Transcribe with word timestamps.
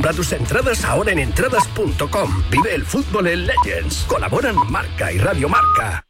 Compra 0.00 0.16
tus 0.16 0.32
entradas 0.32 0.82
ahora 0.82 1.12
en 1.12 1.18
entradas.com. 1.18 2.42
Vive 2.50 2.74
el 2.74 2.86
fútbol 2.86 3.26
en 3.26 3.46
Legends. 3.46 4.06
Colaboran 4.08 4.56
Marca 4.70 5.12
y 5.12 5.18
Radio 5.18 5.46
Marca. 5.46 6.06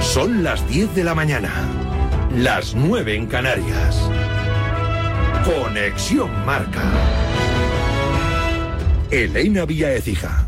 Son 0.00 0.42
las 0.42 0.66
10 0.66 0.94
de 0.94 1.04
la 1.04 1.14
mañana. 1.14 1.52
Las 2.38 2.74
9 2.74 3.14
en 3.14 3.26
Canarias. 3.26 4.00
Conexión 5.44 6.30
Marca. 6.46 6.84
Elena 9.10 9.66
Vía 9.66 9.92
Ecija. 9.92 10.46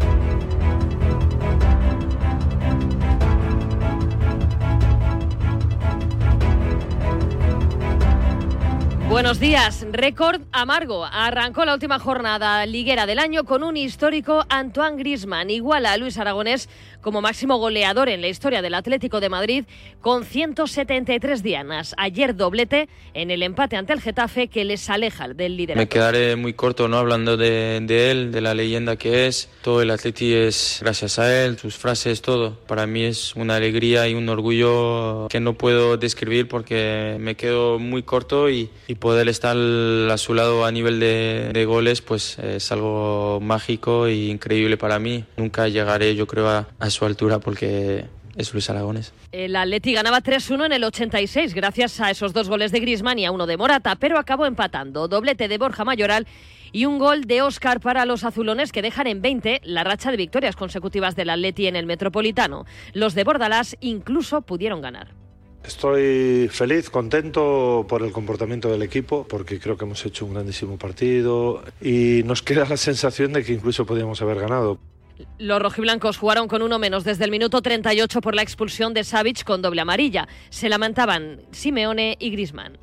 Buenos 9.09 9.39
días. 9.39 9.87
Récord 9.93 10.43
amargo. 10.51 11.05
Arrancó 11.05 11.65
la 11.67 11.75
última 11.75 11.99
jornada 11.99 12.65
liguera 12.65 13.05
del 13.05 13.19
año 13.19 13.45
con 13.45 13.63
un 13.63 13.77
histórico 13.77 14.45
Antoine 14.49 14.97
Grisman. 14.97 15.51
Iguala 15.51 15.93
a 15.93 15.97
Luis 15.99 16.19
Aragonés 16.19 16.71
como 17.05 17.21
máximo 17.21 17.59
goleador 17.59 18.09
en 18.09 18.23
la 18.23 18.29
historia 18.29 18.63
del 18.63 18.73
Atlético 18.73 19.21
de 19.21 19.29
Madrid 19.29 19.65
con 20.01 20.25
173 20.25 21.43
dianas. 21.43 21.95
Ayer 21.99 22.35
doblete 22.35 22.89
en 23.13 23.31
el 23.31 23.43
empate 23.43 23.77
ante 23.77 23.93
el 23.93 24.01
Getafe 24.01 24.49
que 24.49 24.65
les 24.65 24.89
aleja 24.89 25.29
del 25.29 25.57
líder. 25.57 25.77
Me 25.77 25.87
quedaré 25.87 26.35
muy 26.35 26.55
corto 26.55 26.89
no 26.89 26.97
hablando 26.97 27.37
de, 27.37 27.81
de, 27.83 28.11
él, 28.11 28.33
de 28.33 28.41
la 28.41 28.55
leyenda 28.55 28.97
que 28.97 29.27
es. 29.27 29.51
Todo 29.63 29.83
el 29.83 29.91
Atleti 29.91 30.33
es 30.33 30.79
gracias 30.81 31.19
a 31.19 31.45
él, 31.45 31.59
sus 31.59 31.77
frases, 31.77 32.23
todo. 32.23 32.59
Para 32.67 32.87
mí 32.87 33.03
es 33.05 33.37
una 33.37 33.57
alegría 33.57 34.09
y 34.09 34.15
un 34.15 34.29
orgullo 34.31 35.29
que 35.29 35.41
no 35.41 35.53
puedo 35.53 35.99
describir 35.99 36.49
porque 36.49 37.19
me 37.21 37.35
quedo 37.35 37.79
muy 37.79 38.03
corto 38.03 38.49
y, 38.49 38.71
y 38.89 38.95
poder 38.95 39.29
estar 39.29 39.57
a 39.57 40.17
su 40.17 40.33
lado 40.33 40.65
a 40.65 40.73
nivel 40.73 41.01
de, 41.01 41.51
de 41.53 41.65
goles 41.67 42.01
pues 42.01 42.39
es 42.39 42.73
algo 42.73 43.41
mágico 43.43 44.07
e 44.07 44.15
increíble 44.15 44.79
para 44.79 44.99
mí. 44.99 45.25
Nunca 45.37 45.69
llegaré 45.69 46.15
yo 46.15 46.27
creo 46.27 46.49
a, 46.49 46.69
a 46.79 46.91
su 46.95 47.05
altura 47.05 47.39
porque 47.39 48.07
es 48.37 48.53
Luis 48.53 48.71
Aragones. 48.71 49.13
El 49.33 49.57
Atleti 49.57 49.93
ganaba 49.93 50.23
3-1 50.23 50.67
en 50.67 50.73
el 50.73 50.85
86 50.85 51.55
gracias 51.55 52.01
a 52.01 52.11
esos 52.11 52.33
dos 52.33 52.49
goles 52.49 52.73
de 52.73 52.81
Griezmann 52.81 53.19
y 53.19 53.27
a 53.27 53.33
uno 53.33 53.47
de 53.47 53.57
Morata, 53.57 53.97
pero 53.97 54.19
acabó 54.19 54.47
empatando. 54.47 55.09
Doblete 55.09 55.49
de 55.49 55.59
Borja 55.59 55.85
Mayoral 55.85 56.27
y 56.73 56.87
un 56.87 56.99
gol 56.99 57.25
de 57.25 57.43
Óscar 57.43 57.81
para 57.81 58.05
los 58.05 58.25
azulones 58.25 58.73
que 58.73 58.83
dejan 58.83 59.07
en 59.07 59.23
20 59.23 59.61
la 59.65 59.85
racha 59.85 60.11
de 60.11 60.17
victorias 60.17 60.57
consecutivas 60.57 61.15
del 61.15 61.31
Atleti 61.31 61.67
en 61.67 61.77
el 61.77 61.87
Metropolitano. 61.87 62.67
Los 62.93 63.15
de 63.15 63.25
Bordalás 63.25 63.77
incluso 63.81 64.43
pudieron 64.43 64.81
ganar. 64.81 65.15
Estoy 65.65 66.49
feliz, 66.51 66.91
contento 66.91 67.87
por 67.89 68.03
el 68.03 68.13
comportamiento 68.13 68.71
del 68.71 68.83
equipo, 68.83 69.27
porque 69.27 69.59
creo 69.59 69.79
que 69.79 69.87
hemos 69.87 70.05
hecho 70.05 70.27
un 70.27 70.35
grandísimo 70.35 70.77
partido 70.77 71.63
y 71.81 72.23
nos 72.27 72.43
queda 72.43 72.67
la 72.69 72.77
sensación 72.77 73.33
de 73.33 73.45
que 73.45 73.55
incluso 73.55 73.87
podíamos 73.87 74.21
haber 74.21 74.41
ganado. 74.41 74.79
Los 75.39 75.63
rojiblancos 75.63 76.19
jugaron 76.19 76.49
con 76.49 76.63
uno 76.63 76.79
menos 76.79 77.05
desde 77.05 77.25
el 77.25 77.31
minuto 77.31 77.63
38 77.63 78.21
por 78.21 78.35
la 78.35 78.43
expulsión 78.43 78.95
de 78.95 79.05
Savic 79.05 79.45
con 79.45 79.63
doble 79.63 79.81
amarilla. 79.81 80.29
Se 80.51 80.69
lamentaban 80.69 81.43
Simeone 81.53 82.17
y 82.19 82.31
Grisman. 82.31 82.79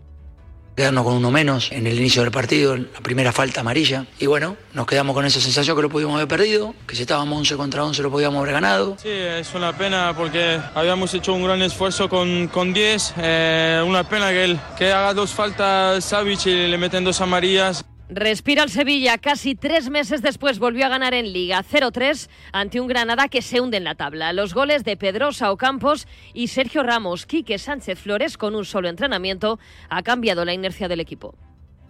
Quedarnos 0.76 1.04
con 1.04 1.16
uno 1.16 1.32
menos 1.32 1.70
en 1.74 1.86
el 1.86 2.00
inicio 2.00 2.22
del 2.22 2.32
partido, 2.32 2.78
la 2.78 3.02
primera 3.04 3.34
falta 3.34 3.60
amarilla. 3.60 4.06
Y 4.20 4.28
bueno, 4.28 4.56
nos 4.74 4.86
quedamos 4.86 5.14
con 5.14 5.26
esa 5.26 5.42
sensación 5.42 5.76
que 5.76 5.82
lo 5.82 5.90
pudimos 5.90 6.16
haber 6.16 6.30
perdido, 6.30 6.74
que 6.88 6.96
si 6.96 7.02
estábamos 7.02 7.38
11 7.40 7.58
contra 7.58 7.84
11 7.84 8.02
lo 8.02 8.10
podíamos 8.10 8.40
haber 8.42 8.54
ganado. 8.54 8.96
Sí, 8.98 9.10
es 9.10 9.54
una 9.54 9.78
pena 9.78 10.14
porque 10.16 10.62
habíamos 10.74 11.14
hecho 11.14 11.34
un 11.34 11.44
gran 11.44 11.62
esfuerzo 11.62 12.08
con, 12.08 12.48
con 12.48 12.74
10. 12.74 13.16
Eh, 13.18 13.84
una 13.86 14.06
pena 14.06 14.30
que, 14.30 14.46
él, 14.46 14.60
que 14.78 14.94
haga 14.94 15.14
dos 15.14 15.32
faltas 15.32 16.06
Savic 16.06 16.46
y 16.46 16.68
le 16.68 16.78
meten 16.78 17.04
dos 17.04 17.20
amarillas. 17.20 17.84
Respira 18.14 18.64
el 18.64 18.70
Sevilla. 18.70 19.18
Casi 19.20 19.56
tres 19.56 19.90
meses 19.90 20.22
después 20.22 20.60
volvió 20.60 20.86
a 20.86 20.90
ganar 20.90 21.14
en 21.14 21.32
Liga 21.32 21.64
0-3 21.64 22.30
ante 22.52 22.82
un 22.82 22.88
Granada 22.88 23.30
que 23.30 23.42
se 23.42 23.62
hunde 23.62 23.78
en 23.78 23.86
la 23.86 23.96
tabla. 23.96 24.34
Los 24.34 24.54
goles 24.54 24.84
de 24.84 24.98
Pedrosa 24.98 25.50
Ocampos 25.50 26.10
y 26.34 26.50
Sergio 26.50 26.84
Ramos. 26.84 27.26
Quique 27.26 27.58
Sánchez 27.58 28.00
Flores, 28.00 28.38
con 28.38 28.54
un 28.54 28.66
solo 28.66 28.90
entrenamiento, 28.90 29.60
ha 29.88 30.04
cambiado 30.04 30.44
la 30.44 30.54
inercia 30.54 30.90
del 30.90 31.00
equipo. 31.00 31.36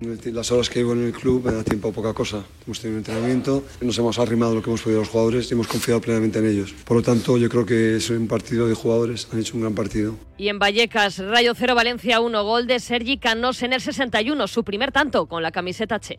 Las 0.01 0.51
horas 0.51 0.67
que 0.67 0.79
llevo 0.79 0.93
en 0.93 1.05
el 1.05 1.11
club 1.11 1.45
me 1.45 1.51
da 1.51 1.63
tiempo 1.63 1.89
a 1.89 1.91
poca 1.91 2.11
cosa. 2.11 2.43
Hemos 2.65 2.79
tenido 2.79 2.95
un 2.97 3.05
entrenamiento, 3.05 3.63
nos 3.81 3.95
hemos 3.99 4.17
arrimado 4.17 4.55
lo 4.55 4.63
que 4.63 4.71
hemos 4.71 4.81
podido 4.81 5.01
los 5.01 5.09
jugadores 5.09 5.51
y 5.51 5.53
hemos 5.53 5.67
confiado 5.67 6.01
plenamente 6.01 6.39
en 6.39 6.47
ellos. 6.47 6.73
Por 6.85 6.97
lo 6.97 7.03
tanto, 7.03 7.37
yo 7.37 7.47
creo 7.49 7.67
que 7.67 7.97
es 7.97 8.09
un 8.09 8.27
partido 8.27 8.67
de 8.67 8.73
jugadores, 8.73 9.27
han 9.31 9.39
hecho 9.39 9.53
un 9.53 9.61
gran 9.61 9.75
partido. 9.75 10.15
Y 10.39 10.47
en 10.47 10.57
Vallecas, 10.57 11.19
Rayo 11.19 11.53
0 11.55 11.75
Valencia 11.75 12.19
1, 12.19 12.43
gol 12.43 12.65
de 12.65 12.79
Sergi 12.79 13.19
Canos 13.19 13.61
en 13.61 13.73
el 13.73 13.81
61, 13.81 14.47
su 14.47 14.63
primer 14.63 14.91
tanto 14.91 15.27
con 15.27 15.43
la 15.43 15.51
camiseta 15.51 15.99
Che. 15.99 16.17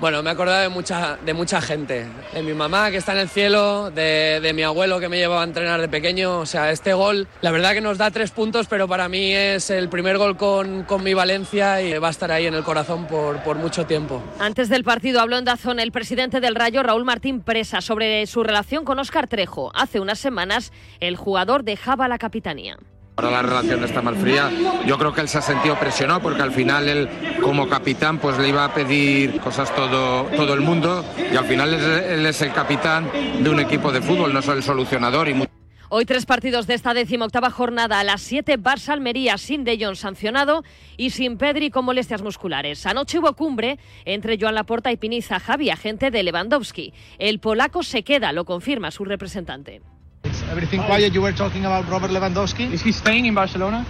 Bueno, 0.00 0.22
me 0.22 0.30
he 0.30 0.32
acordado 0.32 0.60
de 0.60 0.68
mucha, 0.68 1.16
de 1.24 1.34
mucha 1.34 1.60
gente, 1.60 2.06
de 2.32 2.42
mi 2.42 2.52
mamá 2.52 2.90
que 2.90 2.96
está 2.96 3.12
en 3.12 3.18
el 3.18 3.28
cielo, 3.28 3.90
de, 3.90 4.40
de, 4.42 4.52
mi 4.52 4.62
abuelo 4.62 4.98
que 4.98 5.08
me 5.08 5.18
llevaba 5.18 5.42
a 5.42 5.44
entrenar 5.44 5.80
de 5.80 5.88
pequeño. 5.88 6.40
O 6.40 6.46
sea, 6.46 6.70
este 6.72 6.94
gol, 6.94 7.28
la 7.40 7.52
verdad 7.52 7.74
que 7.74 7.80
nos 7.80 7.96
da 7.96 8.10
tres 8.10 8.32
puntos, 8.32 8.66
pero 8.66 8.88
para 8.88 9.08
mí 9.08 9.32
es 9.32 9.70
el 9.70 9.88
primer 9.88 10.18
gol 10.18 10.36
con, 10.36 10.82
con 10.82 11.04
mi 11.04 11.14
Valencia 11.14 11.80
y 11.80 11.96
va 11.98 12.08
a 12.08 12.10
estar 12.10 12.32
ahí 12.32 12.46
en 12.46 12.54
el 12.54 12.64
corazón 12.64 13.06
por, 13.06 13.42
por 13.44 13.56
mucho 13.56 13.86
tiempo. 13.86 14.22
Antes 14.40 14.68
del 14.68 14.82
partido 14.82 15.20
habló 15.20 15.38
en 15.38 15.44
Dazón 15.44 15.78
el 15.78 15.92
presidente 15.92 16.40
del 16.40 16.56
Rayo, 16.56 16.82
Raúl 16.82 17.04
Martín 17.04 17.40
Presa, 17.40 17.80
sobre 17.80 18.26
su 18.26 18.42
relación 18.42 18.84
con 18.84 18.98
Óscar 18.98 19.28
Trejo. 19.28 19.70
Hace 19.74 20.00
unas 20.00 20.18
semanas 20.18 20.72
el 21.00 21.16
jugador 21.16 21.62
dejaba 21.62 22.08
la 22.08 22.18
capitanía. 22.18 22.76
Ahora 23.16 23.30
la 23.30 23.42
relación 23.42 23.84
está 23.84 24.02
más 24.02 24.16
fría. 24.18 24.50
Yo 24.86 24.98
creo 24.98 25.12
que 25.12 25.20
él 25.20 25.28
se 25.28 25.38
ha 25.38 25.42
sentido 25.42 25.78
presionado 25.78 26.20
porque 26.20 26.42
al 26.42 26.50
final 26.50 26.88
él 26.88 27.08
como 27.40 27.68
capitán 27.68 28.18
pues 28.18 28.38
le 28.38 28.48
iba 28.48 28.64
a 28.64 28.74
pedir 28.74 29.40
cosas 29.40 29.72
todo, 29.74 30.24
todo 30.36 30.54
el 30.54 30.60
mundo 30.60 31.04
y 31.32 31.36
al 31.36 31.44
final 31.44 31.72
él 31.74 32.26
es 32.26 32.42
el 32.42 32.52
capitán 32.52 33.08
de 33.40 33.48
un 33.48 33.60
equipo 33.60 33.92
de 33.92 34.02
fútbol, 34.02 34.32
no 34.32 34.40
es 34.40 34.48
el 34.48 34.62
solucionador. 34.62 35.28
Y 35.28 35.44
Hoy 35.90 36.06
tres 36.06 36.26
partidos 36.26 36.66
de 36.66 36.74
esta 36.74 36.92
decimoctava 36.92 37.50
jornada. 37.50 38.00
A 38.00 38.04
las 38.04 38.20
7 38.22 38.58
Barça 38.58 38.88
Almería 38.88 39.38
sin 39.38 39.62
De 39.62 39.78
Jong 39.78 39.94
sancionado 39.94 40.64
y 40.96 41.10
sin 41.10 41.38
Pedri 41.38 41.70
con 41.70 41.84
molestias 41.84 42.20
musculares. 42.20 42.84
Anoche 42.84 43.20
hubo 43.20 43.34
cumbre 43.34 43.78
entre 44.04 44.36
Joan 44.36 44.56
Laporta 44.56 44.90
y 44.90 44.96
Piniza 44.96 45.38
Javi, 45.38 45.70
agente 45.70 46.10
de 46.10 46.24
Lewandowski. 46.24 46.92
El 47.18 47.38
polaco 47.38 47.84
se 47.84 48.02
queda, 48.02 48.32
lo 48.32 48.44
confirma 48.44 48.90
su 48.90 49.04
representante. 49.04 49.82
Everything 50.50 50.80
quiet. 50.82 51.12
You 51.12 51.22
were 51.22 51.34
talking 51.34 51.64
about 51.64 51.88
Robert 51.88 52.10
Lewandowski. 52.10 52.72
Is 52.72 52.82
he 52.84 52.92
staying 52.92 53.26
in 53.26 53.34
Barcelona? 53.34 53.84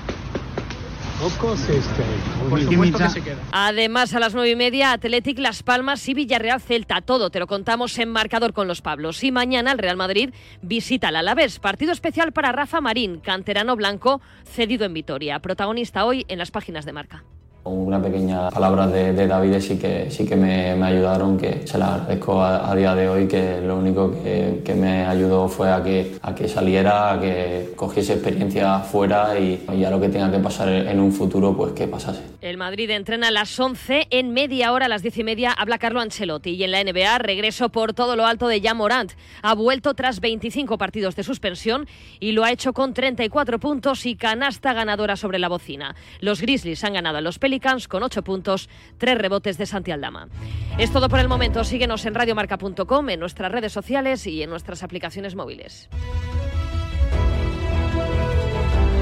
Of 1.23 1.39
course 1.39 1.65
he's 1.73 1.85
staying. 1.85 2.51
Por 2.51 2.61
supuesto 2.61 2.99
que 2.99 3.09
se 3.09 3.23
queda. 3.23 3.37
Además, 3.53 4.15
a 4.15 4.21
las 4.21 4.35
nueve 4.35 4.51
y 4.51 4.57
media, 4.57 4.93
Athletic 4.93 5.39
Las 5.39 5.63
Palmas 5.63 6.07
y 6.09 6.15
Villarreal 6.15 6.61
Celta. 6.61 7.01
Todo 7.01 7.31
te 7.31 7.39
lo 7.39 7.47
contamos 7.47 7.99
en 7.99 8.11
marcador 8.11 8.53
con 8.53 8.69
los 8.69 8.83
Pablos. 8.83 9.23
Y 9.25 9.33
mañana 9.33 9.73
el 9.73 9.79
Real 9.79 9.97
Madrid 9.97 10.31
visita 10.61 11.09
al 11.09 11.17
Alavés. 11.17 11.61
Partido 11.61 11.93
especial 11.93 12.33
para 12.33 12.53
Rafa 12.53 12.81
Marín, 12.81 13.21
canterano 13.21 13.77
blanco, 13.77 14.21
cedido 14.45 14.85
en 14.85 14.95
Vitoria. 14.95 15.39
Protagonista 15.41 16.05
hoy 16.05 16.27
en 16.29 16.39
las 16.39 16.51
páginas 16.51 16.85
de 16.85 16.93
marca. 16.93 17.25
Una 17.65 18.01
pequeña 18.01 18.51
palabra 18.51 18.87
de, 18.87 19.15
de 19.15 19.27
David 19.27 19.59
sí 19.61 19.79
que, 19.79 20.11
sí 20.11 20.27
que 20.27 20.37
me, 20.37 20.73
ayudaron, 20.83 21.39
que 21.39 21.67
se 21.67 21.79
la 21.79 21.95
agradezco 21.95 22.43
a, 22.43 22.75
día 22.77 22.95
de 22.95 23.09
hoy, 23.09 23.27
que 23.27 23.63
lo 23.63 23.79
único 23.79 24.13
que, 24.23 24.61
que, 24.63 24.75
me 24.75 25.07
ayudó 25.07 25.49
fue 25.49 25.73
a 25.73 25.83
que, 25.83 26.19
a 26.21 26.35
que 26.35 26.47
saliera, 26.47 27.13
a 27.13 27.21
que 27.21 27.73
cogiese 27.75 28.15
experiencia 28.15 28.81
fuera 28.81 29.39
y, 29.39 29.65
y 29.73 29.83
a 29.83 29.91
lo 29.91 29.99
que 29.99 30.11
tenga 30.11 30.31
que 30.31 30.41
pasar 30.41 30.69
en 30.69 31.01
un 31.01 31.11
futuro, 31.11 31.57
pues 31.57 31.73
que 31.73 31.89
pasase. 31.89 32.35
El 32.45 32.59
Madrid 32.59 32.91
entrena 32.91 33.29
a 33.29 33.31
las 33.31 33.59
11, 33.59 34.09
en 34.11 34.35
media 34.35 34.71
hora, 34.73 34.85
a 34.85 34.89
las 34.91 35.01
10 35.01 35.17
y 35.17 35.25
media, 35.25 35.51
habla 35.51 35.79
Carlo 35.79 36.01
Ancelotti. 36.01 36.51
Y 36.51 36.65
en 36.65 36.73
la 36.73 36.85
NBA, 36.85 37.17
regreso 37.17 37.71
por 37.71 37.95
todo 37.95 38.17
lo 38.17 38.27
alto 38.27 38.49
de 38.49 38.61
Jan 38.61 38.77
Morant. 38.77 39.13
Ha 39.41 39.55
vuelto 39.55 39.95
tras 39.95 40.21
25 40.21 40.77
partidos 40.77 41.17
de 41.17 41.23
suspensión 41.23 41.89
y 42.21 42.33
lo 42.33 42.45
ha 42.45 42.53
hecho 42.53 42.75
con 42.75 42.93
34 42.93 43.59
puntos 43.59 44.05
y 44.05 44.17
canasta 44.17 44.75
ganadora 44.75 45.17
sobre 45.17 45.39
la 45.39 45.49
bocina. 45.49 45.97
Los 46.21 46.43
Grizzlies 46.43 46.85
han 46.85 46.93
ganado 46.93 47.17
a 47.17 47.23
los 47.23 47.39
Pelicans 47.55 47.87
con 47.87 48.03
8 48.03 48.25
puntos, 48.25 48.69
3 48.99 49.17
rebotes 49.17 49.59
de 49.59 49.67
Santi 49.67 49.93
Aldama. 49.93 50.29
Es 50.77 50.91
todo 50.91 51.09
por 51.09 51.21
el 51.21 51.29
momento. 51.29 51.63
Síguenos 51.63 52.05
en 52.05 52.15
radiomarca.com, 52.15 53.11
en 53.11 53.21
nuestras 53.21 53.53
redes 53.53 53.73
sociales 53.73 54.27
y 54.27 54.43
en 54.43 54.51
nuestras 54.51 54.83
aplicaciones 54.83 55.37
móviles. 55.37 55.89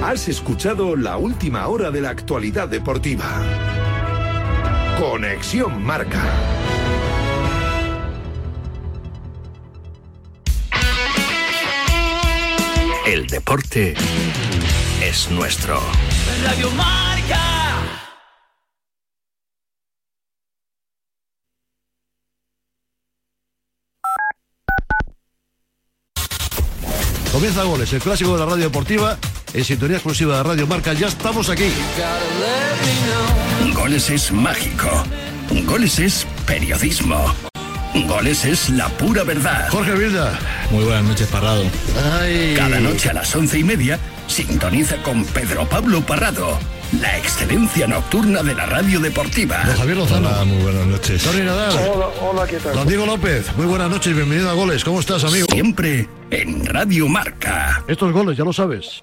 Has 0.03 0.29
escuchado 0.29 0.97
la 0.97 1.17
última 1.17 1.67
hora 1.69 1.91
de 1.91 2.03
la 2.03 2.11
actualidad 2.11 2.69
deportiva. 2.69 3.25
Conexión 5.01 5.83
Marca. 5.83 6.23
El 13.07 13.27
deporte 13.29 13.95
es 15.03 15.31
nuestro. 15.31 15.81
Radio 16.45 16.71
Marca. 16.73 17.22
Comienza 27.33 27.63
goles, 27.63 27.91
el 27.95 28.01
clásico 28.01 28.35
de 28.35 28.41
la 28.41 28.45
radio 28.45 28.65
deportiva 28.65 29.17
en 29.55 29.65
sintonía 29.65 29.97
exclusiva 29.97 30.37
de 30.37 30.43
Radio 30.43 30.67
Marca. 30.67 30.93
Ya 30.93 31.09
estamos 31.09 31.49
aquí. 31.49 31.73
Goles 33.75 34.11
es 34.11 34.31
mágico. 34.31 34.89
Goles 35.65 35.99
es 35.99 36.27
periodismo. 36.47 37.25
Goles 38.07 38.45
es 38.45 38.69
la 38.69 38.87
pura 38.91 39.25
verdad. 39.25 39.69
Jorge 39.71 39.93
Vilda. 39.93 40.39
Muy 40.71 40.85
buenas 40.85 41.05
noches, 41.05 41.27
Parrado. 41.29 41.65
Cada 42.55 42.81
noche 42.81 43.09
a 43.09 43.15
las 43.15 43.35
once 43.35 43.59
y 43.59 43.65
media 43.65 43.99
sintoniza 44.27 45.03
con 45.03 45.25
Pedro 45.25 45.67
Pablo 45.67 46.03
Parrado. 46.03 46.59
La 47.01 47.17
excelencia 47.17 47.87
nocturna 47.87 48.43
de 48.43 48.55
la 48.55 48.67
radio 48.67 49.01
deportiva. 49.01 49.63
Don 49.65 49.77
Javier 49.77 49.97
Lozano. 49.97 50.29
Hola, 50.29 50.45
muy 50.45 50.63
buenas 50.63 50.87
noches. 50.87 51.23
Tony 51.23 51.41
Nadal. 51.41 51.73
Hola, 51.89 52.09
hola, 52.21 52.47
¿qué 52.47 52.59
tal? 52.59 52.75
Don 52.75 52.87
Diego 52.87 53.07
López. 53.07 53.57
Muy 53.57 53.67
buenas 53.67 53.91
noches, 53.91 54.15
bienvenido 54.15 54.51
a 54.51 54.53
Goles. 54.53 54.85
¿Cómo 54.85 55.01
estás, 55.01 55.25
amigo? 55.25 55.47
Siempre 55.51 56.07
en 56.31 56.67
Radio 56.67 57.09
Marca. 57.09 57.83
Estos 57.89 58.13
goles, 58.13 58.37
ya 58.37 58.45
lo 58.45 58.53
sabes. 58.53 59.03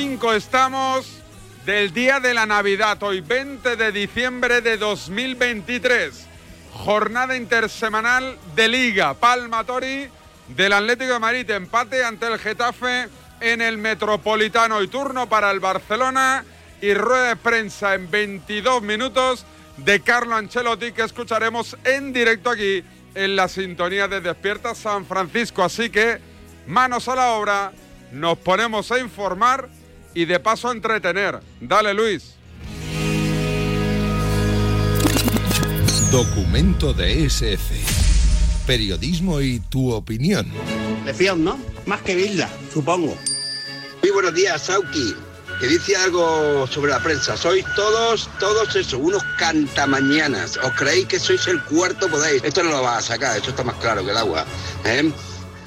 5 0.00 0.32
estamos 0.34 1.08
del 1.66 1.92
día 1.92 2.20
de 2.20 2.32
la 2.32 2.46
Navidad, 2.46 3.02
hoy 3.02 3.20
20 3.20 3.74
de 3.74 3.90
diciembre 3.90 4.60
de 4.60 4.76
2023. 4.76 6.24
Jornada 6.72 7.36
intersemanal 7.36 8.38
de 8.54 8.68
Liga. 8.68 9.14
Palma 9.14 9.64
Tori 9.64 10.08
del 10.46 10.72
Atlético 10.72 11.14
de 11.14 11.18
Madrid. 11.18 11.50
Empate 11.50 12.04
ante 12.04 12.28
el 12.28 12.38
Getafe 12.38 13.08
en 13.40 13.60
el 13.60 13.76
Metropolitano. 13.78 14.80
Y 14.84 14.86
turno 14.86 15.28
para 15.28 15.50
el 15.50 15.58
Barcelona. 15.58 16.44
Y 16.80 16.94
rueda 16.94 17.30
de 17.30 17.36
prensa 17.36 17.96
en 17.96 18.08
22 18.08 18.80
minutos 18.82 19.46
de 19.78 19.98
Carlo 19.98 20.36
Ancelotti 20.36 20.92
que 20.92 21.02
escucharemos 21.02 21.76
en 21.82 22.12
directo 22.12 22.50
aquí 22.50 22.84
en 23.16 23.34
la 23.34 23.48
sintonía 23.48 24.06
de 24.06 24.20
Despierta 24.20 24.76
San 24.76 25.06
Francisco. 25.06 25.64
Así 25.64 25.90
que 25.90 26.20
manos 26.68 27.08
a 27.08 27.16
la 27.16 27.32
obra, 27.32 27.72
nos 28.12 28.38
ponemos 28.38 28.92
a 28.92 29.00
informar 29.00 29.68
y 30.18 30.24
de 30.24 30.40
paso 30.40 30.68
a 30.68 30.72
entretener. 30.72 31.38
Dale 31.60 31.94
Luis. 31.94 32.34
Documento 36.10 36.92
de 36.92 37.24
SF. 37.24 38.66
Periodismo 38.66 39.40
y 39.40 39.60
tu 39.60 39.92
opinión. 39.92 40.50
Lección, 41.06 41.44
¿no? 41.44 41.56
Más 41.86 42.02
que 42.02 42.16
Bilda, 42.16 42.50
supongo. 42.74 43.16
Muy 44.02 44.10
buenos 44.10 44.34
días, 44.34 44.60
Sauki. 44.60 45.14
Que 45.60 45.68
dice 45.68 45.94
algo 45.94 46.66
sobre 46.66 46.90
la 46.90 47.00
prensa. 47.00 47.36
Sois 47.36 47.64
todos, 47.76 48.28
todos 48.40 48.74
eso, 48.74 48.98
unos 48.98 49.22
cantamañanas. 49.38 50.56
¿Os 50.56 50.72
creéis 50.72 51.06
que 51.06 51.20
sois 51.20 51.46
el 51.46 51.62
cuarto? 51.62 52.08
Podéis. 52.08 52.42
Esto 52.42 52.64
no 52.64 52.70
lo 52.70 52.82
vas 52.82 53.04
a 53.04 53.14
sacar, 53.14 53.36
esto 53.36 53.50
está 53.50 53.62
más 53.62 53.76
claro 53.76 54.04
que 54.04 54.10
el 54.10 54.16
agua. 54.16 54.44
¿eh? 54.84 55.12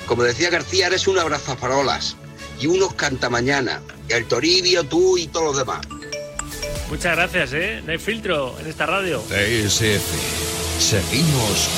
Como 0.05 0.23
decía 0.23 0.49
García, 0.49 0.87
eres 0.87 1.07
un 1.07 1.17
abrazafarolas 1.19 2.17
y 2.61 2.67
unos 2.67 2.93
cantamañana. 2.93 3.81
El 4.07 4.25
Toribio, 4.27 4.83
tú 4.83 5.17
y 5.17 5.27
todos 5.27 5.47
los 5.47 5.57
demás. 5.57 5.81
Muchas 6.89 7.15
gracias, 7.15 7.53
¿eh? 7.53 7.81
No 7.85 7.91
hay 7.91 7.97
filtro 7.97 8.55
en 8.59 8.67
esta 8.67 8.85
radio. 8.85 9.19
TSF. 9.21 10.79
Seguimos 10.79 11.69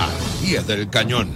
al 0.00 0.40
pie 0.44 0.60
del 0.62 0.90
cañón. 0.90 1.30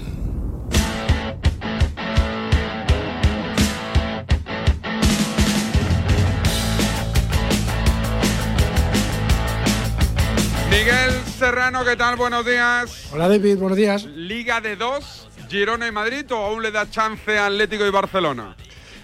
Miguel 10.70 11.10
Serrano, 11.38 11.84
¿qué 11.84 11.96
tal? 11.96 12.16
Buenos 12.16 12.44
días. 12.44 13.08
Hola 13.12 13.28
David, 13.28 13.56
buenos 13.56 13.78
días. 13.78 14.04
Liga 14.04 14.60
de 14.60 14.76
dos, 14.76 15.15
Girona 15.48 15.86
y 15.86 15.92
Madrid 15.92 16.24
o 16.32 16.36
aún 16.36 16.62
le 16.62 16.70
da 16.70 16.90
chance 16.90 17.38
a 17.38 17.46
Atlético 17.46 17.86
y 17.86 17.90
Barcelona? 17.90 18.56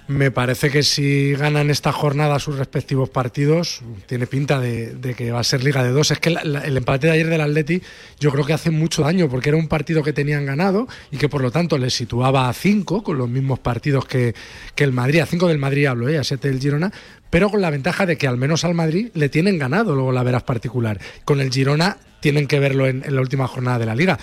Me 0.08 0.32
parece 0.32 0.68
que 0.70 0.82
si 0.82 1.32
ganan 1.32 1.70
esta 1.70 1.92
jornada 1.92 2.38
sus 2.40 2.58
respectivos 2.58 3.08
partidos, 3.08 3.82
tiene 4.06 4.26
pinta 4.26 4.58
de, 4.58 5.14
que 5.16 5.30
va 5.30 5.40
a 5.40 5.44
ser 5.44 5.62
Liga 5.62 5.84
de 5.84 5.90
Dos. 5.90 6.10
Es 6.10 6.18
que 6.18 6.30
el 6.30 6.76
empate 6.76 7.06
de 7.06 7.12
ayer 7.12 7.28
del 7.28 7.40
Atleti 7.40 7.80
yo 8.18 8.32
creo 8.32 8.44
que 8.44 8.52
hace 8.52 8.70
mucho 8.70 9.02
daño, 9.02 9.28
porque 9.28 9.50
era 9.50 9.58
un 9.58 9.68
partido 9.68 10.02
que 10.02 10.12
tenían 10.12 10.44
ganado 10.44 10.88
y 11.12 11.18
que 11.18 11.28
por 11.28 11.40
lo 11.40 11.52
tanto 11.52 11.78
les 11.78 11.94
situaba 11.94 12.48
a 12.48 12.52
cinco, 12.52 13.04
con 13.04 13.16
los 13.16 13.28
mismos 13.28 13.60
partidos 13.60 14.04
que, 14.04 14.34
el 14.76 14.92
Madrid, 14.92 15.20
a 15.20 15.26
cinco 15.26 15.46
del 15.46 15.58
Madrid 15.58 15.86
hablo, 15.86 16.08
¿eh? 16.08 16.18
a 16.18 16.24
siete 16.24 16.48
del 16.48 16.58
Girona, 16.58 16.92
pero 17.30 17.48
con 17.48 17.60
la 17.60 17.70
ventaja 17.70 18.04
de 18.04 18.18
que 18.18 18.26
al 18.26 18.36
menos 18.36 18.64
al 18.64 18.74
Madrid 18.74 19.10
le 19.14 19.28
tienen 19.28 19.56
ganado 19.56 19.94
luego 19.94 20.10
la 20.10 20.24
veras 20.24 20.42
particular. 20.42 20.98
Con 21.24 21.40
el 21.40 21.50
Girona 21.50 21.96
tienen 22.18 22.48
que 22.48 22.58
verlo 22.58 22.88
en 22.88 23.02
la 23.08 23.20
última 23.20 23.46
jornada 23.46 23.78
de 23.78 23.86
la 23.86 23.94
liga. 23.94 24.18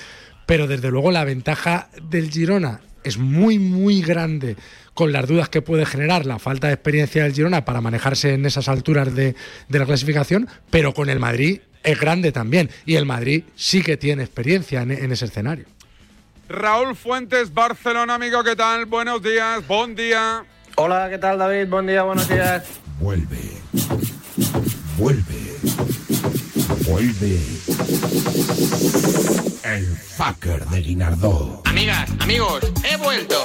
Pero 0.49 0.65
desde 0.65 0.89
luego 0.89 1.11
la 1.11 1.25
ventaja 1.25 1.89
del 2.01 2.31
Girona 2.31 2.79
es 3.03 3.19
muy, 3.19 3.59
muy 3.59 4.01
grande 4.01 4.55
con 4.95 5.11
las 5.11 5.27
dudas 5.27 5.47
que 5.47 5.61
puede 5.61 5.85
generar 5.85 6.25
la 6.25 6.39
falta 6.39 6.65
de 6.65 6.73
experiencia 6.73 7.21
del 7.21 7.33
Girona 7.33 7.65
para 7.65 7.81
manejarse 7.81 8.33
en 8.33 8.47
esas 8.47 8.67
alturas 8.67 9.13
de, 9.13 9.35
de 9.67 9.79
la 9.79 9.85
clasificación, 9.85 10.49
pero 10.71 10.95
con 10.95 11.07
el 11.07 11.19
Madrid 11.19 11.61
es 11.83 11.99
grande 11.99 12.31
también. 12.31 12.71
Y 12.87 12.95
el 12.95 13.05
Madrid 13.05 13.43
sí 13.55 13.83
que 13.83 13.95
tiene 13.95 14.23
experiencia 14.23 14.81
en, 14.81 14.89
en 14.89 15.11
ese 15.11 15.25
escenario. 15.25 15.65
Raúl 16.49 16.95
Fuentes, 16.95 17.53
Barcelona, 17.53 18.15
amigo, 18.15 18.43
¿qué 18.43 18.55
tal? 18.55 18.87
Buenos 18.87 19.21
días, 19.21 19.67
buen 19.67 19.93
día. 19.93 20.43
Hola, 20.77 21.11
¿qué 21.11 21.19
tal 21.19 21.37
David? 21.37 21.67
Buen 21.69 21.85
día, 21.85 22.01
buenos 22.01 22.27
días. 22.27 22.63
Vuelve. 22.99 23.37
Vuelve. 24.97 25.98
Vuelve. 26.89 27.37
El 29.63 29.85
fucker 30.17 30.65
de 30.65 30.81
Guinardó. 30.81 31.61
Amigas, 31.65 32.09
amigos, 32.19 32.61
he 32.83 32.97
vuelto. 32.97 33.35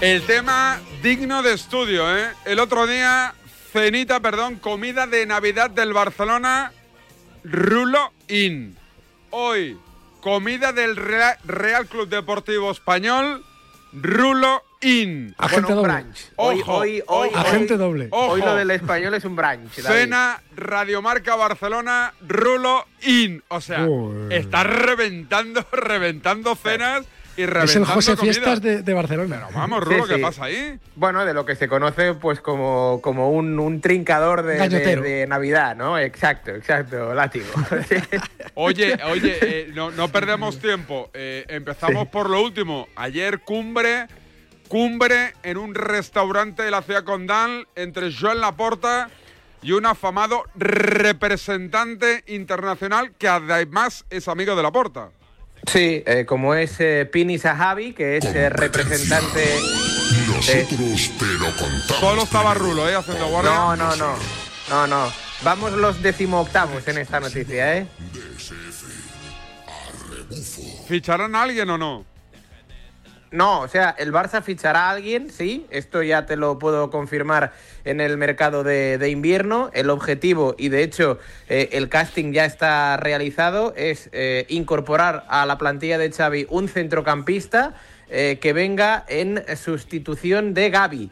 El 0.00 0.22
tema 0.22 0.80
digno 1.02 1.42
de 1.42 1.52
estudio, 1.54 2.16
¿eh? 2.16 2.30
El 2.44 2.58
otro 2.58 2.86
día, 2.86 3.34
cenita, 3.72 4.20
perdón, 4.20 4.56
comida 4.56 5.06
de 5.06 5.26
Navidad 5.26 5.70
del 5.70 5.92
Barcelona, 5.92 6.72
Rulo 7.44 8.12
In. 8.28 8.76
Hoy, 9.30 9.78
comida 10.20 10.72
del 10.72 10.96
Rea- 10.96 11.38
Real 11.44 11.86
Club 11.86 12.08
Deportivo 12.08 12.70
Español, 12.72 13.44
Rulo 13.92 14.62
In. 14.82 15.34
Agente 15.38 15.72
Bueno, 15.74 15.82
un 15.82 15.88
doble. 15.88 16.04
Hoy, 16.36 16.60
Ojo, 16.60 16.74
hoy, 16.74 17.02
hoy, 17.06 17.28
ojo. 17.28 17.38
Agente 17.38 17.76
doble. 17.76 18.08
Ojo. 18.10 18.32
hoy 18.32 18.40
lo 18.42 18.54
del 18.56 18.70
español 18.70 19.14
es 19.14 19.24
un 19.24 19.36
brunch. 19.36 19.76
David. 19.78 19.98
Cena 20.00 20.42
Radiomarca 20.56 21.36
Barcelona, 21.36 22.12
Rulo 22.26 22.86
In. 23.02 23.42
O 23.48 23.60
sea, 23.60 23.86
está 24.30 24.64
reventando, 24.64 25.64
reventando 25.72 26.54
cenas 26.56 27.04
y 27.36 27.46
reventando 27.46 27.64
Es 27.64 27.76
el 27.76 27.84
José 27.86 28.16
comida. 28.16 28.32
Fiestas 28.34 28.60
de, 28.60 28.82
de 28.82 28.92
Barcelona. 28.94 29.48
Vamos, 29.54 29.82
Rulo, 29.84 30.04
Sí, 30.06 30.14
¿qué 30.14 30.18
pasa 30.20 30.44
ahí? 30.44 30.78
Bueno, 30.96 31.24
de 31.24 31.32
lo 31.32 31.46
que 31.46 31.56
se 31.56 31.66
conoce 31.68 32.12
pues 32.14 32.40
como, 32.40 33.00
como 33.02 33.30
un, 33.30 33.58
un 33.58 33.80
trincador 33.80 34.42
de, 34.42 34.52
de, 34.54 34.58
Gañotero. 34.58 35.02
de 35.02 35.26
Navidad, 35.26 35.74
¿no? 35.76 35.98
Exacto, 35.98 36.50
exacto, 36.50 37.14
látigo. 37.14 37.46
Oye, 38.54 38.98
oye, 39.10 39.38
eh, 39.40 39.70
no, 39.74 39.90
no 39.92 40.08
perdemos 40.08 40.58
tiempo. 40.58 41.08
Eh, 41.14 41.46
empezamos 41.48 42.06
por 42.08 42.28
lo 42.28 42.42
último. 42.42 42.86
Ayer 42.96 43.38
cumbre, 43.40 44.06
cumbre 44.72 45.34
en 45.42 45.58
un 45.58 45.74
restaurante 45.74 46.62
de 46.62 46.70
la 46.70 46.80
ciudad 46.80 47.04
condal 47.04 47.68
entre 47.76 48.10
Joan 48.10 48.40
Laporta 48.40 49.10
y 49.60 49.72
un 49.72 49.84
afamado 49.84 50.44
representante 50.54 52.24
internacional 52.26 53.12
que 53.18 53.28
además 53.28 54.06
es 54.08 54.28
amigo 54.28 54.56
de 54.56 54.62
Laporta. 54.62 55.10
Sí, 55.70 56.02
eh, 56.06 56.24
como 56.26 56.54
es 56.54 56.74
eh, 56.80 57.04
Pini 57.12 57.38
Sahabi, 57.38 57.92
que 57.92 58.16
es 58.16 58.24
eh, 58.24 58.48
representante... 58.48 59.40
de- 59.40 60.66
pero 61.20 61.44
contamos. 61.54 62.00
Solo 62.00 62.22
estaba 62.22 62.54
Rulo, 62.54 62.88
¿eh? 62.88 62.94
Haciendo 62.94 63.28
guardia. 63.28 63.52
No, 63.52 63.76
no, 63.76 63.94
no. 63.96 64.14
No, 64.70 64.86
no. 64.86 65.12
Vamos 65.42 65.72
los 65.72 66.00
decimoctavos 66.00 66.88
en 66.88 66.96
esta 66.96 67.20
noticia, 67.20 67.76
¿eh? 67.76 67.86
¿Ficharán 70.88 71.36
a 71.36 71.42
alguien 71.42 71.68
o 71.68 71.76
no? 71.76 72.11
No, 73.32 73.60
o 73.60 73.68
sea, 73.68 73.94
el 73.98 74.12
Barça 74.12 74.42
fichará 74.42 74.88
a 74.88 74.90
alguien, 74.90 75.30
sí, 75.30 75.66
esto 75.70 76.02
ya 76.02 76.26
te 76.26 76.36
lo 76.36 76.58
puedo 76.58 76.90
confirmar 76.90 77.54
en 77.86 78.02
el 78.02 78.18
mercado 78.18 78.62
de, 78.62 79.08
invierno. 79.08 79.70
El 79.72 79.88
objetivo, 79.88 80.54
y 80.58 80.68
de 80.68 80.82
hecho 80.82 81.18
eh, 81.48 81.70
el 81.72 81.88
casting 81.88 82.32
ya 82.32 82.44
está 82.44 82.98
realizado, 82.98 83.72
es 83.74 84.10
eh, 84.12 84.44
incorporar 84.50 85.24
a 85.28 85.46
la 85.46 85.56
plantilla 85.56 85.96
de 85.96 86.12
Xavi 86.12 86.46
un 86.50 86.68
centrocampista 86.68 87.74
eh, 88.10 88.38
que 88.38 88.52
venga 88.52 89.02
en 89.08 89.42
sustitución 89.56 90.52
de 90.52 90.68
Gaby. 90.68 91.10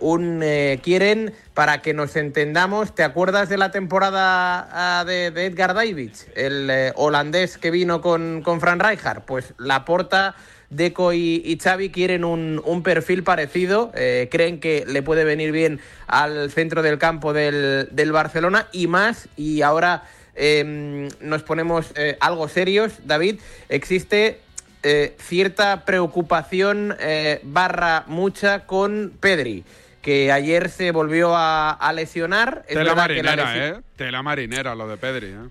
Un 0.00 0.42
quieren, 0.82 1.34
para 1.52 1.82
que 1.82 1.92
nos 1.92 2.16
entendamos, 2.16 2.94
¿te 2.94 3.04
acuerdas 3.04 3.50
de 3.50 3.58
la 3.58 3.70
temporada 3.70 4.68
ah, 4.72 5.04
de, 5.04 5.30
de 5.30 5.44
Edgar 5.44 5.74
Davids, 5.74 6.26
el 6.34 6.92
holandés 6.96 7.58
que 7.58 7.70
vino 7.70 8.00
con, 8.00 8.40
con 8.42 8.60
Fran 8.60 8.80
Rijkaard? 8.80 9.22
Pues 9.22 9.54
la 9.58 9.84
porta 9.84 10.34
Deco 10.70 11.12
y, 11.12 11.42
y 11.44 11.58
Xavi 11.58 11.90
quieren 11.90 12.24
un, 12.24 12.60
un 12.64 12.82
perfil 12.82 13.22
parecido, 13.22 13.92
eh, 13.94 14.28
creen 14.30 14.58
que 14.60 14.84
le 14.86 15.02
puede 15.02 15.24
venir 15.24 15.52
bien 15.52 15.80
al 16.06 16.50
centro 16.50 16.82
del 16.82 16.98
campo 16.98 17.32
del, 17.32 17.88
del 17.92 18.12
Barcelona 18.12 18.66
y 18.72 18.86
más, 18.86 19.28
y 19.36 19.62
ahora 19.62 20.04
eh, 20.34 21.08
nos 21.20 21.42
ponemos 21.44 21.92
eh, 21.94 22.16
algo 22.20 22.48
serios, 22.48 22.92
David, 23.04 23.40
existe 23.68 24.40
eh, 24.82 25.14
cierta 25.18 25.84
preocupación 25.84 26.96
barra 27.42 28.04
mucha 28.06 28.66
con 28.66 29.12
Pedri, 29.20 29.64
que 30.02 30.30
ayer 30.30 30.68
se 30.68 30.92
volvió 30.92 31.34
a, 31.34 31.70
a 31.72 31.92
lesionar. 31.92 32.62
Es 32.68 32.74
Tela 32.74 32.80
que 32.82 32.88
la 32.90 32.94
marinera, 32.94 33.44
lesi- 33.54 33.78
¿eh? 33.78 33.82
Tela 33.96 34.22
marinera 34.22 34.74
lo 34.76 34.86
de 34.86 34.96
Pedri, 34.96 35.26
¿eh? 35.28 35.48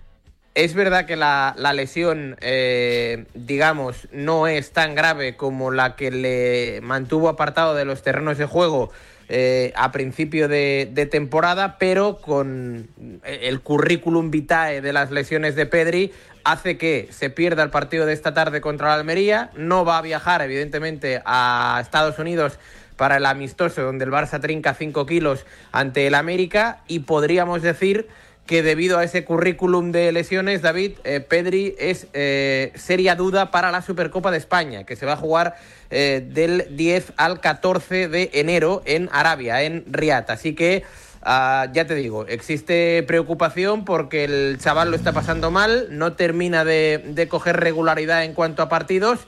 Es 0.56 0.72
verdad 0.72 1.04
que 1.04 1.16
la, 1.16 1.54
la 1.58 1.74
lesión, 1.74 2.36
eh, 2.40 3.26
digamos, 3.34 4.08
no 4.10 4.46
es 4.46 4.72
tan 4.72 4.94
grave 4.94 5.36
como 5.36 5.70
la 5.70 5.96
que 5.96 6.10
le 6.10 6.80
mantuvo 6.80 7.28
apartado 7.28 7.74
de 7.74 7.84
los 7.84 8.02
terrenos 8.02 8.38
de 8.38 8.46
juego 8.46 8.90
eh, 9.28 9.74
a 9.76 9.92
principio 9.92 10.48
de, 10.48 11.08
temporada, 11.10 11.76
pero 11.78 12.22
con 12.22 12.88
el 13.22 13.60
currículum 13.60 14.30
vitae 14.30 14.80
de 14.80 14.94
las 14.94 15.10
lesiones 15.10 15.56
de 15.56 15.66
Pedri 15.66 16.12
hace 16.42 16.78
que 16.78 17.08
se 17.10 17.28
pierda 17.28 17.62
el 17.62 17.70
partido 17.70 18.06
de 18.06 18.14
esta 18.14 18.32
tarde 18.32 18.62
contra 18.62 18.88
la 18.88 18.94
Almería, 18.94 19.50
no 19.56 19.84
va 19.84 19.98
a 19.98 20.02
viajar 20.02 20.40
evidentemente 20.40 21.20
a 21.26 21.80
Estados 21.82 22.18
Unidos 22.18 22.58
para 22.96 23.18
el 23.18 23.26
amistoso 23.26 23.82
donde 23.82 24.06
el 24.06 24.10
Barça 24.10 24.40
trinca 24.40 24.72
5 24.72 25.04
kilos 25.04 25.44
ante 25.70 26.06
el 26.06 26.14
América 26.14 26.78
y 26.88 27.00
podríamos 27.00 27.60
decir 27.60 28.08
que 28.46 28.62
debido 28.62 28.98
a 28.98 29.04
ese 29.04 29.24
currículum 29.24 29.92
de 29.92 30.12
lesiones, 30.12 30.62
David, 30.62 30.92
eh, 31.04 31.20
Pedri 31.20 31.74
es 31.78 32.06
eh, 32.12 32.72
seria 32.76 33.16
duda 33.16 33.50
para 33.50 33.72
la 33.72 33.82
Supercopa 33.82 34.30
de 34.30 34.38
España, 34.38 34.84
que 34.84 34.94
se 34.96 35.04
va 35.04 35.14
a 35.14 35.16
jugar 35.16 35.56
eh, 35.90 36.24
del 36.26 36.68
10 36.70 37.12
al 37.16 37.40
14 37.40 38.08
de 38.08 38.30
enero 38.34 38.82
en 38.84 39.08
Arabia, 39.12 39.62
en 39.62 39.84
Riad. 39.88 40.30
Así 40.30 40.54
que, 40.54 40.84
ah, 41.22 41.66
ya 41.72 41.86
te 41.86 41.96
digo, 41.96 42.26
existe 42.28 43.02
preocupación 43.02 43.84
porque 43.84 44.24
el 44.24 44.58
chaval 44.60 44.90
lo 44.90 44.96
está 44.96 45.12
pasando 45.12 45.50
mal, 45.50 45.88
no 45.90 46.12
termina 46.12 46.64
de, 46.64 47.26
coger 47.28 47.56
regularidad 47.58 48.24
en 48.24 48.32
cuanto 48.32 48.62
a 48.62 48.68
partidos 48.68 49.20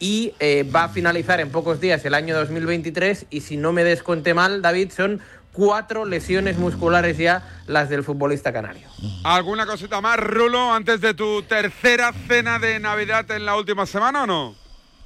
y 0.00 0.34
va 0.74 0.84
a 0.84 0.88
finalizar 0.88 1.40
en 1.40 1.50
pocos 1.50 1.80
días 1.80 2.04
el 2.04 2.14
año 2.14 2.34
2023 2.34 3.26
y 3.30 3.42
si 3.42 3.56
no 3.56 3.72
me 3.72 3.84
desconté 3.84 4.34
mal, 4.34 4.60
David, 4.60 4.90
son 4.90 5.22
cuatro 5.54 6.04
lesiones 6.04 6.58
musculares 6.58 7.16
ya 7.16 7.42
las 7.66 7.88
del 7.88 8.04
futbolista 8.04 8.52
canario. 8.52 8.86
¿Alguna 9.22 9.64
cosita 9.64 10.02
más, 10.02 10.18
Rulo, 10.18 10.74
antes 10.74 11.00
de 11.00 11.14
tu 11.14 11.42
tercera 11.42 12.12
cena 12.28 12.58
de 12.58 12.78
Navidad 12.80 13.30
en 13.30 13.46
la 13.46 13.56
última 13.56 13.86
semana 13.86 14.24
o 14.24 14.26
no? 14.26 14.54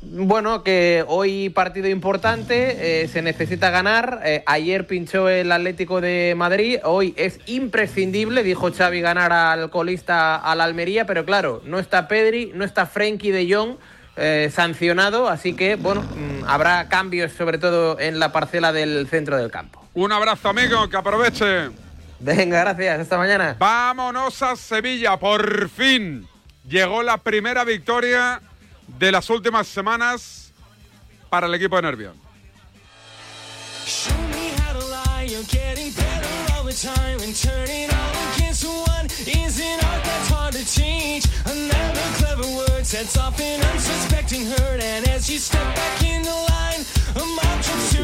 Bueno, 0.01 0.63
que 0.63 1.05
hoy 1.09 1.49
partido 1.51 1.89
importante, 1.89 3.03
eh, 3.03 3.09
se 3.09 3.21
necesita 3.21 3.71
ganar. 3.71 4.21
Eh, 4.25 4.45
ayer 4.47 4.87
pinchó 4.87 5.29
el 5.29 5.51
Atlético 5.51 6.01
de 6.01 6.35
Madrid, 6.37 6.79
hoy 6.85 7.15
es 7.17 7.41
imprescindible, 7.47 8.45
dijo 8.45 8.73
Xavi, 8.73 9.01
ganar 9.01 9.33
al 9.33 9.71
colista 9.71 10.37
al 10.37 10.61
Almería, 10.61 11.05
pero 11.05 11.25
claro, 11.25 11.63
no 11.65 11.81
está 11.81 12.07
Pedri, 12.07 12.53
no 12.55 12.65
está 12.65 12.87
Frenkie 12.87 13.33
de 13.33 13.53
Jong. 13.53 13.77
eh, 14.21 14.51
sancionado, 14.53 15.29
así 15.29 15.55
que 15.55 15.77
bueno, 15.77 16.03
mm, 16.03 16.45
habrá 16.49 16.89
cambios 16.89 17.33
sobre 17.33 17.59
todo 17.59 18.01
en 18.01 18.19
la 18.19 18.33
parcela 18.33 18.73
del 18.73 19.07
centro 19.07 19.37
del 19.37 19.51
campo. 19.51 19.88
Un 19.99 20.13
abrazo, 20.13 20.49
amigo, 20.49 20.89
que 20.89 20.97
aproveche. 20.97 21.71
Venga, 22.21 22.61
gracias, 22.61 23.01
hasta 23.01 23.19
mañana. 23.19 23.57
Vámonos 23.59 24.41
a 24.43 24.55
Sevilla, 24.55 25.19
por 25.19 25.69
fin. 25.69 26.25
Llegó 26.69 27.03
la 27.03 27.19
primera 27.19 27.65
victoria 27.65 28.41
de 28.87 29.11
las 29.11 29.29
últimas 29.29 29.67
semanas 29.67 30.53
para 31.29 31.49
el 31.49 31.55
equipo 31.55 31.75
de 31.75 31.83
Nervión. 31.83 32.15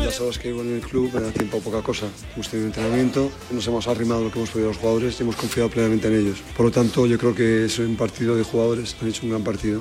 Ya 0.02 0.11
sabes 0.11 0.38
que 0.38 0.50
en 0.50 0.75
el 0.75 0.81
club 0.81 1.11
me 1.14 1.21
da 1.21 1.33
tiempo 1.33 1.59
a 1.59 1.61
poca 1.61 1.83
cosa. 1.83 2.07
Hemos 2.35 2.49
tenido 2.49 2.69
entrenamiento, 2.69 3.31
nos 3.50 3.66
hemos 3.66 3.88
arrimado 3.88 4.25
lo 4.25 4.31
que 4.31 4.38
hemos 4.38 4.50
podido 4.50 4.69
a 4.69 4.73
los 4.73 4.78
jugadores 4.78 5.19
y 5.19 5.23
hemos 5.23 5.37
confiado 5.37 5.71
plenamente 5.71 6.09
en 6.09 6.14
ellos. 6.14 6.43
Por 6.57 6.66
lo 6.66 6.73
tanto, 6.73 7.07
yo 7.07 7.19
creo 7.19 7.35
que 7.35 7.64
es 7.64 7.78
un 7.78 7.97
partido 7.97 8.37
de 8.37 8.45
jugadores, 8.45 8.97
han 9.00 9.09
hecho 9.09 9.23
un 9.25 9.31
gran 9.31 9.43
partido. 9.43 9.81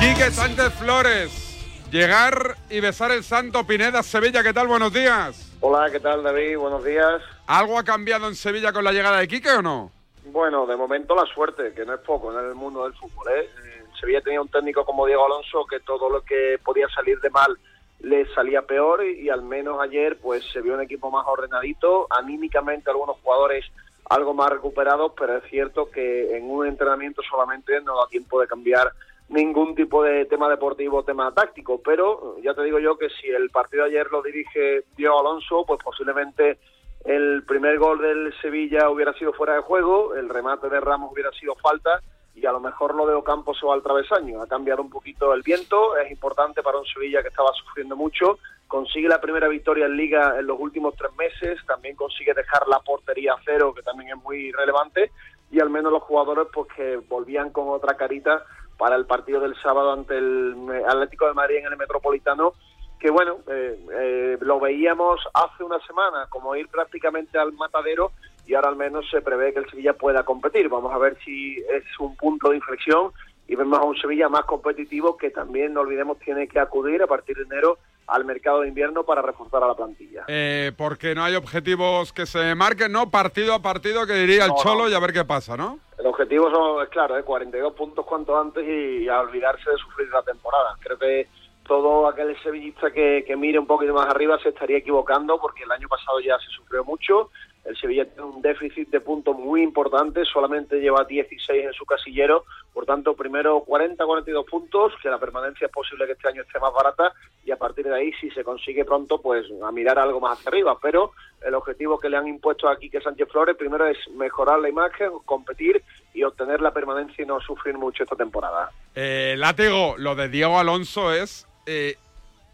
Quique 0.00 0.30
Sánchez 0.30 0.72
Flores, 0.74 1.88
llegar 1.90 2.56
y 2.70 2.80
besar 2.80 3.12
el 3.12 3.22
Santo 3.22 3.64
Pineda 3.66 4.02
Sevilla, 4.02 4.42
¿qué 4.42 4.52
tal? 4.52 4.66
Buenos 4.66 4.92
días. 4.92 5.52
Hola, 5.60 5.90
¿qué 5.90 6.00
tal 6.00 6.22
David? 6.22 6.58
Buenos 6.58 6.84
días. 6.84 7.22
¿Algo 7.46 7.78
ha 7.78 7.84
cambiado 7.84 8.28
en 8.28 8.34
Sevilla 8.34 8.72
con 8.72 8.84
la 8.84 8.92
llegada 8.92 9.18
de 9.18 9.28
Quique 9.28 9.50
o 9.50 9.62
no? 9.62 9.90
Bueno, 10.32 10.66
de 10.66 10.76
momento 10.76 11.14
la 11.14 11.24
suerte, 11.32 11.72
que 11.72 11.86
no 11.86 11.94
es 11.94 12.00
poco 12.00 12.36
en 12.36 12.46
el 12.46 12.54
mundo 12.54 12.84
del 12.84 12.94
fútbol. 12.94 13.26
¿eh? 13.30 13.48
Sevilla 13.96 14.20
tenía 14.20 14.40
un 14.40 14.48
técnico 14.48 14.84
como 14.84 15.06
Diego 15.06 15.26
Alonso 15.26 15.66
que 15.66 15.80
todo 15.80 16.08
lo 16.08 16.22
que 16.22 16.58
podía 16.64 16.88
salir 16.88 17.20
de 17.20 17.30
mal 17.30 17.56
le 18.00 18.26
salía 18.34 18.62
peor 18.62 19.04
y, 19.04 19.28
al 19.30 19.42
menos 19.42 19.80
ayer 19.80 20.18
pues 20.18 20.44
se 20.52 20.60
vio 20.60 20.74
un 20.74 20.82
equipo 20.82 21.10
más 21.10 21.26
ordenadito, 21.26 22.06
anímicamente 22.10 22.90
algunos 22.90 23.16
jugadores 23.22 23.64
algo 24.08 24.34
más 24.34 24.50
recuperados, 24.50 25.12
pero 25.18 25.38
es 25.38 25.44
cierto 25.50 25.90
que 25.90 26.36
en 26.36 26.48
un 26.48 26.66
entrenamiento 26.66 27.22
solamente 27.28 27.80
no 27.80 27.96
da 27.96 28.06
tiempo 28.06 28.40
de 28.40 28.46
cambiar 28.46 28.92
ningún 29.28 29.74
tipo 29.74 30.04
de 30.04 30.24
tema 30.26 30.48
deportivo 30.48 31.02
tema 31.02 31.32
táctico, 31.34 31.80
pero 31.82 32.36
ya 32.40 32.54
te 32.54 32.62
digo 32.62 32.78
yo 32.78 32.96
que 32.96 33.08
si 33.10 33.28
el 33.28 33.50
partido 33.50 33.82
de 33.84 33.90
ayer 33.90 34.06
lo 34.12 34.22
dirige 34.22 34.84
Diego 34.96 35.18
Alonso, 35.18 35.64
pues 35.66 35.80
posiblemente 35.82 36.58
el 37.04 37.42
primer 37.44 37.78
gol 37.78 38.00
del 38.00 38.32
Sevilla 38.40 38.90
hubiera 38.90 39.12
sido 39.14 39.32
fuera 39.32 39.54
de 39.54 39.60
juego, 39.62 40.14
el 40.14 40.28
remate 40.28 40.68
de 40.68 40.80
Ramos 40.80 41.12
hubiera 41.12 41.30
sido 41.32 41.56
falta 41.56 42.00
y 42.36 42.44
a 42.44 42.52
lo 42.52 42.60
mejor 42.60 42.94
lo 42.94 43.06
de 43.06 43.14
Ocampo 43.14 43.54
se 43.54 43.64
va 43.64 43.72
al 43.74 43.82
travesaño. 43.82 44.42
Ha 44.42 44.46
cambiado 44.46 44.82
un 44.82 44.90
poquito 44.90 45.32
el 45.32 45.42
viento, 45.42 45.96
es 45.96 46.10
importante 46.10 46.62
para 46.62 46.78
un 46.78 46.84
Sevilla 46.84 47.22
que 47.22 47.28
estaba 47.28 47.50
sufriendo 47.54 47.96
mucho. 47.96 48.38
Consigue 48.68 49.08
la 49.08 49.20
primera 49.20 49.48
victoria 49.48 49.86
en 49.86 49.96
Liga 49.96 50.38
en 50.38 50.46
los 50.46 50.60
últimos 50.60 50.94
tres 50.96 51.12
meses, 51.16 51.58
también 51.66 51.96
consigue 51.96 52.34
dejar 52.34 52.68
la 52.68 52.80
portería 52.80 53.32
a 53.32 53.40
cero, 53.42 53.72
que 53.74 53.82
también 53.82 54.10
es 54.10 54.22
muy 54.22 54.52
relevante, 54.52 55.12
y 55.50 55.60
al 55.60 55.70
menos 55.70 55.90
los 55.90 56.02
jugadores 56.02 56.48
pues 56.52 56.68
que 56.76 56.96
volvían 57.08 57.50
con 57.50 57.68
otra 57.70 57.96
carita 57.96 58.44
para 58.76 58.96
el 58.96 59.06
partido 59.06 59.40
del 59.40 59.56
sábado 59.62 59.92
ante 59.92 60.18
el 60.18 60.84
Atlético 60.86 61.26
de 61.26 61.32
Madrid 61.32 61.56
en 61.56 61.72
el 61.72 61.78
Metropolitano, 61.78 62.52
que 63.00 63.10
bueno, 63.10 63.38
eh, 63.48 63.78
eh, 63.92 64.38
lo 64.40 64.60
veíamos 64.60 65.20
hace 65.32 65.64
una 65.64 65.78
semana 65.86 66.26
como 66.28 66.54
ir 66.54 66.68
prácticamente 66.68 67.38
al 67.38 67.52
matadero 67.54 68.12
y 68.46 68.54
ahora 68.54 68.68
al 68.68 68.76
menos 68.76 69.08
se 69.10 69.20
prevé 69.20 69.52
que 69.52 69.60
el 69.60 69.70
Sevilla 69.70 69.92
pueda 69.94 70.24
competir. 70.24 70.68
Vamos 70.68 70.92
a 70.92 70.98
ver 70.98 71.16
si 71.24 71.56
es 71.58 71.84
un 71.98 72.16
punto 72.16 72.50
de 72.50 72.56
inflexión 72.56 73.12
y 73.48 73.56
vemos 73.56 73.78
a 73.78 73.84
un 73.84 73.96
Sevilla 73.96 74.28
más 74.28 74.44
competitivo 74.44 75.16
que 75.16 75.30
también, 75.30 75.74
no 75.74 75.80
olvidemos, 75.80 76.18
tiene 76.18 76.48
que 76.48 76.58
acudir 76.58 77.02
a 77.02 77.06
partir 77.06 77.36
de 77.36 77.44
enero 77.44 77.78
al 78.06 78.24
mercado 78.24 78.60
de 78.60 78.68
invierno 78.68 79.04
para 79.04 79.20
reforzar 79.20 79.62
a 79.64 79.68
la 79.68 79.74
plantilla. 79.74 80.24
Eh, 80.28 80.72
porque 80.76 81.14
no 81.14 81.24
hay 81.24 81.34
objetivos 81.34 82.12
que 82.12 82.24
se 82.26 82.54
marquen, 82.54 82.92
¿no? 82.92 83.10
Partido 83.10 83.54
a 83.54 83.62
partido 83.62 84.06
que 84.06 84.14
diría 84.14 84.44
el 84.44 84.50
No, 84.50 84.56
no. 84.56 84.62
Cholo 84.62 84.88
y 84.88 84.94
a 84.94 85.00
ver 85.00 85.12
qué 85.12 85.24
pasa, 85.24 85.56
¿no? 85.56 85.80
El 85.98 86.06
objetivo 86.06 86.50
son, 86.50 86.82
es 86.82 86.88
claro, 86.90 87.18
¿eh? 87.18 87.24
42 87.24 87.72
puntos 87.72 88.06
cuanto 88.06 88.38
antes 88.38 88.64
y, 88.64 89.04
y 89.04 89.08
a 89.08 89.20
olvidarse 89.20 89.70
de 89.70 89.76
sufrir 89.76 90.08
la 90.10 90.22
temporada. 90.22 90.76
Creo 90.80 90.98
que 90.98 91.26
todo 91.66 92.06
aquel 92.08 92.40
sevillista 92.42 92.90
que, 92.90 93.24
que 93.26 93.36
mire 93.36 93.58
un 93.58 93.66
poquito 93.66 93.92
más 93.92 94.08
arriba 94.08 94.38
se 94.42 94.50
estaría 94.50 94.78
equivocando 94.78 95.38
porque 95.40 95.64
el 95.64 95.72
año 95.72 95.88
pasado 95.88 96.20
ya 96.20 96.38
se 96.38 96.50
sufrió 96.50 96.84
mucho. 96.84 97.30
El 97.66 97.76
Sevilla 97.76 98.04
tiene 98.04 98.22
un 98.22 98.40
déficit 98.42 98.88
de 98.90 99.00
puntos 99.00 99.36
muy 99.36 99.62
importante, 99.62 100.24
solamente 100.24 100.80
lleva 100.80 101.04
16 101.04 101.64
en 101.64 101.72
su 101.72 101.84
casillero. 101.84 102.44
Por 102.72 102.86
tanto, 102.86 103.14
primero 103.14 103.64
40-42 103.64 104.44
puntos, 104.44 104.92
que 105.02 105.08
la 105.08 105.18
permanencia 105.18 105.66
es 105.66 105.72
posible 105.72 106.06
que 106.06 106.12
este 106.12 106.28
año 106.28 106.42
esté 106.42 106.60
más 106.60 106.72
barata 106.72 107.12
y 107.44 107.50
a 107.50 107.56
partir 107.56 107.86
de 107.86 107.94
ahí, 107.94 108.12
si 108.20 108.30
se 108.30 108.44
consigue 108.44 108.84
pronto, 108.84 109.20
pues 109.20 109.46
a 109.64 109.72
mirar 109.72 109.98
algo 109.98 110.20
más 110.20 110.38
hacia 110.38 110.50
arriba. 110.50 110.78
Pero 110.80 111.12
el 111.44 111.54
objetivo 111.54 111.98
que 111.98 112.08
le 112.08 112.16
han 112.16 112.28
impuesto 112.28 112.68
aquí 112.68 112.88
que 112.88 113.00
Sánchez 113.00 113.28
Flores 113.30 113.56
primero 113.56 113.86
es 113.86 113.98
mejorar 114.10 114.60
la 114.60 114.68
imagen, 114.68 115.10
competir 115.24 115.82
y 116.14 116.22
obtener 116.22 116.60
la 116.60 116.72
permanencia 116.72 117.22
y 117.22 117.26
no 117.26 117.40
sufrir 117.40 117.76
mucho 117.76 118.04
esta 118.04 118.16
temporada. 118.16 118.70
Eh, 118.94 119.34
látigo, 119.38 119.96
lo 119.98 120.14
de 120.14 120.28
Diego 120.28 120.58
Alonso 120.58 121.12
es 121.12 121.46
eh, 121.66 121.96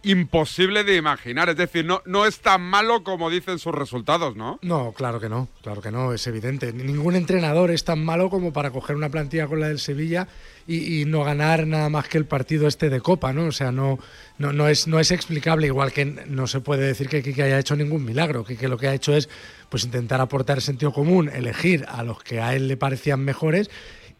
imposible 0.02 0.84
de 0.84 0.96
imaginar. 0.96 1.48
Es 1.48 1.56
decir, 1.56 1.84
no, 1.84 2.02
no 2.04 2.26
es 2.26 2.40
tan 2.40 2.60
malo 2.60 3.04
como 3.04 3.30
dicen 3.30 3.58
sus 3.58 3.74
resultados, 3.74 4.36
¿no? 4.36 4.58
No, 4.62 4.92
claro 4.92 5.20
que 5.20 5.28
no, 5.28 5.48
claro 5.62 5.80
que 5.80 5.90
no, 5.90 6.12
es 6.12 6.26
evidente. 6.26 6.72
Ningún 6.72 7.16
entrenador 7.16 7.70
es 7.70 7.84
tan 7.84 8.04
malo 8.04 8.30
como 8.30 8.52
para 8.52 8.70
coger 8.70 8.96
una 8.96 9.10
plantilla 9.10 9.46
con 9.46 9.60
la 9.60 9.68
del 9.68 9.78
Sevilla 9.78 10.28
y, 10.66 11.04
no 11.06 11.24
ganar 11.24 11.66
nada 11.66 11.88
más 11.88 12.08
que 12.08 12.18
el 12.18 12.24
partido 12.24 12.68
este 12.68 12.88
de 12.88 13.00
Copa, 13.00 13.32
¿no? 13.32 13.46
O 13.46 13.52
sea, 13.52 13.72
no, 13.72 13.98
no, 14.38 14.52
no, 14.52 14.68
es, 14.68 14.86
no 14.86 15.00
es 15.00 15.10
explicable, 15.10 15.66
igual 15.66 15.92
que 15.92 16.04
no 16.04 16.46
se 16.46 16.60
puede 16.60 16.86
decir 16.86 17.08
que 17.08 17.22
Quique 17.22 17.42
haya 17.42 17.58
hecho 17.58 17.76
ningún 17.76 18.04
milagro, 18.04 18.44
que, 18.44 18.56
que 18.56 18.68
lo 18.68 18.78
que 18.78 18.88
ha 18.88 18.94
hecho 18.94 19.14
es 19.14 19.28
pues 19.68 19.84
intentar 19.84 20.20
aportar 20.20 20.60
sentido 20.60 20.92
común, 20.92 21.28
elegir 21.28 21.84
a 21.88 22.02
los 22.02 22.22
que 22.22 22.40
a 22.40 22.54
él 22.54 22.68
le 22.68 22.76
parecían 22.76 23.24
mejores 23.24 23.70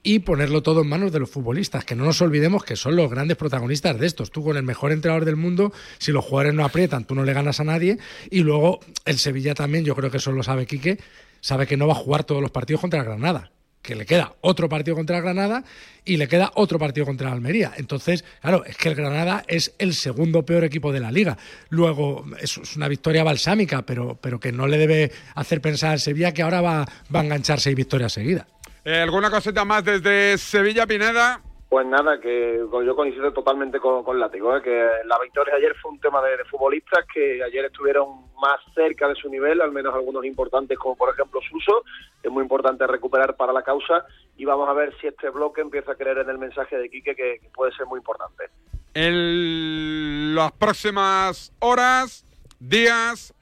y 0.02 0.20
ponerlo 0.20 0.62
todo 0.62 0.82
en 0.82 0.88
manos 0.88 1.12
de 1.12 1.20
los 1.20 1.30
futbolistas, 1.30 1.84
que 1.84 1.94
no 1.94 2.04
nos 2.04 2.20
olvidemos 2.20 2.64
que 2.64 2.76
son 2.76 2.96
los 2.96 3.10
grandes 3.10 3.36
protagonistas 3.36 3.98
de 3.98 4.06
estos. 4.06 4.30
Tú 4.30 4.42
con 4.42 4.56
el 4.56 4.64
mejor 4.64 4.92
entrenador 4.92 5.24
del 5.24 5.36
mundo, 5.36 5.72
si 5.98 6.10
los 6.10 6.24
jugadores 6.24 6.54
no 6.54 6.64
aprietan, 6.64 7.04
tú 7.04 7.14
no 7.14 7.24
le 7.24 7.32
ganas 7.32 7.60
a 7.60 7.64
nadie. 7.64 7.98
Y 8.30 8.40
luego 8.40 8.80
el 9.04 9.18
Sevilla 9.18 9.54
también, 9.54 9.84
yo 9.84 9.94
creo 9.94 10.10
que 10.10 10.16
eso 10.16 10.32
lo 10.32 10.42
sabe 10.42 10.66
Quique, 10.66 10.98
sabe 11.40 11.66
que 11.66 11.76
no 11.76 11.86
va 11.86 11.92
a 11.92 11.96
jugar 11.96 12.24
todos 12.24 12.42
los 12.42 12.50
partidos 12.50 12.80
contra 12.80 13.04
Granada, 13.04 13.52
que 13.80 13.94
le 13.94 14.04
queda 14.04 14.34
otro 14.40 14.68
partido 14.68 14.96
contra 14.96 15.20
Granada 15.20 15.64
y 16.04 16.16
le 16.16 16.26
queda 16.26 16.50
otro 16.54 16.80
partido 16.80 17.06
contra 17.06 17.30
Almería. 17.30 17.72
Entonces, 17.76 18.24
claro, 18.40 18.64
es 18.64 18.76
que 18.76 18.88
el 18.88 18.96
Granada 18.96 19.44
es 19.46 19.72
el 19.78 19.94
segundo 19.94 20.44
peor 20.44 20.64
equipo 20.64 20.92
de 20.92 20.98
la 20.98 21.12
liga. 21.12 21.38
Luego, 21.68 22.24
es, 22.40 22.58
es 22.58 22.74
una 22.74 22.88
victoria 22.88 23.22
balsámica, 23.22 23.82
pero, 23.82 24.18
pero 24.20 24.40
que 24.40 24.50
no 24.50 24.66
le 24.66 24.78
debe 24.78 25.12
hacer 25.36 25.60
pensar 25.60 25.92
al 25.92 26.00
Sevilla 26.00 26.32
que 26.32 26.42
ahora 26.42 26.60
va, 26.60 26.88
va 27.14 27.20
a 27.20 27.24
enganchar 27.24 27.60
seis 27.60 27.76
victorias 27.76 28.12
seguidas. 28.12 28.46
Eh, 28.85 29.01
¿Alguna 29.01 29.31
cosita 29.31 29.64
más 29.64 29.85
desde 29.85 30.37
Sevilla, 30.38 30.87
Pineda? 30.87 31.40
Pues 31.68 31.87
nada, 31.87 32.21
que 32.21 32.59
yo 32.59 32.97
coincido 32.97 33.33
totalmente 33.33 33.79
con, 33.79 34.05
con 34.05 34.18
Látigo, 34.18 34.55
¿eh? 34.57 34.61
que 34.61 34.88
la 35.07 35.18
victoria 35.21 35.55
ayer 35.55 35.75
fue 35.81 35.92
un 35.92 36.01
tema 36.01 36.21
de, 36.21 36.37
de 36.37 36.45
futbolistas 36.45 37.07
que 37.14 37.42
ayer 37.42 37.64
estuvieron 37.64 38.31
más 38.38 38.61
cerca 38.75 39.09
de 39.09 39.14
su 39.14 39.31
nivel, 39.31 39.61
al 39.61 39.73
menos 39.73 39.95
algunos 39.95 40.25
importantes 40.25 40.77
como 40.79 40.97
por 40.97 41.14
ejemplo 41.14 41.40
Suso, 41.40 41.85
es 42.23 42.31
muy 42.31 42.42
importante 42.42 42.87
recuperar 42.87 43.37
para 43.37 43.55
la 43.55 43.62
causa 43.62 44.05
y 44.37 44.45
vamos 44.45 44.68
a 44.68 44.75
ver 44.75 44.92
si 45.01 45.07
este 45.07 45.31
bloque 45.31 45.62
empieza 45.62 45.92
a 45.92 45.95
creer 45.95 46.18
en 46.18 46.29
el 46.29 46.38
mensaje 46.38 46.77
de 46.77 46.90
Quique 46.90 47.14
que, 47.14 47.38
que 47.40 47.49
puede 47.55 47.73
ser 47.73 47.87
muy 47.87 47.99
importante. 47.99 48.51
En 48.92 50.35
las 50.35 50.53
próximas 50.53 51.55
horas, 51.61 52.27
días, 52.59 53.33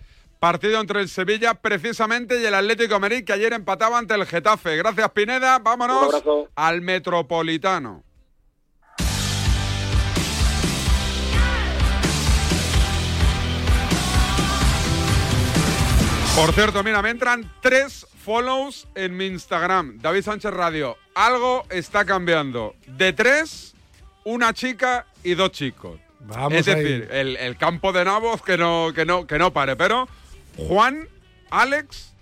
partido 0.41 0.81
entre 0.81 1.03
el 1.03 1.09
Sevilla 1.09 1.55
precisamente 1.55 2.41
y 2.41 2.47
el 2.47 2.55
Atlético 2.55 2.95
de 2.95 3.01
Madrid 3.01 3.25
que 3.25 3.35
ayer 3.35 3.53
empataba 3.53 3.99
ante 3.99 4.15
el 4.15 4.27
Getafe. 4.27 4.77
Gracias 4.77 5.11
Pineda, 5.11 5.59
vámonos 5.59 6.23
al 6.57 6.81
Metropolitano. 6.81 8.03
Por 16.35 16.55
cierto, 16.55 16.83
mira, 16.83 17.03
me 17.03 17.11
entran 17.11 17.53
tres 17.61 18.07
follows 18.25 18.89
en 18.95 19.15
mi 19.15 19.27
Instagram, 19.27 19.99
David 19.99 20.23
Sánchez 20.23 20.53
Radio. 20.53 20.97
Algo 21.15 21.67
está 21.69 22.07
cambiando. 22.07 22.75
De 22.87 23.13
tres, 23.13 23.75
una 24.25 24.55
chica 24.55 25.07
y 25.23 25.35
dos 25.35 25.51
chicos. 25.51 26.01
Vamos 26.21 26.55
es 26.55 26.67
decir, 26.67 27.09
el, 27.11 27.37
el 27.37 27.57
campo 27.59 27.93
de 27.93 28.07
nabos 28.07 28.41
que 28.41 28.57
no, 28.57 28.93
que 28.95 29.05
no, 29.05 29.27
que 29.27 29.39
no 29.39 29.53
pare. 29.53 29.77
Pero 29.77 30.09
Juan, 30.57 31.09
Alex 31.51 32.13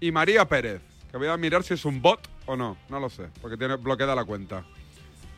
y 0.00 0.12
María 0.12 0.48
Pérez. 0.48 0.82
Que 1.10 1.16
voy 1.16 1.28
a 1.28 1.36
mirar 1.36 1.62
si 1.62 1.74
es 1.74 1.84
un 1.84 2.02
bot 2.02 2.28
o 2.46 2.56
no. 2.56 2.76
No 2.88 3.00
lo 3.00 3.08
sé, 3.08 3.28
porque 3.40 3.56
tiene 3.56 3.76
bloqueada 3.76 4.14
la 4.14 4.24
cuenta. 4.24 4.64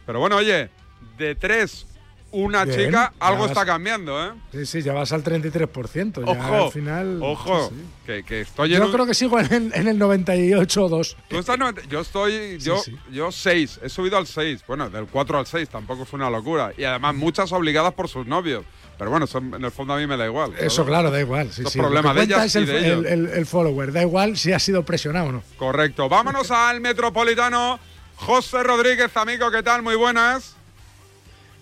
Pero 0.06 0.20
bueno, 0.20 0.36
oye, 0.36 0.70
de 1.16 1.34
tres, 1.34 1.86
una 2.32 2.64
Bien, 2.64 2.86
chica, 2.86 3.12
algo 3.18 3.42
vas- 3.42 3.50
está 3.50 3.66
cambiando, 3.66 4.24
¿eh? 4.24 4.30
Sí, 4.52 4.66
sí, 4.66 4.82
ya 4.82 4.92
vas 4.92 5.12
al 5.12 5.22
33%. 5.24 6.22
Ya 6.24 6.30
Ojo, 6.30 6.64
al 6.66 6.72
final. 6.72 7.18
ojo, 7.22 7.68
sí, 7.70 7.74
sí. 7.76 7.84
Que, 8.06 8.22
que 8.22 8.40
estoy 8.42 8.72
en 8.74 8.80
Yo 8.80 8.86
un- 8.86 8.92
creo 8.92 9.06
que 9.06 9.14
sigo 9.14 9.38
en, 9.40 9.52
el- 9.52 9.74
en 9.74 9.88
el 9.88 9.98
98 9.98 10.84
o 10.84 10.88
2. 10.88 11.16
Tú 11.28 11.38
estás 11.38 11.58
90 11.58 11.82
yo 11.88 12.00
estoy, 12.00 12.58
yo, 12.58 12.78
sí. 12.78 12.94
yo 13.10 13.32
6, 13.32 13.80
he 13.82 13.88
subido 13.88 14.16
al 14.18 14.26
6, 14.26 14.62
bueno, 14.66 14.88
del 14.90 15.06
4 15.06 15.38
al 15.38 15.46
6, 15.46 15.68
tampoco 15.68 16.04
fue 16.04 16.18
una 16.18 16.30
locura. 16.30 16.72
Y 16.76 16.84
además 16.84 17.14
muchas 17.14 17.50
obligadas 17.52 17.94
por 17.94 18.08
sus 18.08 18.26
novios. 18.26 18.64
Pero 18.98 19.10
bueno, 19.10 19.24
eso 19.24 19.38
en 19.38 19.64
el 19.64 19.70
fondo 19.70 19.94
a 19.94 19.96
mí 19.96 20.06
me 20.06 20.16
da 20.18 20.26
igual. 20.26 20.50
¿sabes? 20.50 20.66
Eso, 20.72 20.84
claro, 20.84 21.10
da 21.10 21.18
igual. 21.20 21.50
Sí, 21.52 21.62
es 21.64 21.70
sí. 21.72 21.78
problema 21.78 22.08
Lo 22.12 22.20
que 22.20 22.26
de 22.26 22.34
ellas 22.34 22.44
es 22.44 22.54
y 22.54 22.58
el, 22.58 22.66
de 22.66 22.78
ellos. 22.78 22.98
el- 23.06 23.06
el- 23.06 23.26
el 23.28 23.46
follower. 23.46 23.92
Da 23.92 24.02
igual 24.02 24.36
si 24.36 24.52
ha 24.52 24.58
sido 24.58 24.84
presionado 24.84 25.28
o 25.28 25.32
no. 25.32 25.42
Correcto. 25.56 26.08
Vámonos 26.10 26.50
al 26.50 26.82
Metropolitano. 26.82 27.80
José 28.16 28.62
Rodríguez, 28.62 29.10
amigo, 29.16 29.50
¿qué 29.50 29.62
tal? 29.62 29.80
Muy 29.82 29.94
buenas. 29.96 30.54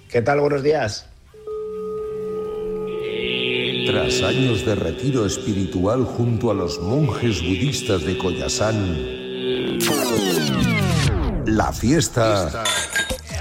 ¿Qué 0.08 0.22
tal? 0.22 0.40
Buenos 0.40 0.62
días. 0.62 1.06
Tras 3.86 4.22
años 4.22 4.64
de 4.64 4.74
retiro 4.74 5.26
espiritual 5.26 6.04
junto 6.04 6.50
a 6.50 6.54
los 6.54 6.78
monjes 6.80 7.40
budistas 7.42 8.04
de 8.04 8.16
Koyasan, 8.18 9.78
la 11.46 11.72
fiesta 11.72 12.64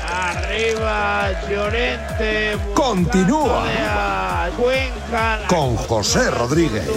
Arriba, 0.09 1.31
Llorente. 1.49 2.57
continúa 2.73 4.45
a 4.45 4.49
Cuenca. 4.51 5.39
con 5.47 5.75
José 5.75 6.31
Rodríguez. 6.31 6.89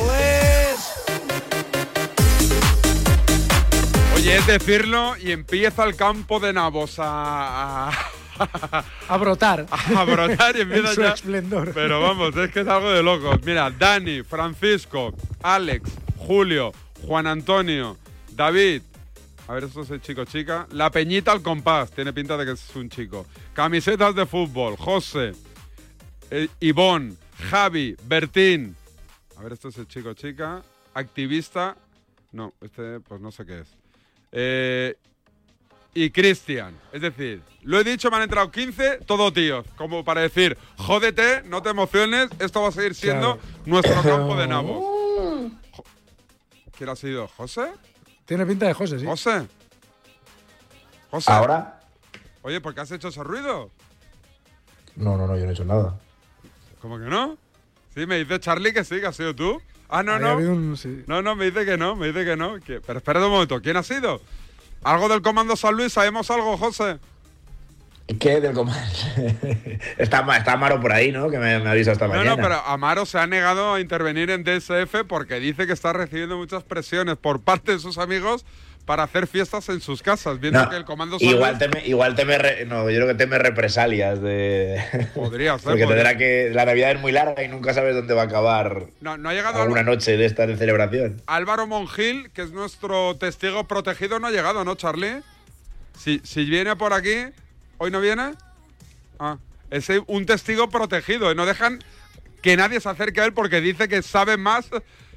Oye, 4.15 4.37
es 4.37 4.47
decirlo 4.47 5.17
y 5.17 5.33
empieza 5.33 5.85
el 5.85 5.97
campo 5.97 6.39
de 6.41 6.53
Navos 6.53 6.99
a... 6.99 7.89
a... 7.89 8.20
A 9.09 9.16
brotar. 9.16 9.66
A 9.96 10.05
brotar 10.05 10.57
y 10.57 10.61
empieza 10.62 10.88
En 10.90 10.94
su 10.94 11.00
ya. 11.03 11.12
esplendor. 11.12 11.72
Pero 11.74 12.00
vamos, 12.00 12.35
es 12.37 12.50
que 12.50 12.61
es 12.61 12.66
algo 12.68 12.90
de 12.90 13.03
locos. 13.03 13.40
Mira, 13.44 13.70
Dani, 13.70 14.22
Francisco, 14.22 15.14
Alex, 15.42 15.90
Julio, 16.16 16.72
Juan 17.07 17.26
Antonio, 17.26 17.96
David. 18.33 18.83
A 19.48 19.55
ver, 19.55 19.64
esto 19.64 19.83
es 19.83 19.90
el 19.90 20.00
chico 20.00 20.24
chica. 20.24 20.66
La 20.70 20.90
Peñita 20.90 21.33
al 21.33 21.42
compás. 21.42 21.90
Tiene 21.90 22.12
pinta 22.12 22.37
de 22.37 22.44
que 22.44 22.53
es 22.53 22.76
un 22.76 22.88
chico. 22.88 23.26
Camisetas 23.53 24.14
de 24.14 24.24
fútbol. 24.24 24.76
José, 24.76 25.33
eh, 26.31 26.48
Ivón, 26.61 27.18
Javi, 27.50 27.96
Bertín. 28.05 28.76
A 29.37 29.42
ver, 29.42 29.55
esto 29.55 29.68
es 29.68 29.79
el 29.79 29.88
chico 29.88 30.14
chica. 30.14 30.62
Activista. 30.94 31.76
No, 32.33 32.53
este 32.61 33.00
pues 33.00 33.20
no 33.20 33.33
sé 33.33 33.44
qué 33.44 33.61
es. 33.61 33.68
Eh, 34.31 34.96
y 35.94 36.11
Cristian. 36.11 36.79
Es 36.92 37.00
decir, 37.03 37.42
lo 37.62 37.79
he 37.81 37.85
dicho, 37.85 38.11
me 38.11 38.16
han 38.18 38.22
entrado 38.24 38.50
15, 38.50 38.98
todo 39.07 39.33
tíos. 39.33 39.66
Como 39.76 40.05
para 40.05 40.20
decir, 40.20 40.57
jódete, 40.76 41.42
no 41.44 41.62
te 41.62 41.70
emociones, 41.70 42.29
esto 42.38 42.62
va 42.62 42.68
a 42.68 42.72
seguir 42.72 42.94
siendo 42.94 43.37
Claro. 43.38 43.59
nuestro 43.66 44.03
campo 44.03 44.37
de 44.37 44.46
nabos. 44.46 44.76
Jo- 45.72 45.85
¿Quién 46.76 46.88
ha 46.90 46.96
sido? 46.96 47.29
¿José? 47.29 47.72
Tiene 48.24 48.46
pinta 48.46 48.66
de 48.66 48.74
José, 48.74 48.98
sí. 49.00 49.07
¿José? 49.07 49.46
¿José? 51.11 51.33
¿Ahora? 51.33 51.81
Oye, 52.42 52.61
¿por 52.61 52.74
qué 52.74 52.81
has 52.83 52.90
hecho 52.92 53.09
ese 53.09 53.22
ruido? 53.24 53.70
No, 54.96 55.16
no, 55.16 55.26
no, 55.26 55.37
yo 55.37 55.44
no 55.44 55.50
he 55.50 55.53
hecho 55.53 55.64
nada. 55.64 55.98
¿Cómo 56.81 56.98
que 56.98 57.05
no? 57.07 57.37
Sí, 57.94 58.07
me 58.07 58.16
dice 58.18 58.38
Charlie 58.40 58.72
que 58.72 58.85
sí, 58.85 59.00
que 59.00 59.07
has 59.07 59.16
sido 59.16 59.35
tú. 59.35 59.61
Ah, 59.88 60.03
no, 60.05 60.18
no. 60.20 60.29
habido 60.31 60.53
un- 60.53 60.76
sí. 60.76 61.03
No, 61.09 61.20
no, 61.20 61.35
me 61.35 61.46
dice 61.46 61.64
que 61.66 61.76
no, 61.76 61.96
me 61.96 62.07
dice 62.09 62.24
que 62.24 62.37
no. 62.37 62.61
Que- 62.61 62.81
Pero 62.81 62.98
espera 62.98 63.24
un 63.24 63.33
momento, 63.33 63.61
¿quién 63.61 63.76
ha 63.76 63.83
sido? 63.83 64.20
¿Algo 64.83 65.09
del 65.09 65.23
Comando 65.23 65.57
San 65.57 65.75
Luis? 65.77 65.93
¿Sabemos 65.93 66.31
algo, 66.31 66.57
José? 66.57 66.99
¿Qué 68.19 68.40
del 68.40 68.55
comando? 68.55 68.81
está, 69.99 70.27
está 70.37 70.53
Amaro 70.55 70.81
por 70.81 70.93
ahí, 70.93 71.12
¿no? 71.12 71.31
Que 71.31 71.38
me, 71.38 71.61
me 71.61 71.71
avisa 71.71 71.93
esta 71.93 72.09
No, 72.09 72.14
mañana. 72.14 72.31
no, 72.37 72.43
pero 72.43 72.57
Amaro 72.66 73.07
se 73.07 73.19
ha 73.19 73.27
negado 73.29 73.75
a 73.75 73.81
intervenir 73.81 74.31
en 74.31 74.43
DSF 74.43 75.05
porque 75.07 75.38
dice 75.38 75.66
que 75.69 75.73
está 75.73 75.93
recibiendo 75.93 76.37
muchas 76.37 76.64
presiones 76.64 77.16
por 77.19 77.40
parte 77.40 77.71
de 77.73 77.79
sus 77.79 77.99
amigos 77.99 78.45
para 78.85 79.05
hacer 79.05 79.27
fiestas 79.27 79.69
en 79.69 79.81
sus 79.81 80.03
casas, 80.03 80.40
viendo 80.40 80.61
No, 80.62 80.69
que 80.69 80.77
el 80.77 80.85
Comando 80.85 81.16
igual 81.21 81.59
teme, 81.59 81.87
igual 81.87 82.14
teme 82.16 82.38
re- 82.38 82.64
no, 82.66 82.90
yo 82.90 82.97
creo 82.97 83.07
que 83.09 83.14
teme 83.14 83.38
represalias 83.38 84.21
de 84.21 84.81
podría 85.14 85.59
ser. 85.59 85.64
porque 85.64 85.85
podría- 85.85 86.05
tendrá 86.05 86.19
que 86.19 86.51
la 86.53 86.64
Navidad 86.64 86.93
es 86.93 87.01
muy 87.01 87.12
larga 87.12 87.43
y 87.45 87.49
nunca 87.49 87.73
sabes 87.73 87.95
dónde 87.95 88.14
va 88.14 88.23
a 88.23 88.25
acabar 88.25 88.87
No, 89.01 89.16
no 89.16 89.29
ha 89.29 89.35
llegado 89.35 89.62
alguna 89.62 89.83
noche 89.85 90.16
de 90.16 90.25
esta 90.25 90.47
de 90.47 90.57
celebración. 90.57 91.23
Álvaro 91.27 91.66
Mongil, 91.69 92.31
que 92.33 92.43
es 92.43 92.51
nuestro 92.51 93.16
testigo 93.16 93.64
protegido, 93.64 94.19
no 94.19 94.27
ha 94.27 94.31
llegado, 94.33 94.64
¿no, 94.64 94.75
Charlie? 94.75 95.23
Si, 95.97 96.21
si 96.25 96.45
viene 96.47 96.75
por 96.77 96.93
aquí, 96.93 97.27
¿hoy 97.79 97.90
no 97.90 98.01
viene? 98.01 98.33
Ah, 99.19 99.37
es 99.71 99.88
un 100.07 100.27
testigo 100.27 100.69
protegido. 100.69 101.31
y 101.31 101.35
No 101.37 101.47
dejan 101.47 101.79
que 102.43 102.57
nadie 102.57 102.81
se 102.81 102.88
acerque 102.88 103.21
a 103.21 103.25
él 103.27 103.35
porque 103.35 103.61
dice 103.61 103.87
que 103.87 104.03
sabe 104.03 104.37
más, 104.37 104.69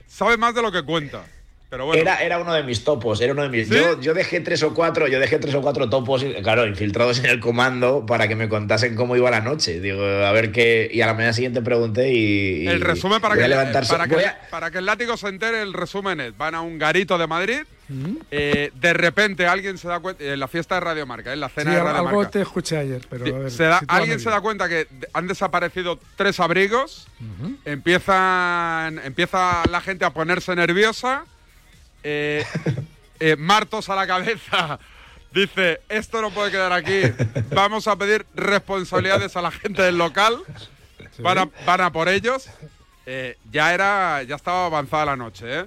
sabe 0.07 0.37
más 0.37 0.53
de 0.53 0.61
lo 0.61 0.71
que 0.71 0.83
cuenta. 0.83 1.23
Pero 1.73 1.87
bueno. 1.87 1.99
Era, 2.03 2.21
era 2.23 2.37
uno 2.37 2.53
de 2.53 2.61
mis 2.61 2.83
topos, 2.83 3.19
era 3.19 3.33
uno 3.33 3.41
de 3.41 3.49
mis. 3.49 3.67
¿Sí? 3.67 3.73
Yo, 3.73 3.99
yo 3.99 4.13
dejé 4.13 4.41
tres 4.41 4.61
o 4.61 4.75
cuatro, 4.75 5.07
yo 5.07 5.19
dejé 5.19 5.39
tres 5.39 5.55
o 5.55 5.61
cuatro 5.63 5.89
topos, 5.89 6.23
claro, 6.43 6.67
infiltrados 6.67 7.17
en 7.17 7.25
el 7.25 7.39
comando 7.39 8.05
para 8.05 8.27
que 8.27 8.35
me 8.35 8.47
contasen 8.47 8.93
cómo 8.95 9.15
iba 9.15 9.31
la 9.31 9.41
noche. 9.41 9.79
Digo, 9.79 10.03
a 10.05 10.31
ver 10.33 10.51
qué. 10.51 10.87
Y 10.93 11.01
a 11.01 11.07
la 11.07 11.15
mañana 11.15 11.33
siguiente 11.33 11.63
pregunté 11.63 12.13
y. 12.13 12.63
y 12.65 12.67
El 12.67 12.79
resumen 12.81 13.19
para 13.19 13.33
que, 13.33 13.49
para, 13.89 14.07
que, 14.07 14.13
voy 14.13 14.23
a- 14.23 14.39
para 14.51 14.69
que 14.69 14.77
el 14.77 14.85
látigo 14.85 15.17
se 15.17 15.29
entere, 15.29 15.63
el 15.63 15.73
resumen 15.73 16.19
es, 16.21 16.37
van 16.37 16.53
a 16.53 16.61
un 16.61 16.77
garito 16.77 17.17
de 17.17 17.25
Madrid, 17.25 17.61
eh, 18.29 18.69
de 18.75 18.93
repente 18.93 19.47
alguien 19.47 19.79
se 19.79 19.87
da 19.87 19.99
cuenta, 19.99 20.23
en 20.23 20.39
la 20.39 20.47
fiesta 20.47 20.75
de 20.75 20.81
Radio 20.81 21.07
Marca, 21.07 21.33
en 21.33 21.39
la 21.39 21.47
Sí, 21.49 21.55
cena 21.55 21.71
de 21.71 21.79
Radio 21.79 21.97
algo 22.07 22.17
Marca, 22.17 22.29
te 22.29 22.41
escuché 22.41 22.77
ayer, 22.77 23.01
pero 23.09 23.35
a 23.35 23.39
ver, 23.39 23.51
se 23.51 23.63
da- 23.63 23.81
alguien 23.87 24.19
se 24.19 24.29
da 24.29 24.41
cuenta 24.41 24.69
que 24.69 24.87
han 25.13 25.27
desaparecido 25.27 25.97
tres 26.15 26.39
abrigos, 26.39 27.07
empiezan, 27.65 28.99
empieza 29.03 29.63
la 29.69 29.81
gente 29.81 30.05
a 30.05 30.11
ponerse 30.11 30.55
nerviosa, 30.55 31.25
eh, 32.03 32.45
eh, 33.19 33.35
Martos 33.37 33.89
a 33.89 33.95
la 33.95 34.05
cabeza 34.07 34.79
dice, 35.33 35.81
esto 35.89 36.21
no 36.21 36.31
puede 36.31 36.51
quedar 36.51 36.73
aquí, 36.73 37.01
vamos 37.51 37.87
a 37.87 37.95
pedir 37.95 38.25
responsabilidades 38.35 39.35
a 39.35 39.41
la 39.41 39.51
gente 39.51 39.81
del 39.81 39.97
local, 39.97 40.37
van, 41.19 41.37
a, 41.39 41.49
van 41.65 41.81
a 41.81 41.91
por 41.91 42.07
ellos. 42.09 42.49
Eh, 43.05 43.37
ya 43.51 43.73
era, 43.73 44.23
ya 44.23 44.35
estaba 44.37 44.67
avanzada 44.67 45.05
la 45.05 45.15
noche, 45.17 45.59
¿eh? 45.59 45.65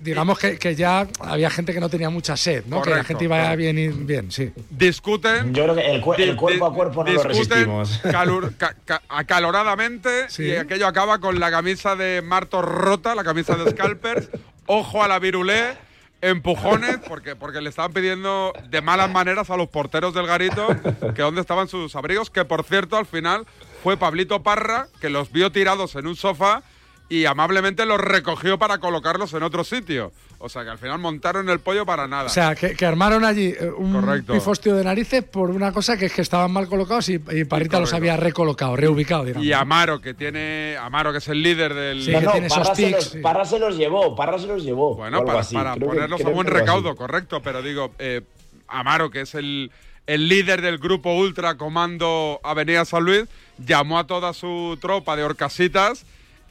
Digamos 0.00 0.38
que, 0.38 0.58
que 0.58 0.74
ya 0.74 1.06
había 1.20 1.50
gente 1.50 1.72
que 1.74 1.80
no 1.80 1.88
tenía 1.90 2.08
mucha 2.10 2.36
sed, 2.38 2.64
¿no? 2.66 2.80
que 2.82 2.88
la 2.90 3.04
gente 3.04 3.24
iba 3.24 3.36
correcto. 3.38 3.56
bien, 3.58 3.78
y 3.78 3.88
bien, 3.88 4.30
sí. 4.32 4.50
Discuten. 4.70 5.52
Yo 5.54 5.64
creo 5.64 5.74
que 5.76 5.90
el, 5.94 6.00
cu- 6.00 6.14
el 6.14 6.30
Di- 6.30 6.36
cuerpo 6.36 6.66
a 6.66 6.74
cuerpo 6.74 7.04
no 7.04 7.12
lo 7.12 7.22
discuten 7.22 7.58
resistimos. 7.58 8.02
calur- 8.04 8.56
ca- 8.56 8.74
ca- 8.86 9.02
acaloradamente 9.08 10.28
Sí. 10.30 10.44
y 10.44 10.56
aquello 10.56 10.86
acaba 10.86 11.18
con 11.18 11.38
la 11.38 11.50
camisa 11.50 11.96
de 11.96 12.22
Marto 12.22 12.62
rota, 12.62 13.14
la 13.14 13.24
camisa 13.24 13.56
de 13.56 13.70
Scalpers, 13.70 14.28
ojo 14.66 15.02
a 15.02 15.08
la 15.08 15.18
virulé, 15.18 15.76
empujones, 16.20 16.98
porque, 17.06 17.36
porque 17.36 17.60
le 17.60 17.68
estaban 17.68 17.92
pidiendo 17.92 18.52
de 18.68 18.80
malas 18.80 19.10
maneras 19.10 19.50
a 19.50 19.56
los 19.56 19.68
porteros 19.68 20.14
del 20.14 20.26
garito 20.26 20.66
que 21.14 21.22
dónde 21.22 21.40
estaban 21.40 21.68
sus 21.68 21.94
abrigos, 21.96 22.30
que 22.30 22.44
por 22.44 22.64
cierto 22.64 22.96
al 22.96 23.06
final 23.06 23.46
fue 23.82 23.96
Pablito 23.96 24.42
Parra, 24.42 24.88
que 25.00 25.10
los 25.10 25.30
vio 25.32 25.52
tirados 25.52 25.94
en 25.96 26.06
un 26.06 26.16
sofá 26.16 26.62
y 27.08 27.26
amablemente 27.26 27.84
los 27.84 28.00
recogió 28.00 28.58
para 28.58 28.78
colocarlos 28.78 29.34
en 29.34 29.42
otro 29.42 29.64
sitio. 29.64 30.12
O 30.44 30.48
sea 30.50 30.62
que 30.62 30.68
al 30.68 30.76
final 30.78 30.98
montaron 30.98 31.48
el 31.48 31.58
pollo 31.60 31.86
para 31.86 32.06
nada. 32.06 32.24
O 32.24 32.28
sea, 32.28 32.54
que, 32.54 32.74
que 32.76 32.84
armaron 32.84 33.24
allí 33.24 33.54
eh, 33.58 33.70
un 33.78 33.94
Correcto. 33.94 34.34
pifostio 34.34 34.76
de 34.76 34.84
narices 34.84 35.24
por 35.24 35.48
una 35.50 35.72
cosa 35.72 35.96
que 35.96 36.04
es 36.04 36.12
que 36.12 36.20
estaban 36.20 36.52
mal 36.52 36.68
colocados 36.68 37.08
y, 37.08 37.14
y 37.30 37.44
Parrita 37.44 37.80
los 37.80 37.94
había 37.94 38.18
recolocado, 38.18 38.76
reubicado, 38.76 39.24
digamos. 39.24 39.46
y 39.46 39.54
Amaro, 39.54 40.02
que 40.02 40.12
tiene. 40.12 40.76
Amaro, 40.78 41.12
que 41.12 41.18
es 41.18 41.28
el 41.28 41.42
líder 41.42 41.72
del. 41.72 42.02
Sí, 42.02 42.12
No, 42.12 42.18
que 42.20 42.24
no, 42.26 42.32
tiene 42.32 42.46
esos 42.48 42.58
Parra, 42.58 42.74
se 42.74 42.82
tics, 42.84 42.94
los, 42.96 43.04
sí. 43.06 43.18
Parra 43.20 43.44
se 43.46 43.58
los 43.58 43.76
llevó, 43.78 44.14
Parra 44.14 44.38
se 44.38 44.46
los 44.46 44.62
llevó. 44.62 44.94
Bueno, 44.96 45.24
para, 45.24 45.40
así. 45.40 45.54
para 45.54 45.76
Creo 45.76 45.88
que- 45.88 45.94
ponerlos 45.96 46.20
a 46.24 46.28
buen 46.28 46.46
así. 46.46 46.56
recaudo, 46.58 46.94
correcto. 46.94 47.40
Pero 47.42 47.62
digo, 47.62 47.92
eh, 47.98 48.20
Amaro, 48.68 49.10
que 49.10 49.22
es 49.22 49.34
el, 49.34 49.70
el 50.06 50.28
líder 50.28 50.60
del 50.60 50.76
grupo 50.76 51.14
Ultra 51.14 51.56
Comando 51.56 52.38
Avenida 52.44 52.84
San 52.84 53.02
Luis, 53.04 53.24
llamó 53.64 53.98
a 53.98 54.06
toda 54.06 54.34
su 54.34 54.76
tropa 54.78 55.16
de 55.16 55.24
orcasitas 55.24 56.04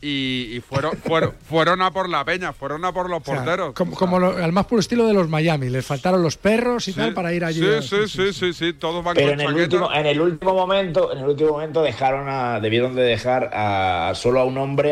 y, 0.03 0.57
y 0.57 0.59
fueron, 0.59 0.97
fueron, 0.97 1.33
fueron 1.47 1.81
a 1.81 1.91
por 1.91 2.09
la 2.09 2.25
peña, 2.25 2.51
fueron 2.51 2.83
a 2.83 2.91
por 2.91 3.09
los 3.09 3.21
O 3.21 3.25
sea, 3.25 3.35
porteros. 3.37 3.73
como 3.73 3.95
como 3.95 4.19
lo- 4.19 4.35
al 4.37 4.51
más 4.51 4.65
puro 4.65 4.81
estilo 4.81 5.07
de 5.07 5.13
los 5.13 5.29
Miami. 5.29 5.69
Les 5.69 5.85
faltaron 5.85 6.21
los 6.21 6.35
perros 6.35 6.87
y 6.89 6.91
Sí, 6.91 6.97
tal 6.99 7.13
para 7.13 7.33
ir 7.33 7.45
allí. 7.45 7.61
Sí, 7.61 7.67
a- 7.67 7.81
sí, 7.81 8.07
sí, 8.07 8.33
sí, 8.33 8.53
sí, 8.53 8.73
todos 8.73 9.03
van 9.03 9.15
Pero 9.15 9.31
con 9.31 9.39
en 9.39 9.47
el, 9.49 9.55
último, 9.55 9.93
en 9.93 10.05
el 10.05 10.19
último 10.19 10.53
momento, 10.53 11.11
en 11.13 11.19
el 11.19 11.25
último 11.25 11.51
momento 11.51 11.81
dejaron 11.81 12.27
a, 12.27 12.59
debieron 12.59 12.95
de 12.95 13.03
dejar 13.03 13.49
a 13.53 14.11
solo 14.15 14.41
a 14.41 14.43
un 14.45 14.57
hombre 14.57 14.91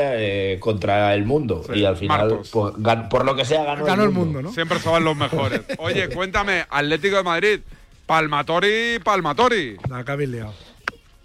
eh, 0.54 0.60
contra 0.60 1.14
el 1.14 1.26
mundo 1.26 1.64
Sí, 1.72 1.80
y 1.80 1.86
al 1.86 1.98
final, 1.98 2.40
pues, 2.52 2.74
gan- 2.76 3.10
por 3.10 3.26
lo 3.26 3.36
que 3.36 3.44
sea, 3.44 3.64
ganó, 3.66 3.84
Ganó 3.86 4.04
el 4.04 4.12
mundo, 4.12 4.42
¿no? 4.42 4.54
Siempre 4.54 4.80
se 4.80 4.88
van 4.90 5.04
los 5.04 5.18
mejores. 5.18 5.62
Oye, 5.80 6.08
cuéntame, 6.10 6.66
Atlético 6.70 7.18
de 7.18 7.24
Madrid, 7.24 7.60
Palmatori, 8.06 9.00
Palmatori. 9.04 9.78
La 9.90 10.00
acabéis 10.00 10.30
liado. 10.30 10.54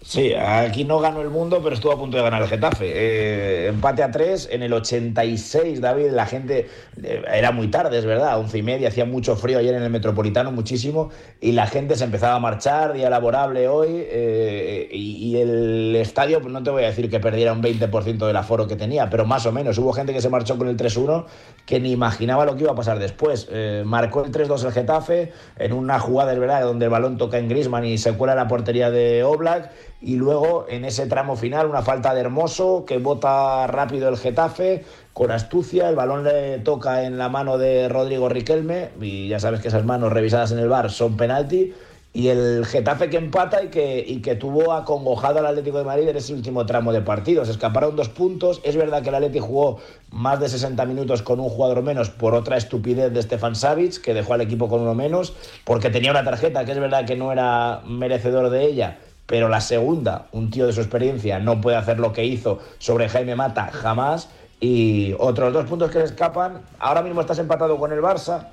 Sí, 0.07 0.33
aquí 0.33 0.85
no 0.85 1.01
ganó 1.01 1.21
el 1.21 1.29
mundo, 1.29 1.59
pero 1.61 1.75
estuvo 1.75 1.91
a 1.91 1.97
punto 1.97 2.15
de 2.15 2.23
ganar 2.23 2.41
el 2.41 2.47
Getafe. 2.47 2.85
Eh, 2.95 3.67
empate 3.67 4.03
a 4.03 4.09
tres 4.09 4.47
en 4.49 4.63
el 4.63 4.71
86, 4.71 5.81
David. 5.81 6.11
La 6.11 6.25
gente 6.25 6.69
eh, 7.03 7.23
era 7.29 7.51
muy 7.51 7.67
tarde, 7.67 7.97
es 7.97 8.05
verdad, 8.05 8.39
once 8.39 8.57
y 8.57 8.63
media, 8.63 8.87
hacía 8.87 9.03
mucho 9.03 9.35
frío 9.35 9.59
ayer 9.59 9.75
en 9.75 9.83
el 9.83 9.89
Metropolitano, 9.89 10.53
muchísimo, 10.53 11.09
y 11.41 11.51
la 11.51 11.67
gente 11.67 11.97
se 11.97 12.05
empezaba 12.05 12.35
a 12.35 12.39
marchar, 12.39 12.93
día 12.93 13.09
laborable 13.09 13.67
hoy, 13.67 13.89
eh, 13.91 14.87
y, 14.93 15.35
el 15.35 15.93
estadio, 15.97 16.39
pues 16.39 16.53
no 16.53 16.63
te 16.63 16.69
voy 16.69 16.85
a 16.85 16.87
decir 16.87 17.09
que 17.09 17.19
perdiera 17.19 17.51
un 17.51 17.61
20% 17.61 18.25
del 18.25 18.35
aforo 18.37 18.65
que 18.65 18.77
tenía, 18.77 19.09
pero 19.09 19.25
más 19.25 19.45
o 19.45 19.51
menos. 19.51 19.77
Hubo 19.77 19.91
gente 19.91 20.13
que 20.13 20.21
se 20.21 20.29
marchó 20.29 20.57
con 20.57 20.69
el 20.69 20.77
3-1 20.77 21.25
que 21.65 21.81
ni 21.81 21.91
imaginaba 21.91 22.45
lo 22.45 22.55
que 22.55 22.63
iba 22.63 22.71
a 22.71 22.75
pasar 22.75 22.97
después. 22.97 23.49
Eh, 23.51 23.83
marcó 23.85 24.23
el 24.23 24.31
3-2 24.31 24.67
el 24.67 24.71
Getafe 24.71 25.33
en 25.57 25.73
una 25.73 25.99
jugada, 25.99 26.31
es 26.31 26.39
verdad, 26.39 26.61
donde 26.61 26.85
el 26.85 26.91
balón 26.91 27.17
toca 27.17 27.37
en 27.39 27.49
Grisman 27.49 27.83
y 27.83 27.97
se 27.97 28.13
cuela 28.13 28.35
la 28.35 28.47
portería 28.47 28.89
de 28.89 29.25
Oblak. 29.25 29.69
Y 29.99 30.15
luego 30.15 30.65
en 30.69 30.85
ese 30.85 31.07
tramo 31.07 31.35
final 31.35 31.67
una 31.67 31.81
falta 31.81 32.13
de 32.13 32.21
Hermoso 32.21 32.85
que 32.85 32.99
bota 32.99 33.65
rápido 33.67 34.09
el 34.09 34.17
Getafe 34.17 34.85
con 35.13 35.31
astucia, 35.31 35.89
el 35.89 35.95
balón 35.95 36.23
le 36.23 36.59
toca 36.59 37.03
en 37.03 37.17
la 37.17 37.29
mano 37.29 37.57
de 37.57 37.89
Rodrigo 37.89 38.29
Riquelme 38.29 38.89
y 39.01 39.27
ya 39.27 39.39
sabes 39.39 39.59
que 39.59 39.69
esas 39.69 39.85
manos 39.85 40.13
revisadas 40.13 40.51
en 40.51 40.59
el 40.59 40.69
bar 40.69 40.91
son 40.91 41.17
penalti 41.17 41.73
y 42.17 42.29
el 42.29 42.65
Getafe 42.65 43.11
que 43.11 43.17
empata 43.17 43.63
y 43.63 43.67
que, 43.67 44.03
y 44.05 44.21
que 44.23 44.33
tuvo 44.33 44.73
acongojado 44.73 45.37
al 45.37 45.45
Atlético 45.45 45.77
de 45.77 45.83
Madrid 45.83 46.07
en 46.07 46.17
ese 46.17 46.33
último 46.33 46.65
tramo 46.65 46.91
de 46.91 47.01
partidos. 47.01 47.47
Se 47.47 47.51
escaparon 47.51 47.95
dos 47.95 48.09
puntos. 48.09 48.59
Es 48.63 48.75
verdad 48.75 49.03
que 49.03 49.09
el 49.09 49.15
Atlético 49.15 49.45
jugó 49.45 49.79
más 50.09 50.39
de 50.39 50.49
60 50.49 50.83
minutos 50.85 51.21
con 51.21 51.39
un 51.39 51.49
jugador 51.49 51.83
menos 51.83 52.09
por 52.09 52.33
otra 52.33 52.57
estupidez 52.57 53.13
de 53.13 53.21
Stefan 53.21 53.55
Savic, 53.55 54.01
que 54.01 54.15
dejó 54.15 54.33
al 54.33 54.41
equipo 54.41 54.67
con 54.67 54.81
uno 54.81 54.95
menos, 54.95 55.33
porque 55.63 55.91
tenía 55.91 56.09
una 56.09 56.23
tarjeta 56.23 56.65
que 56.65 56.71
es 56.71 56.79
verdad 56.79 57.05
que 57.05 57.15
no 57.15 57.31
era 57.31 57.83
merecedor 57.85 58.49
de 58.49 58.65
ella, 58.65 58.97
pero 59.27 59.49
la 59.49 59.61
segunda, 59.61 60.27
un 60.31 60.49
tío 60.49 60.65
de 60.65 60.73
su 60.73 60.79
experiencia, 60.79 61.37
no 61.37 61.61
puede 61.61 61.75
hacer 61.75 61.99
lo 61.99 62.13
que 62.13 62.25
hizo 62.25 62.59
sobre 62.79 63.09
Jaime 63.09 63.35
Mata 63.35 63.69
jamás. 63.71 64.29
Y 64.59 65.13
otros 65.19 65.53
dos 65.53 65.65
puntos 65.65 65.91
que 65.91 65.99
le 65.99 66.05
escapan. 66.05 66.61
Ahora 66.79 67.03
mismo 67.03 67.21
estás 67.21 67.37
empatado 67.37 67.77
con 67.77 67.91
el 67.91 68.01
Barça. 68.01 68.47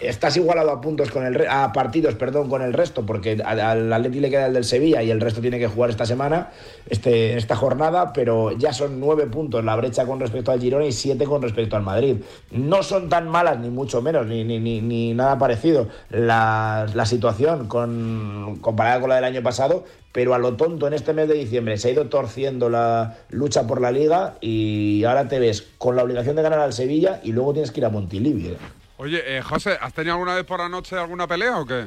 Estás 0.00 0.36
igualado 0.36 0.70
a 0.70 0.80
puntos 0.80 1.10
con 1.10 1.26
el 1.26 1.46
a 1.46 1.72
partidos, 1.72 2.14
perdón, 2.14 2.48
con 2.48 2.62
el 2.62 2.72
resto, 2.72 3.04
porque 3.04 3.42
al, 3.44 3.92
Atleti 3.92 4.20
le 4.20 4.30
queda 4.30 4.46
el 4.46 4.54
del 4.54 4.64
Sevilla 4.64 5.02
y 5.02 5.10
el 5.10 5.20
resto 5.20 5.42
tiene 5.42 5.58
que 5.58 5.66
jugar 5.66 5.90
esta 5.90 6.06
semana, 6.06 6.50
este, 6.88 7.36
esta 7.36 7.54
jornada, 7.54 8.12
pero 8.14 8.52
ya 8.52 8.72
son 8.72 8.98
nueve 8.98 9.26
puntos 9.26 9.64
la 9.64 9.76
brecha 9.76 10.06
con 10.06 10.18
respecto 10.18 10.52
al 10.52 10.60
Girona 10.60 10.86
y 10.86 10.92
siete 10.92 11.24
con 11.26 11.42
respecto 11.42 11.76
al 11.76 11.82
Madrid. 11.82 12.16
No 12.50 12.82
son 12.82 13.10
tan 13.10 13.28
malas, 13.28 13.58
ni 13.58 13.68
mucho 13.68 14.00
menos, 14.00 14.26
ni, 14.26 14.42
ni, 14.42 14.58
ni, 14.58 15.12
nada 15.12 15.38
parecido 15.38 15.88
la, 16.08 16.86
la 16.94 17.04
situación 17.04 17.68
comparada 17.68 19.00
con 19.00 19.10
la 19.10 19.16
del 19.16 19.24
año 19.24 19.42
pasado, 19.42 19.84
pero 20.12 20.34
a 20.34 20.38
lo 20.38 20.56
tonto 20.56 20.86
en 20.86 20.94
este 20.94 21.12
mes 21.12 21.28
de 21.28 21.34
diciembre 21.34 21.76
se 21.76 21.88
ha 21.88 21.90
ido 21.92 22.06
torciendo 22.06 22.70
la 22.70 23.18
lucha 23.28 23.66
por 23.66 23.80
la 23.80 23.92
liga 23.92 24.36
y 24.40 25.04
ahora 25.04 25.28
te 25.28 25.38
ves 25.38 25.66
con 25.78 25.94
la 25.94 26.02
obligación 26.02 26.36
de 26.36 26.42
ganar 26.42 26.60
al 26.60 26.72
Sevilla 26.72 27.20
y 27.22 27.32
luego 27.32 27.52
tienes 27.52 27.70
que 27.70 27.80
ir 27.80 27.86
a 27.86 27.90
Montilivi. 27.90 28.56
Oye, 29.00 29.38
eh, 29.38 29.42
José, 29.42 29.78
¿has 29.80 29.94
tenido 29.94 30.12
alguna 30.14 30.34
vez 30.34 30.44
por 30.44 30.60
la 30.60 30.68
noche 30.68 30.94
alguna 30.96 31.26
pelea 31.26 31.58
o 31.58 31.64
qué? 31.64 31.86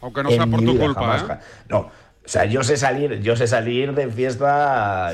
Aunque 0.00 0.22
no 0.22 0.30
En 0.30 0.36
sea 0.36 0.46
por 0.46 0.60
tu 0.60 0.72
vida, 0.72 0.84
culpa, 0.86 1.18
jamás, 1.18 1.38
¿eh? 1.38 1.44
No, 1.68 1.78
o 1.80 1.92
sea, 2.24 2.46
yo 2.46 2.62
sé 2.64 2.78
salir, 2.78 3.20
yo 3.20 3.36
sé 3.36 3.46
salir 3.46 3.92
de 3.92 4.08
fiesta. 4.10 5.10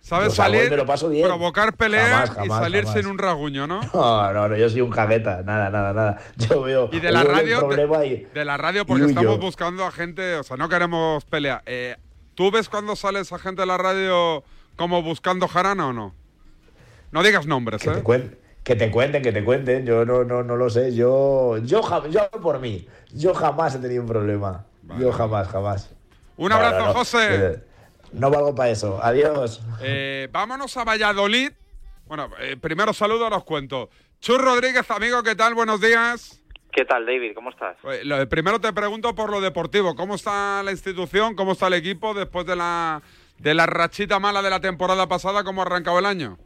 ¿Sabes, 0.00 0.28
yo- 0.30 0.34
salir, 0.34 0.70
me 0.70 0.76
lo 0.76 0.84
paso 0.84 1.08
bien. 1.08 1.26
provocar 1.26 1.74
peleas 1.76 2.32
y 2.44 2.48
salir 2.48 2.82
jamás. 2.86 2.98
sin 2.98 3.06
un 3.06 3.18
rasguño, 3.18 3.68
¿no? 3.68 3.80
No, 3.94 4.32
no, 4.32 4.48
no, 4.48 4.56
yo 4.56 4.68
soy 4.68 4.80
un 4.80 4.90
cagueta, 4.90 5.42
nada, 5.44 5.70
nada, 5.70 5.92
nada. 5.92 6.18
Yo 6.36 6.62
veo. 6.62 6.88
Y 6.90 6.98
de 6.98 7.12
la 7.12 7.22
radio, 7.22 7.68
de, 7.68 8.06
y- 8.08 8.26
de 8.34 8.44
la 8.44 8.56
radio 8.56 8.84
porque 8.84 9.04
estamos 9.04 9.38
buscando 9.38 9.84
a 9.86 9.92
gente, 9.92 10.34
o 10.36 10.42
sea, 10.42 10.56
no 10.56 10.68
queremos 10.68 11.24
pelea. 11.24 11.62
Eh, 11.66 11.96
¿Tú 12.34 12.50
ves 12.50 12.68
cuando 12.68 12.96
sale 12.96 13.20
esa 13.20 13.38
gente 13.38 13.62
de 13.62 13.66
la 13.66 13.78
radio 13.78 14.42
como 14.74 15.02
buscando 15.02 15.46
jarana 15.46 15.86
o 15.86 15.92
no? 15.92 16.14
No 17.12 17.22
digas 17.22 17.46
nombres, 17.46 17.86
¿eh? 17.86 18.02
Que 18.64 18.74
te 18.74 18.90
cuenten, 18.90 19.22
que 19.22 19.30
te 19.32 19.44
cuenten. 19.44 19.86
Yo 19.86 20.04
no, 20.04 20.24
no, 20.24 20.42
no 20.42 20.56
lo 20.56 20.68
sé. 20.70 20.94
Yo, 20.94 21.58
yo, 21.58 21.82
yo 22.08 22.30
por 22.42 22.58
mí. 22.58 22.88
Yo 23.12 23.34
jamás 23.34 23.74
he 23.74 23.78
tenido 23.78 24.02
un 24.02 24.08
problema. 24.08 24.64
Yo 24.98 25.12
jamás, 25.12 25.48
jamás. 25.48 25.90
Un 26.36 26.48
No, 26.48 26.56
abrazo, 26.56 26.78
no, 26.80 26.86
no. 26.86 26.92
José. 26.94 27.62
No 28.12 28.30
valgo 28.30 28.54
para 28.54 28.70
eso. 28.70 28.98
Adiós. 29.02 29.62
Eh, 29.82 30.28
vámonos 30.32 30.76
a 30.76 30.84
Valladolid. 30.84 31.52
Bueno, 32.06 32.28
eh, 32.40 32.56
primero 32.60 32.92
saludo, 32.92 33.28
los 33.30 33.44
cuento. 33.44 33.88
Chus 34.20 34.38
Rodríguez, 34.38 34.90
amigo, 34.90 35.22
¿qué 35.22 35.34
tal? 35.34 35.54
Buenos 35.54 35.80
días. 35.80 36.40
¿Qué 36.72 36.84
tal, 36.84 37.06
David? 37.06 37.32
¿Cómo 37.34 37.50
estás? 37.50 37.76
Eh, 37.84 38.00
lo- 38.04 38.28
primero 38.28 38.60
te 38.60 38.72
pregunto 38.72 39.14
por 39.14 39.30
lo 39.30 39.40
deportivo. 39.40 39.94
¿Cómo 39.94 40.14
está 40.16 40.62
la 40.62 40.70
institución? 40.72 41.34
¿Cómo 41.36 41.52
está 41.52 41.68
el 41.68 41.74
equipo 41.74 42.14
después 42.14 42.46
de 42.46 42.56
la, 42.56 43.00
de 43.38 43.54
la 43.54 43.66
rachita 43.66 44.18
mala 44.18 44.42
de 44.42 44.50
la 44.50 44.60
temporada 44.60 45.06
pasada? 45.06 45.44
¿Cómo 45.44 45.62
ha 45.62 45.66
arrancado 45.66 45.98
el 45.98 46.06
año? 46.06 46.36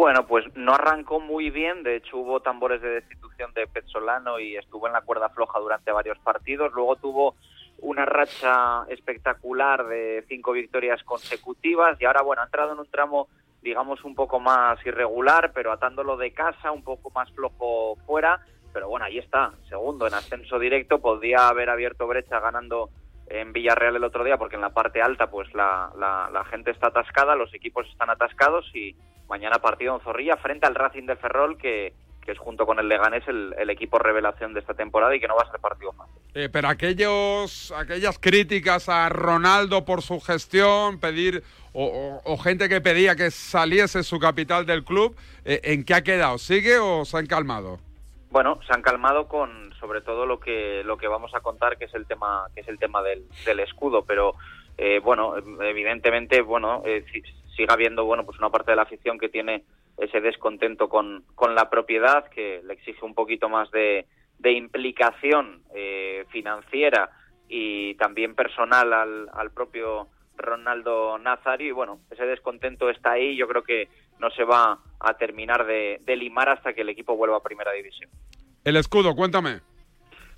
Bueno, 0.00 0.26
pues 0.26 0.46
no 0.56 0.72
arrancó 0.72 1.20
muy 1.20 1.50
bien. 1.50 1.82
De 1.82 1.96
hecho, 1.96 2.16
hubo 2.16 2.40
tambores 2.40 2.80
de 2.80 2.88
destitución 2.88 3.52
de 3.52 3.66
Petzolano 3.66 4.40
y 4.40 4.56
estuvo 4.56 4.86
en 4.86 4.94
la 4.94 5.02
cuerda 5.02 5.28
floja 5.28 5.58
durante 5.58 5.92
varios 5.92 6.18
partidos. 6.20 6.72
Luego 6.72 6.96
tuvo 6.96 7.34
una 7.80 8.06
racha 8.06 8.84
espectacular 8.88 9.86
de 9.86 10.24
cinco 10.26 10.52
victorias 10.52 11.02
consecutivas 11.04 12.00
y 12.00 12.06
ahora, 12.06 12.22
bueno, 12.22 12.40
ha 12.40 12.46
entrado 12.46 12.72
en 12.72 12.78
un 12.78 12.90
tramo, 12.90 13.28
digamos, 13.60 14.02
un 14.02 14.14
poco 14.14 14.40
más 14.40 14.78
irregular, 14.86 15.52
pero 15.52 15.70
atándolo 15.70 16.16
de 16.16 16.32
casa, 16.32 16.70
un 16.70 16.82
poco 16.82 17.10
más 17.10 17.30
flojo 17.32 17.96
fuera. 18.06 18.40
Pero 18.72 18.88
bueno, 18.88 19.04
ahí 19.04 19.18
está, 19.18 19.52
segundo 19.68 20.06
en 20.06 20.14
ascenso 20.14 20.58
directo. 20.58 21.02
Podría 21.02 21.48
haber 21.48 21.68
abierto 21.68 22.06
brecha 22.06 22.40
ganando 22.40 22.88
en 23.26 23.52
Villarreal 23.52 23.96
el 23.96 24.04
otro 24.04 24.24
día, 24.24 24.38
porque 24.38 24.56
en 24.56 24.62
la 24.62 24.70
parte 24.70 25.02
alta 25.02 25.30
pues 25.30 25.52
la 25.52 26.46
gente 26.48 26.70
está 26.70 26.86
atascada, 26.86 27.36
los 27.36 27.52
equipos 27.52 27.86
están 27.86 28.08
atascados 28.08 28.64
y 28.74 28.96
mañana 29.30 29.58
partido 29.60 29.94
en 29.94 30.00
Zorrilla 30.02 30.36
frente 30.36 30.66
al 30.66 30.74
Racing 30.74 31.06
de 31.06 31.16
Ferrol, 31.16 31.56
que, 31.56 31.94
que 32.22 32.32
es 32.32 32.38
junto 32.38 32.66
con 32.66 32.78
el 32.78 32.88
Leganés 32.88 33.26
el, 33.28 33.54
el 33.58 33.70
equipo 33.70 33.98
revelación 33.98 34.52
de 34.52 34.60
esta 34.60 34.74
temporada 34.74 35.14
y 35.16 35.20
que 35.20 35.28
no 35.28 35.36
va 35.36 35.42
a 35.42 35.50
ser 35.50 35.60
partido 35.60 35.92
fácil. 35.92 36.14
Eh, 36.34 36.48
pero 36.52 36.68
aquellos, 36.68 37.72
aquellas 37.76 38.18
críticas 38.18 38.88
a 38.88 39.08
Ronaldo 39.08 39.84
por 39.84 40.02
su 40.02 40.20
gestión, 40.20 41.00
pedir 41.00 41.42
o, 41.72 41.84
o- 41.86 42.32
o 42.32 42.36
gente 42.36 42.68
que 42.68 42.80
pedía 42.80 43.14
que 43.16 43.30
saliese 43.30 44.02
su 44.02 44.18
capital 44.18 44.66
del 44.66 44.84
club, 44.84 45.16
eh, 45.44 45.60
¿en 45.64 45.84
qué 45.84 45.94
ha 45.94 46.02
quedado? 46.02 46.36
¿Sigue 46.38 46.78
o 46.78 47.04
se 47.04 47.16
han 47.16 47.26
calmado? 47.26 47.78
Bueno, 48.30 48.60
se 48.66 48.72
han 48.72 48.82
calmado 48.82 49.26
con 49.28 49.72
sobre 49.80 50.02
todo 50.02 50.26
lo 50.26 50.38
que 50.38 50.82
lo 50.84 50.96
que 50.98 51.08
vamos 51.08 51.34
a 51.34 51.40
contar 51.40 51.78
que 51.78 51.86
es 51.86 51.94
el 51.94 52.06
tema 52.06 52.46
que 52.54 52.60
es 52.60 52.68
el 52.68 52.78
tema 52.78 53.02
del, 53.02 53.24
del 53.46 53.60
escudo, 53.60 54.04
pero 54.04 54.34
eh, 54.78 55.00
bueno, 55.02 55.34
evidentemente 55.62 56.40
bueno 56.42 56.82
eh, 56.84 57.04
si- 57.50 57.56
sigue 57.56 57.72
habiendo 57.72 58.04
bueno 58.04 58.24
pues 58.24 58.38
una 58.38 58.50
parte 58.50 58.72
de 58.72 58.76
la 58.76 58.82
afición 58.82 59.18
que 59.18 59.28
tiene 59.28 59.64
ese 59.98 60.20
descontento 60.20 60.88
con, 60.88 61.24
con 61.34 61.54
la 61.54 61.68
propiedad 61.68 62.28
que 62.30 62.62
le 62.64 62.72
exige 62.74 63.04
un 63.04 63.14
poquito 63.14 63.48
más 63.48 63.70
de, 63.70 64.06
de 64.38 64.52
implicación 64.52 65.62
eh, 65.74 66.24
financiera 66.30 67.10
y 67.48 67.94
también 67.96 68.34
personal 68.34 68.92
al, 68.92 69.28
al 69.34 69.50
propio 69.50 70.08
Ronaldo 70.36 71.18
Nazario 71.18 71.68
y 71.68 71.72
bueno, 71.72 72.00
ese 72.10 72.24
descontento 72.24 72.88
está 72.88 73.12
ahí, 73.12 73.36
yo 73.36 73.46
creo 73.46 73.62
que 73.62 73.88
no 74.18 74.30
se 74.30 74.44
va 74.44 74.78
a 75.00 75.14
terminar 75.18 75.66
de, 75.66 75.98
de 76.02 76.16
limar 76.16 76.48
hasta 76.48 76.72
que 76.72 76.80
el 76.80 76.88
equipo 76.88 77.14
vuelva 77.16 77.36
a 77.36 77.42
primera 77.42 77.72
división. 77.72 78.08
El 78.64 78.76
escudo, 78.76 79.14
cuéntame. 79.14 79.60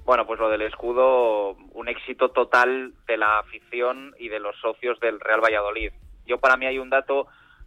Bueno, 0.04 0.26
pues 0.26 0.40
lo 0.40 0.48
del 0.50 0.62
escudo, 0.62 1.50
un 1.72 1.88
éxito 1.88 2.30
total 2.30 2.94
de 3.06 3.16
la 3.16 3.38
afición 3.38 4.12
y 4.18 4.28
de 4.28 4.40
los 4.40 4.56
socios 4.60 4.98
del 4.98 5.20
Real 5.20 5.40
Valladolid. 5.40 5.92
Yo 6.26 6.38
para 6.38 6.56
mí 6.56 6.66
hay 6.66 6.78
un 6.78 6.90
dato 6.90 7.26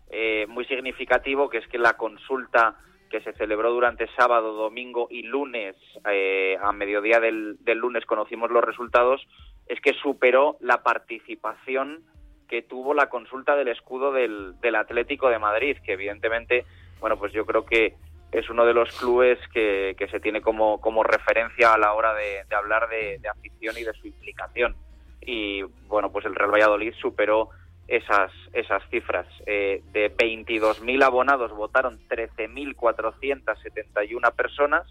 eh, 0.09 0.45
muy 0.47 0.65
significativo 0.65 1.49
que 1.49 1.57
es 1.57 1.67
que 1.67 1.77
la 1.77 1.97
consulta 1.97 2.75
que 3.09 3.21
se 3.21 3.33
celebró 3.33 3.71
durante 3.71 4.07
sábado, 4.15 4.53
domingo 4.53 5.07
y 5.09 5.23
lunes, 5.23 5.75
eh, 6.09 6.57
a 6.61 6.71
mediodía 6.71 7.19
del, 7.19 7.57
lunes 7.65 8.05
conocimos 8.05 8.51
los 8.51 8.63
resultados, 8.63 9.25
es 9.67 9.79
que 9.79 9.93
superó 9.93 10.57
la 10.59 10.83
participación 10.83 12.03
que 12.47 12.61
tuvo 12.61 12.93
la 12.93 13.09
consulta 13.09 13.55
del 13.55 13.69
escudo 13.69 14.11
del, 14.11 14.75
Atlético 14.75 15.29
de 15.29 15.39
Madrid, 15.39 15.77
que 15.83 15.93
evidentemente, 15.93 16.65
bueno, 16.99 17.17
pues 17.17 17.31
yo 17.33 17.45
creo 17.45 17.65
que 17.65 17.95
es 18.31 18.49
uno 18.49 18.65
de 18.65 18.73
los 18.73 18.91
clubes 18.99 19.39
que, 19.53 19.95
se 20.11 20.19
tiene 20.19 20.41
como, 20.41 21.03
referencia 21.03 21.73
a 21.73 21.77
la 21.77 21.93
hora 21.93 22.13
de, 22.13 22.43
hablar 22.55 22.89
de 22.89 23.19
afición 23.29 23.75
y 23.77 23.83
de 23.83 23.93
su 23.93 24.07
implicación. 24.07 24.75
Y 25.25 25.63
bueno, 25.87 26.11
pues 26.11 26.25
el 26.25 26.35
Real 26.35 26.51
Valladolid 26.51 26.93
superó 27.01 27.49
esas, 27.88 28.32
esas 28.54 28.82
cifras. 28.89 29.28
Eh, 29.45 29.84
de 29.91 30.12
22.000 30.15 31.04
abonados 31.04 31.52
votaron 31.52 32.00
13.471 32.10 34.34
personas 34.34 34.88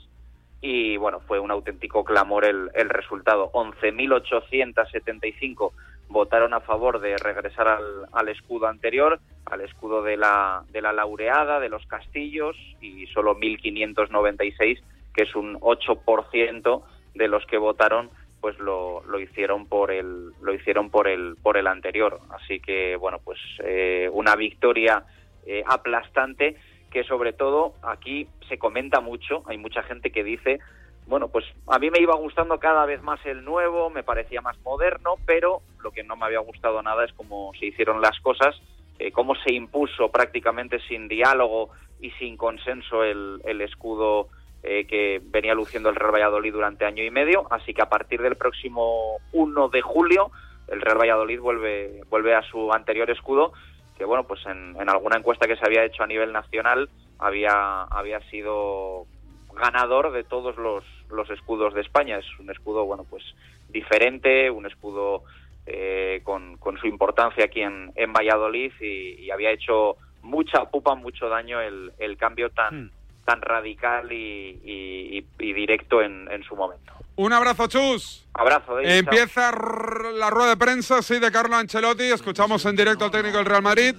y 0.61 0.97
bueno, 0.97 1.19
fue 1.21 1.41
un 1.41 1.51
auténtico 1.51 2.05
clamor 2.05 2.47
el, 2.47 2.71
el 2.75 2.89
resultado. 2.89 3.51
11.875 3.53 5.73
votaron 6.09 6.55
a 6.55 6.61
favor 6.61 7.01
de 7.01 7.19
regresar 7.19 7.69
al, 7.69 8.07
al 8.13 8.29
escudo 8.29 8.67
anterior, 8.67 9.21
al 9.47 9.61
escudo 9.61 10.03
de 10.03 10.17
la, 10.17 10.65
de 10.71 10.81
la 10.81 10.93
laureada, 10.93 11.61
de 11.61 11.69
los 11.69 11.85
castillos, 11.87 12.57
y 12.81 13.07
solo 13.09 13.37
1.596, 13.37 14.81
que 15.15 15.25
es 15.25 15.35
un 15.35 15.59
8% 15.61 16.83
de 17.15 17.29
los 17.29 17.45
que 17.47 17.59
votaron, 17.59 18.11
pues 18.45 18.59
lo, 18.59 19.03
lo 19.07 19.19
hicieron 19.19 19.65
por 19.65 19.91
el 19.91 20.33
lo 20.43 20.53
hicieron 20.53 20.91
por 20.91 21.09
el 21.09 21.35
por 21.43 21.57
el 21.57 21.67
anterior. 21.67 22.21
Así 22.29 22.61
que 22.61 22.95
bueno, 22.97 23.19
pues 23.25 23.39
eh, 23.65 24.07
una 24.13 24.37
victoria 24.37 25.03
eh, 25.47 25.65
aplastante 25.67 26.55
que 26.91 27.05
sobre 27.05 27.33
todo 27.33 27.73
aquí 27.81 28.29
se 28.47 28.59
comenta 28.59 29.01
mucho. 29.01 29.45
Hay 29.47 29.57
mucha 29.57 29.83
gente 29.85 30.11
que 30.11 30.23
dice 30.23 30.61
bueno, 31.07 31.29
pues 31.29 31.47
a 31.69 31.79
mí 31.79 31.91
me 31.91 32.03
iba 32.03 32.15
gustando 32.17 32.61
cada 32.61 32.85
vez 32.85 33.03
más 33.03 33.19
el 33.25 33.47
nuevo, 33.47 33.89
me 33.89 34.03
parecía 34.03 34.43
más 34.43 34.61
moderno, 34.61 35.15
pero 35.25 35.63
lo 35.83 35.91
que 35.91 36.03
no 36.05 36.15
me 36.15 36.27
había 36.27 36.41
gustado 36.41 36.83
nada 36.83 37.07
es 37.07 37.15
cómo 37.15 37.51
se 37.59 37.65
hicieron 37.65 38.03
las 38.03 38.21
cosas, 38.21 38.55
eh, 38.99 39.11
cómo 39.11 39.37
se 39.37 39.55
impuso 39.55 40.11
prácticamente 40.11 40.81
sin 40.81 41.09
diálogo 41.09 41.71
y 41.99 42.11
sin 42.19 42.37
consenso 42.37 43.05
el, 43.05 43.41
el 43.47 43.63
escudo 43.63 44.29
eh, 44.67 44.87
que 44.87 45.21
venía 45.23 45.55
luciendo 45.55 45.91
el 45.91 45.95
Real 45.95 46.15
Valladolid 46.15 46.55
durante 46.55 46.87
año 46.87 47.05
y 47.05 47.11
medio. 47.11 47.47
Así 47.51 47.75
que 47.75 47.83
a 47.83 47.89
partir 47.91 48.23
del 48.23 48.37
próximo 48.37 49.19
1 49.33 49.69
de 49.69 49.83
julio, 49.83 50.31
el 50.69 50.81
Real 50.81 50.99
Valladolid 50.99 51.39
vuelve, 51.39 52.01
vuelve 52.09 52.35
a 52.35 52.41
su 52.41 52.73
anterior 52.73 53.11
escudo, 53.11 53.53
que 53.99 54.07
bueno, 54.07 54.25
pues 54.25 54.41
en, 54.47 54.89
alguna 54.89 55.19
encuesta 55.19 55.47
que 55.47 55.57
se 55.57 55.67
había 55.67 55.85
hecho 55.85 56.03
a 56.03 56.07
nivel 56.07 56.33
nacional 56.33 56.89
había, 57.19 57.83
había 57.83 58.21
sido 58.31 59.05
ganador 59.53 60.13
de 60.13 60.25
todos 60.25 60.57
los, 60.57 60.83
los 61.11 61.29
escudos 61.29 61.75
de 61.75 61.83
España. 61.83 62.17
Es 62.17 62.39
un 62.41 62.51
escudo, 62.51 62.87
bueno, 62.87 63.05
pues 63.05 63.23
diferente, 63.69 64.51
un 64.51 64.65
escudo 64.65 65.25
eh, 65.67 66.23
con, 66.25 66.57
con 66.57 66.79
su 66.79 66.87
importancia 66.87 67.45
aquí 67.45 67.61
en, 67.61 67.93
en 67.97 68.15
Valladolid 68.15 68.73
y, 68.81 69.25
y 69.25 69.31
había 69.31 69.51
hecho 69.51 69.99
mucha 70.23 70.65
pupa, 70.71 70.95
mucho 70.95 71.29
daño 71.29 71.61
el, 71.61 71.93
el 71.99 72.17
cambio 72.17 72.49
tan, 72.49 72.91
tan 73.25 73.41
radical 73.41 74.11
y, 74.13 74.61
y- 74.65 75.19
y- 75.19 75.27
y 75.49 75.53
directo 75.53 76.03
en, 76.03 76.29
en 76.31 76.43
su 76.45 76.55
momento. 76.57 76.93
Un 77.17 77.33
abrazo, 77.33 77.67
Chus. 77.69 78.27
Abrazo, 78.35 78.75
David, 78.75 78.87
chao. 78.89 78.97
Empieza 78.99 79.49
r- 79.51 80.13
la 80.19 80.31
rueda 80.31 80.51
de 80.51 80.57
prensa, 80.57 81.01
sí, 81.03 81.19
de 81.21 81.31
Carlo 81.31 81.55
Ancelotti. 81.57 82.05
Escuchamos 82.05 82.65
en 82.67 82.75
directo 82.77 83.05
al 83.05 83.11
técnico 83.11 83.37
del 83.39 83.47
Real 83.47 83.63
Madrid. 83.63 83.95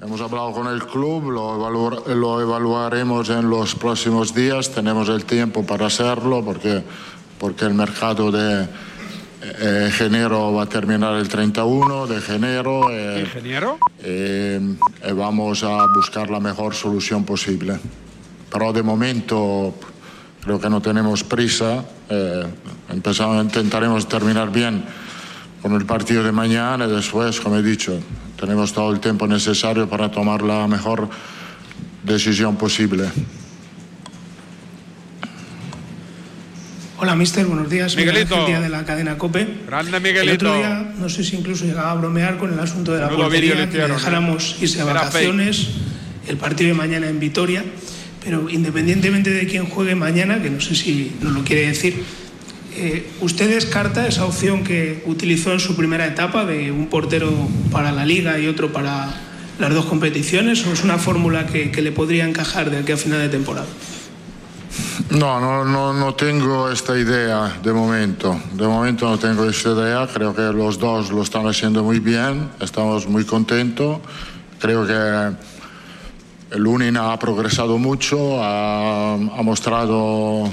Hemos 0.00 0.20
hablado 0.20 0.52
con 0.52 0.66
el 0.66 0.84
club, 0.84 1.30
lo, 1.30 1.54
evaluar- 1.56 2.06
lo 2.14 2.40
evaluaremos 2.40 3.30
en 3.30 3.48
los 3.48 3.74
próximos 3.74 4.34
días, 4.34 4.72
tenemos 4.74 5.08
el 5.08 5.24
tiempo 5.24 5.64
para 5.64 5.86
hacerlo 5.86 6.44
porque, 6.44 6.82
porque 7.38 7.64
el 7.64 7.74
mercado 7.74 8.30
de 8.32 8.66
eh, 9.60 9.90
enero 10.00 10.52
va 10.52 10.62
a 10.64 10.66
terminar 10.66 11.14
el 11.16 11.28
31 11.28 12.06
de 12.06 12.34
enero. 12.34 12.90
eh, 12.90 13.20
¿Ingeniero? 13.20 13.78
eh, 14.00 14.60
eh, 15.02 15.12
vamos 15.12 15.62
a 15.64 15.86
buscar 15.94 16.30
la 16.30 16.40
mejor 16.40 16.74
solución 16.74 17.24
posible. 17.24 17.78
Pero 18.50 18.72
de 18.72 18.82
momento 18.82 19.74
creo 20.42 20.60
que 20.60 20.70
no 20.70 20.80
tenemos 20.80 21.24
prisa. 21.24 21.84
eh, 22.08 22.44
empezamos, 22.90 23.44
intentaremos 23.44 24.08
terminar 24.08 24.50
bien 24.50 24.84
con 25.62 25.72
el 25.72 25.86
partido 25.86 26.22
de 26.22 26.32
mañana 26.32 26.86
y 26.86 26.90
después, 26.90 27.40
como 27.40 27.56
he 27.56 27.62
dicho, 27.62 27.98
tenemos 28.38 28.72
todo 28.72 28.92
el 28.92 29.00
tiempo 29.00 29.26
necesario 29.26 29.88
para 29.88 30.10
tomar 30.10 30.42
la 30.42 30.66
mejor 30.68 31.08
decisión 32.02 32.56
posible. 32.56 33.08
Hola, 37.04 37.16
mister, 37.16 37.44
buenos 37.44 37.68
días. 37.68 37.94
Miguel 37.96 38.14
Miguelito. 38.14 38.34
Ángel 38.34 38.48
Díaz 38.48 38.62
de 38.62 38.68
la 38.70 38.84
cadena 38.86 39.18
COPE. 39.18 39.46
Grande 39.66 39.94
El 39.94 40.02
Miguelito. 40.02 40.34
otro 40.36 40.56
día, 40.56 40.94
no 40.98 41.10
sé 41.10 41.22
si 41.22 41.36
incluso 41.36 41.66
llegaba 41.66 41.90
a 41.90 41.94
bromear 41.96 42.38
con 42.38 42.50
el 42.50 42.58
asunto 42.58 42.94
de 42.94 43.00
la 43.00 43.08
Menudo 43.08 43.24
portería, 43.24 43.56
que 43.56 43.64
hicieron, 43.64 43.90
¿eh? 43.90 43.92
dejáramos 43.92 44.56
irse 44.62 44.80
a 44.80 44.86
vacaciones, 44.86 45.68
el 46.26 46.38
partido 46.38 46.68
de 46.68 46.74
mañana 46.74 47.06
en 47.06 47.20
Vitoria, 47.20 47.62
pero 48.24 48.48
independientemente 48.48 49.28
de 49.28 49.46
quién 49.46 49.66
juegue 49.66 49.94
mañana, 49.94 50.40
que 50.40 50.48
no 50.48 50.62
sé 50.62 50.74
si 50.74 51.12
nos 51.20 51.34
lo 51.34 51.44
quiere 51.44 51.66
decir, 51.66 52.02
eh, 52.74 53.06
¿usted 53.20 53.50
descarta 53.50 54.08
esa 54.08 54.24
opción 54.24 54.64
que 54.64 55.02
utilizó 55.04 55.52
en 55.52 55.60
su 55.60 55.76
primera 55.76 56.06
etapa 56.06 56.46
de 56.46 56.72
un 56.72 56.86
portero 56.86 57.30
para 57.70 57.92
la 57.92 58.06
Liga 58.06 58.38
y 58.38 58.46
otro 58.46 58.72
para 58.72 59.14
las 59.58 59.74
dos 59.74 59.84
competiciones, 59.84 60.66
o 60.66 60.72
es 60.72 60.82
una 60.82 60.96
fórmula 60.96 61.44
que, 61.44 61.70
que 61.70 61.82
le 61.82 61.92
podría 61.92 62.24
encajar 62.24 62.70
de 62.70 62.78
aquí 62.78 62.92
a 62.92 62.96
final 62.96 63.20
de 63.20 63.28
temporada? 63.28 63.66
No, 65.10 65.38
no, 65.38 65.64
no, 65.64 65.92
no 65.92 66.14
tengo 66.14 66.70
esta 66.70 66.98
idea 66.98 67.58
de 67.62 67.72
momento. 67.72 68.40
De 68.54 68.66
momento 68.66 69.08
no 69.08 69.18
tengo 69.18 69.44
esta 69.44 69.70
idea. 69.70 70.08
Creo 70.12 70.34
que 70.34 70.42
los 70.42 70.78
dos 70.78 71.10
lo 71.10 71.22
están 71.22 71.46
haciendo 71.46 71.84
muy 71.84 72.00
bien. 72.00 72.50
Estamos 72.60 73.06
muy 73.06 73.24
contentos. 73.24 73.98
Creo 74.58 74.86
que 74.86 76.56
Lunin 76.58 76.96
ha 76.96 77.16
progresado 77.18 77.78
mucho, 77.78 78.42
ha, 78.42 79.14
ha 79.14 79.42
mostrado 79.42 80.50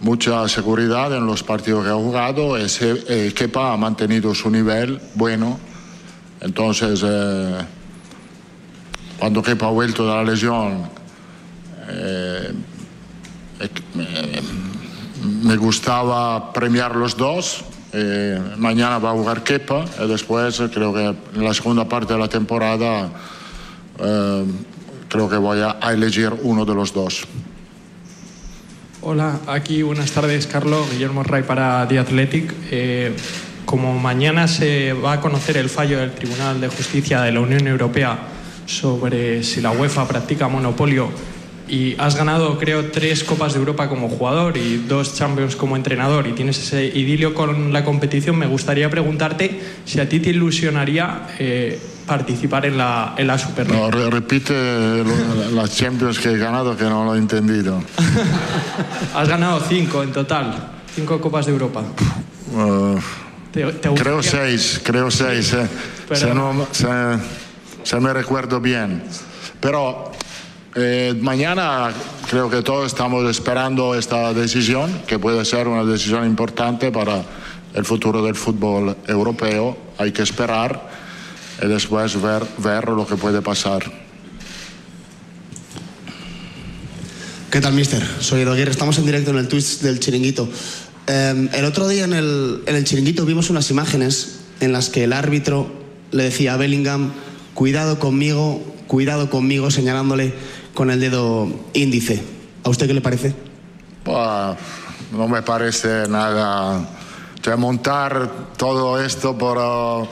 mucha 0.00 0.48
seguridad 0.48 1.12
en 1.14 1.26
los 1.26 1.42
partidos 1.42 1.84
que 1.84 1.90
ha 1.90 1.94
jugado. 1.94 2.58
y 2.58 2.68
se- 2.68 3.04
eh, 3.08 3.32
Kepa 3.34 3.72
ha 3.72 3.76
mantenido 3.76 4.34
su 4.34 4.50
nivel 4.50 5.00
bueno. 5.14 5.58
Entonces, 6.40 7.02
eh, 7.06 7.58
cuando 9.18 9.42
Kepa 9.42 9.66
ha 9.66 9.70
vuelto 9.70 10.06
de 10.08 10.14
la 10.14 10.24
lesión, 10.24 10.88
eh, 11.88 12.52
me 15.22 15.56
gustaba 15.56 16.52
premiar 16.52 16.96
los 16.96 17.16
dos. 17.16 17.64
eh, 17.92 18.38
mañana 18.58 18.98
va 18.98 19.10
a 19.10 19.12
jugar 19.12 19.42
Kepa 19.42 19.84
y 20.02 20.08
después 20.08 20.60
eh, 20.60 20.68
creo 20.72 20.92
que 20.92 21.14
en 21.34 21.44
la 21.44 21.54
segunda 21.54 21.88
parte 21.88 22.12
de 22.12 22.18
la 22.18 22.28
temporada 22.28 23.10
eh, 23.98 24.44
creo 25.08 25.28
que 25.28 25.36
voy 25.36 25.60
a 25.60 25.92
elegir 25.92 26.32
uno 26.42 26.64
de 26.64 26.74
los 26.74 26.92
dos. 26.92 27.26
Hola, 29.08 29.38
aquí 29.46 29.82
buenas 29.82 30.10
tardes, 30.10 30.48
Carlos. 30.48 30.90
Guillermo 30.90 31.22
Ray 31.22 31.44
para 31.44 31.86
The 31.86 32.00
Athletic. 32.00 32.52
Eh, 32.72 33.14
como 33.64 33.96
mañana 34.00 34.48
se 34.48 34.94
va 34.94 35.12
a 35.12 35.20
conocer 35.20 35.56
el 35.58 35.68
fallo 35.68 36.00
del 36.00 36.10
Tribunal 36.10 36.60
de 36.60 36.66
Justicia 36.66 37.20
de 37.20 37.30
la 37.30 37.38
Unión 37.38 37.68
Europea 37.68 38.18
sobre 38.66 39.44
si 39.44 39.60
la 39.60 39.70
UEFA 39.70 40.08
practica 40.08 40.48
monopolio 40.48 41.08
y 41.68 41.94
has 41.98 42.14
ganado, 42.16 42.58
creo, 42.58 42.90
tres 42.90 43.24
Copas 43.24 43.52
de 43.54 43.58
Europa 43.58 43.88
como 43.88 44.08
jugador 44.08 44.56
y 44.56 44.76
dos 44.86 45.14
Champions 45.16 45.56
como 45.56 45.74
entrenador 45.76 46.26
y 46.26 46.32
tienes 46.32 46.58
ese 46.58 46.86
idilio 46.86 47.34
con 47.34 47.72
la 47.72 47.84
competición, 47.84 48.36
me 48.38 48.46
gustaría 48.46 48.88
preguntarte 48.90 49.60
si 49.84 49.98
a 50.00 50.08
ti 50.08 50.20
te 50.20 50.30
ilusionaría 50.30 51.26
eh, 51.38 51.78
participar 52.06 52.66
en 52.66 52.78
la, 52.78 53.14
en 53.18 53.26
la 53.26 53.36
Superliga. 53.38 53.78
No, 53.80 53.90
re- 53.90 54.10
repite 54.10 54.52
lo- 55.02 55.50
las 55.50 55.74
Champions 55.76 56.18
que 56.20 56.30
he 56.30 56.38
ganado 56.38 56.76
que 56.76 56.84
no 56.84 57.04
lo 57.04 57.14
he 57.16 57.18
entendido. 57.18 57.82
Has 59.14 59.28
ganado 59.28 59.60
cinco 59.68 60.02
en 60.02 60.12
total, 60.12 60.54
cinco 60.94 61.20
Copas 61.20 61.46
de 61.46 61.52
Europa. 61.52 61.82
Eh, 62.54 62.96
¿Te- 63.52 63.64
te 63.72 63.88
creo 63.94 64.16
gustaría- 64.18 64.22
seis, 64.58 64.80
creo 64.84 65.10
seis, 65.10 65.52
eh, 65.54 65.66
se, 66.14 66.32
no- 66.34 66.66
se- 66.70 66.86
se 67.82 68.00
me 68.00 68.12
recuerdo 68.12 68.60
bien. 68.60 69.02
Pero 69.60 70.12
eh, 70.76 71.14
mañana 71.18 71.90
creo 72.28 72.50
que 72.50 72.60
todos 72.60 72.86
estamos 72.86 73.28
esperando 73.30 73.94
esta 73.94 74.34
decisión, 74.34 75.02
que 75.06 75.18
puede 75.18 75.42
ser 75.46 75.68
una 75.68 75.84
decisión 75.84 76.26
importante 76.26 76.92
para 76.92 77.24
el 77.72 77.84
futuro 77.84 78.22
del 78.22 78.34
fútbol 78.34 78.94
europeo. 79.06 79.76
Hay 79.96 80.12
que 80.12 80.22
esperar 80.22 80.88
y 81.62 81.66
después 81.66 82.20
ver, 82.20 82.44
ver 82.58 82.88
lo 82.88 83.06
que 83.06 83.16
puede 83.16 83.40
pasar. 83.40 83.90
¿Qué 87.50 87.60
tal, 87.62 87.72
mister? 87.72 88.04
Soy 88.20 88.42
Edo 88.42 88.52
Aguirre, 88.52 88.70
estamos 88.70 88.98
en 88.98 89.06
directo 89.06 89.30
en 89.30 89.38
el 89.38 89.48
Twitch 89.48 89.78
del 89.78 89.98
Chiringuito. 89.98 90.46
Eh, 91.06 91.48
el 91.54 91.64
otro 91.64 91.88
día 91.88 92.04
en 92.04 92.12
el, 92.12 92.62
en 92.66 92.76
el 92.76 92.84
Chiringuito 92.84 93.24
vimos 93.24 93.48
unas 93.48 93.70
imágenes 93.70 94.40
en 94.60 94.72
las 94.72 94.90
que 94.90 95.04
el 95.04 95.14
árbitro 95.14 95.72
le 96.10 96.24
decía 96.24 96.52
a 96.52 96.56
Bellingham, 96.58 97.12
cuidado 97.54 97.98
conmigo, 97.98 98.62
cuidado 98.86 99.30
conmigo, 99.30 99.70
señalándole 99.70 100.34
con 100.76 100.90
el 100.90 101.00
dedo 101.00 101.48
índice. 101.72 102.22
¿A 102.62 102.68
usted 102.68 102.86
qué 102.86 102.94
le 102.94 103.00
parece? 103.00 103.34
Bah, 104.04 104.54
no 105.10 105.26
me 105.26 105.42
parece 105.42 106.06
nada. 106.06 106.86
Montar 107.56 108.28
todo 108.56 109.00
esto 109.00 109.38
por 109.38 109.56
uh, 109.56 110.08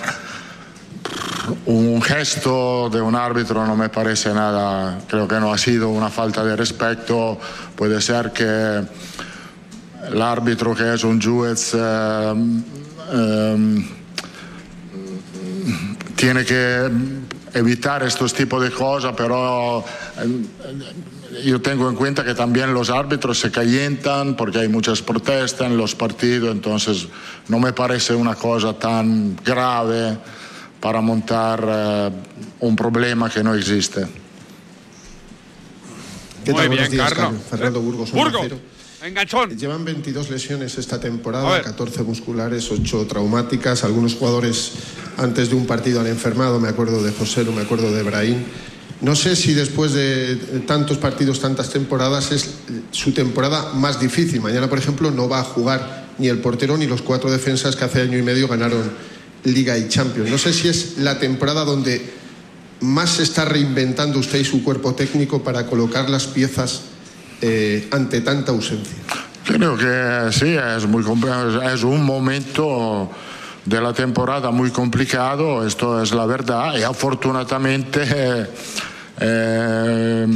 un 1.66 2.00
gesto 2.00 2.88
de 2.88 3.00
un 3.00 3.14
árbitro 3.16 3.66
no 3.66 3.77
me 3.77 3.88
parece 3.88 4.33
nada. 4.33 5.00
Creo 5.09 5.29
que 5.29 5.38
no 5.40 5.53
ha 5.53 5.59
sido 5.59 5.90
una 5.90 6.09
falta 6.09 6.44
de 6.44 6.57
respeto. 6.57 7.38
Puede 7.77 8.00
ser 8.00 8.33
que 8.33 8.85
el 10.12 10.22
árbitro, 10.22 10.74
que 10.74 10.94
es 10.94 11.05
un 11.05 11.20
juez, 11.20 11.74
eh, 11.74 12.35
eh, 13.12 13.85
tiene 16.14 16.44
que 16.44 16.88
evitar 17.55 18.03
estos 18.03 18.35
tipos 18.35 18.62
de 18.62 18.71
cosas, 18.71 19.14
pero 19.17 19.85
eh, 20.19 21.43
yo 21.45 21.61
tengo 21.61 21.88
en 21.88 21.97
cuenta 21.97 22.25
que 22.25 22.35
también 22.35 22.75
los 22.75 22.90
árbitros 22.90 23.38
se 23.38 23.51
calientan 23.51 24.37
porque 24.37 24.59
hay 24.59 24.69
muchas 24.69 25.01
protestas 25.03 25.69
en 25.69 25.77
los 25.77 25.95
partidos, 25.95 26.51
entonces 26.53 27.07
no 27.49 27.61
me 27.61 27.73
parece 27.73 28.14
una 28.14 28.35
cosa 28.35 28.77
tan 28.77 29.37
grave 29.45 30.19
para 30.81 31.01
montar 31.01 31.64
eh, 31.67 32.11
un 32.61 32.77
problema 32.77 33.31
que 33.31 33.43
no 33.43 33.55
existe. 33.55 34.07
¿Qué 36.45 36.53
Muy 36.53 36.61
tal? 36.61 36.69
bien, 36.69 36.90
días, 36.90 37.09
Carlos. 37.09 37.25
Carlos. 37.25 37.43
Fernando 37.49 37.81
Burgos. 37.81 38.12
Onda 38.12 38.38
Burgos. 38.38 38.59
Enganchón. 39.05 39.51
Llevan 39.59 39.85
22 39.85 40.31
lesiones 40.31 40.79
esta 40.79 40.99
temporada, 40.99 41.51
ver. 41.51 41.62
14 41.62 42.03
musculares, 42.05 42.71
8 42.71 43.07
traumáticas. 43.07 43.85
Algunos 43.85 44.14
jugadores 44.14 44.73
antes 45.19 45.51
de 45.51 45.57
un 45.57 45.67
partido 45.67 46.01
han 46.01 46.07
enfermado, 46.07 46.59
me 46.59 46.69
acuerdo 46.69 47.03
de 47.03 47.12
José, 47.12 47.45
me 47.45 47.61
acuerdo 47.61 47.93
de 47.93 48.03
Brahim. 48.03 48.38
No 49.03 49.14
sé 49.14 49.37
si 49.37 49.53
después 49.53 49.93
de 49.93 50.37
tantos 50.67 50.97
partidos, 50.97 51.40
tantas 51.40 51.69
temporadas, 51.69 52.33
es 52.33 52.55
su 52.93 53.12
temporada 53.12 53.75
más 53.75 54.01
difícil. 54.01 54.40
Mañana, 54.40 54.71
por 54.71 54.79
ejemplo, 54.79 55.11
no 55.11 55.29
va 55.29 55.40
a 55.40 55.45
jugar 55.45 56.07
ni 56.17 56.29
el 56.29 56.38
portero 56.38 56.79
ni 56.79 56.87
los 56.87 57.03
cuatro 57.03 57.31
defensas 57.31 57.77
que 57.77 57.85
hace 57.85 58.01
año 58.01 58.17
y 58.17 58.23
medio 58.23 58.49
ganaron 58.49 58.90
Liga 59.45 59.77
y 59.77 59.87
Champions. 59.88 60.31
No 60.31 60.38
sé 60.38 60.55
si 60.55 60.69
es 60.69 60.97
la 60.97 61.19
temporada 61.19 61.67
donde 61.67 62.01
más 62.81 63.17
se 63.17 63.25
está 63.25 63.45
reinventando 63.45 64.19
usted 64.19 64.38
y 64.38 64.45
su 64.45 64.64
cuerpo 64.64 64.95
técnico 64.95 65.43
para 65.43 65.67
colocar 65.67 66.09
las 66.09 66.27
piezas 66.27 66.93
eh, 67.46 67.88
ante 67.90 68.22
tanta 68.22 68.53
ausencia. 68.53 68.97
Creo 69.45 69.76
que 69.76 70.32
sí, 70.32 70.57
es, 70.57 70.86
muy, 70.86 71.05
es 71.70 71.82
un 71.82 72.03
momento 72.03 73.11
de 73.66 73.80
la 73.82 73.92
temporada 73.92 74.51
muy 74.51 74.70
complicado, 74.70 75.66
esto 75.66 76.03
es 76.03 76.12
la 76.12 76.24
verdad, 76.24 76.74
y 76.78 76.82
afortunadamente 76.82 78.49
eh, 79.20 80.26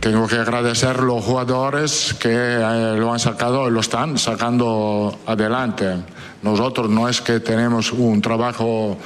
tengo 0.00 0.26
que 0.26 0.36
agradecer 0.38 0.96
a 0.96 1.02
los 1.02 1.24
jugadores 1.24 2.16
que 2.18 2.32
eh, 2.32 2.96
lo 2.98 3.12
han 3.12 3.20
sacado 3.20 3.68
y 3.68 3.70
lo 3.70 3.78
están 3.78 4.18
sacando 4.18 5.20
adelante. 5.24 5.98
Nosotros 6.42 6.90
no 6.90 7.08
es 7.08 7.20
que 7.20 7.38
tenemos 7.38 7.92
un 7.92 8.20
trabajo 8.20 8.98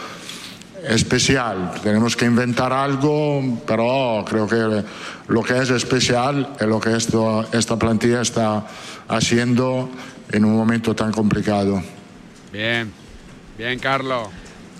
especial, 0.88 1.72
tenemos 1.82 2.16
que 2.16 2.24
inventar 2.24 2.72
algo, 2.72 3.62
pero 3.66 4.24
creo 4.28 4.46
que 4.46 4.84
lo 5.28 5.42
que 5.42 5.58
es 5.58 5.70
especial 5.70 6.54
es 6.58 6.66
lo 6.66 6.80
que 6.80 6.96
esto, 6.96 7.46
esta 7.52 7.78
plantilla 7.78 8.20
está 8.20 8.66
haciendo 9.08 9.90
en 10.30 10.44
un 10.44 10.56
momento 10.56 10.94
tan 10.94 11.12
complicado. 11.12 11.82
Bien, 12.52 12.92
bien, 13.58 13.78
Carlos. 13.78 14.28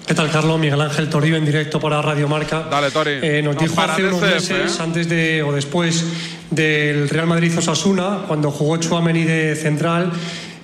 ¿Qué 0.07 0.14
tal, 0.14 0.30
Carlos? 0.30 0.59
Miguel 0.61 0.80
Ángel 0.80 1.11
Toribio 1.11 1.36
en 1.36 1.44
directo 1.44 1.80
para 1.80 2.00
Radio 2.00 2.28
Marca. 2.28 2.64
Dale, 2.70 2.92
Tori. 2.92 3.18
Eh, 3.20 3.42
nos 3.42 3.57
No 3.57 3.61
dijo 3.61 3.80
hace 3.80 4.04
unos 4.04 4.20
meses, 4.20 4.78
¿eh? 4.78 4.82
antes 4.82 5.09
de 5.09 5.42
o 5.42 5.52
después 5.52 6.04
del 6.50 7.09
Real 7.09 7.26
Madrid 7.26 7.59
Osasuna, 7.59 8.20
cuando 8.28 8.52
jugó 8.52 8.76
Chuamení 8.76 9.24
de 9.24 9.57
central, 9.57 10.12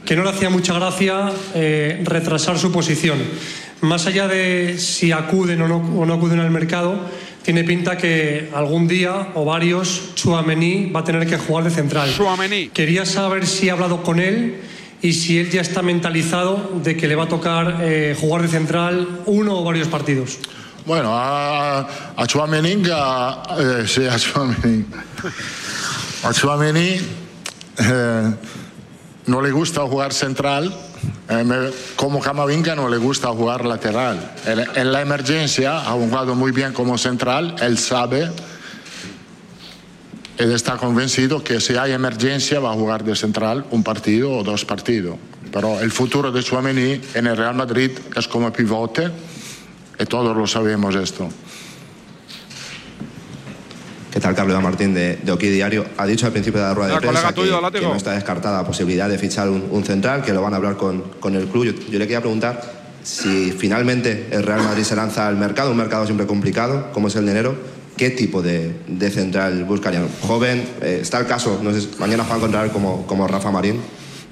que 0.05 0.15
no 0.15 0.23
le 0.23 0.31
hacía 0.31 0.49
mucha 0.49 0.75
gracia 0.75 1.33
eh, 1.55 2.03
retrasar 2.05 2.57
su 2.57 2.71
posición. 2.71 3.19
Más 3.83 4.07
allá 4.07 4.29
de 4.29 4.79
si 4.79 5.13
acuden 5.13 5.61
o 5.63 5.69
no, 5.69 5.77
o 5.77 6.07
no 6.07 6.15
acuden 6.15 6.39
al 6.41 6.51
mercado, 6.51 6.95
tiene 7.43 7.65
pinta 7.65 7.97
que 7.97 8.49
algún 8.55 8.87
día 8.87 9.33
o 9.35 9.45
varios 9.45 10.15
Chuamení 10.15 10.91
va 10.91 11.01
a 11.01 11.05
tener 11.05 11.27
que 11.27 11.37
jugar 11.37 11.65
de 11.65 11.71
central. 11.71 12.09
Tchouaméni. 12.15 12.69
Quería 12.69 13.05
saber 13.05 13.45
si 13.47 13.69
ha 13.69 13.73
hablado 13.73 14.03
con 14.05 14.21
él 14.21 14.61
y 15.03 15.13
si 15.15 15.39
él 15.41 15.51
ya 15.51 15.61
está 15.61 15.83
mentalizado 15.83 16.71
de 16.85 16.97
que 16.97 17.09
le 17.09 17.17
va 17.17 17.25
a 17.25 17.29
tocar 17.29 17.79
eh, 17.83 18.17
jugar 18.19 18.43
de 18.43 18.49
central 18.49 19.23
uno 19.27 19.59
o 19.59 19.65
varios 19.65 19.89
partidos. 19.89 20.39
Bueno, 20.87 21.11
a, 21.13 21.81
a 22.17 22.27
Tchouaméni, 22.27 22.85
a- 22.93 23.43
eh, 23.59 23.85
sí, 23.89 24.03
a 24.07 24.17
eh, 27.79 28.35
no 29.27 29.41
le 29.41 29.51
gusta 29.51 29.81
jugar 29.83 30.13
central, 30.13 30.73
como 31.97 32.21
Camavinga 32.21 32.75
no 32.75 32.89
le 32.89 32.99
gusta 32.99 33.29
jugar 33.29 33.65
lateral. 33.65 34.35
En, 34.47 34.93
la 34.93 35.01
emergencia 35.01 35.79
ha 35.79 35.93
jugado 35.93 36.35
muy 36.35 36.53
bien 36.53 36.73
como 36.73 36.99
central, 36.99 37.57
él 37.61 37.79
sabe, 37.79 38.31
él 40.39 40.53
está 40.53 40.77
convencido 40.77 41.43
que 41.43 41.61
si 41.61 41.77
hay 41.77 41.93
emergencia 41.93 42.61
va 42.61 42.73
a 42.73 42.75
jugar 42.75 43.05
de 43.05 43.17
central 43.17 43.65
un 43.71 43.83
partido 43.83 44.33
o 44.33 44.43
dos 44.43 44.65
partidos. 44.65 45.17
Pero 45.53 45.81
el 45.81 45.93
futuro 45.93 46.33
de 46.33 46.43
Tchouaméni 46.43 47.01
en 47.15 47.27
el 47.27 47.37
Real 47.37 47.55
Madrid 47.55 47.91
es 48.17 48.27
como 48.27 48.53
pivote 48.53 49.11
y 49.99 50.05
todos 50.07 50.37
lo 50.37 50.47
sabemos 50.47 50.95
esto. 50.95 51.29
¿Qué 54.23 54.29
tal, 54.29 54.37
Carlos 54.37 54.63
Martín 54.63 54.95
de, 54.95 55.17
de 55.17 55.33
Oki 55.33 55.49
Diario? 55.49 55.85
Ha 55.97 56.07
dicho 56.07 56.27
al 56.27 56.33
principio 56.33 56.61
de 56.61 56.69
la 56.69 56.75
rueda 56.75 56.95
de 56.95 57.01
prensa 57.01 57.33
tuyo, 57.33 57.61
que, 57.73 57.81
no 57.81 57.97
está 57.97 58.13
descartada 58.13 58.59
la 58.59 58.65
posibilidad 58.65 59.09
de 59.09 59.19
fichar 59.19 59.49
un, 59.49 59.67
un 59.69 59.85
central, 59.85 60.23
que 60.23 60.33
lo 60.33 60.41
van 60.41 60.53
a 60.53 60.59
hablar 60.59 60.77
con, 60.77 61.01
con 61.19 61.35
el 61.35 61.49
club. 61.49 61.65
Yo, 61.65 61.73
yo 61.73 61.99
le 61.99 62.05
quería 62.05 62.21
preguntar 62.21 62.63
si 63.03 63.51
finalmente 63.51 64.29
el 64.31 64.45
Real 64.45 64.63
Madrid 64.63 64.85
se 64.85 64.95
lanza 64.95 65.27
al 65.27 65.37
mercado, 65.37 65.73
un 65.73 65.77
mercado 65.77 66.05
siempre 66.05 66.25
complicado, 66.29 66.93
como 66.93 67.09
es 67.09 67.17
el 67.17 67.25
de 67.25 67.33
enero, 67.33 67.57
¿qué 67.97 68.11
tipo 68.11 68.43
de, 68.43 68.73
de 68.87 69.11
central 69.11 69.65
buscarían? 69.65 70.07
¿Joven? 70.21 70.69
Eh, 70.83 71.01
¿Está 71.03 71.19
el 71.19 71.27
caso? 71.27 71.59
No 71.61 71.75
sé, 71.75 71.89
mañana 71.99 72.23
van 72.23 72.35
a 72.35 72.37
encontrar 72.37 72.71
como, 72.71 73.05
como 73.09 73.27
Rafa 73.27 73.51
Marín. 73.51 73.81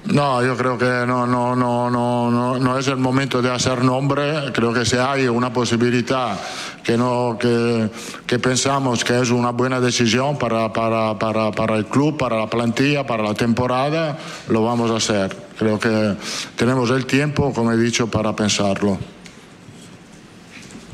No, 0.07 0.45
yo 0.45 0.57
creo 0.57 0.79
que 0.79 1.07
no, 1.07 1.27
no, 1.27 1.55
no, 1.55 1.91
no, 1.91 2.31
no, 2.31 2.59
no 2.59 2.79
es 2.79 2.89
el 2.89 2.97
momento 2.97 3.43
de 3.43 3.51
hacer 3.51 3.85
nombre. 3.85 4.51
Creo 4.53 4.73
que 4.73 4.85
si 4.85 4.97
hay 4.97 5.29
una 5.29 5.53
posibilidad 5.53 6.39
que, 6.83 6.97
no, 6.97 7.37
que, 7.39 7.89
que 8.27 8.39
pensamos 8.39 9.05
que 9.05 9.21
es 9.21 9.31
una 9.31 9.51
buena 9.51 9.79
decisión 9.79 10.39
para, 10.39 10.73
para, 10.73 11.19
para, 11.19 11.53
para 11.53 11.77
el 11.77 11.87
club, 11.87 12.17
para 12.17 12.39
la 12.39 12.49
plantilla, 12.49 13.07
para 13.07 13.23
la 13.23 13.35
temporada, 13.35 14.19
lo 14.49 14.65
vamos 14.65 14.91
a 14.91 14.97
hacer. 14.97 15.37
Creo 15.59 15.79
que 15.79 16.17
tenemos 16.57 16.91
el 16.91 17.05
tiempo, 17.07 17.53
como 17.53 17.71
he 17.73 17.77
dicho, 17.77 18.07
para 18.11 18.35
pensarlo. 18.35 18.99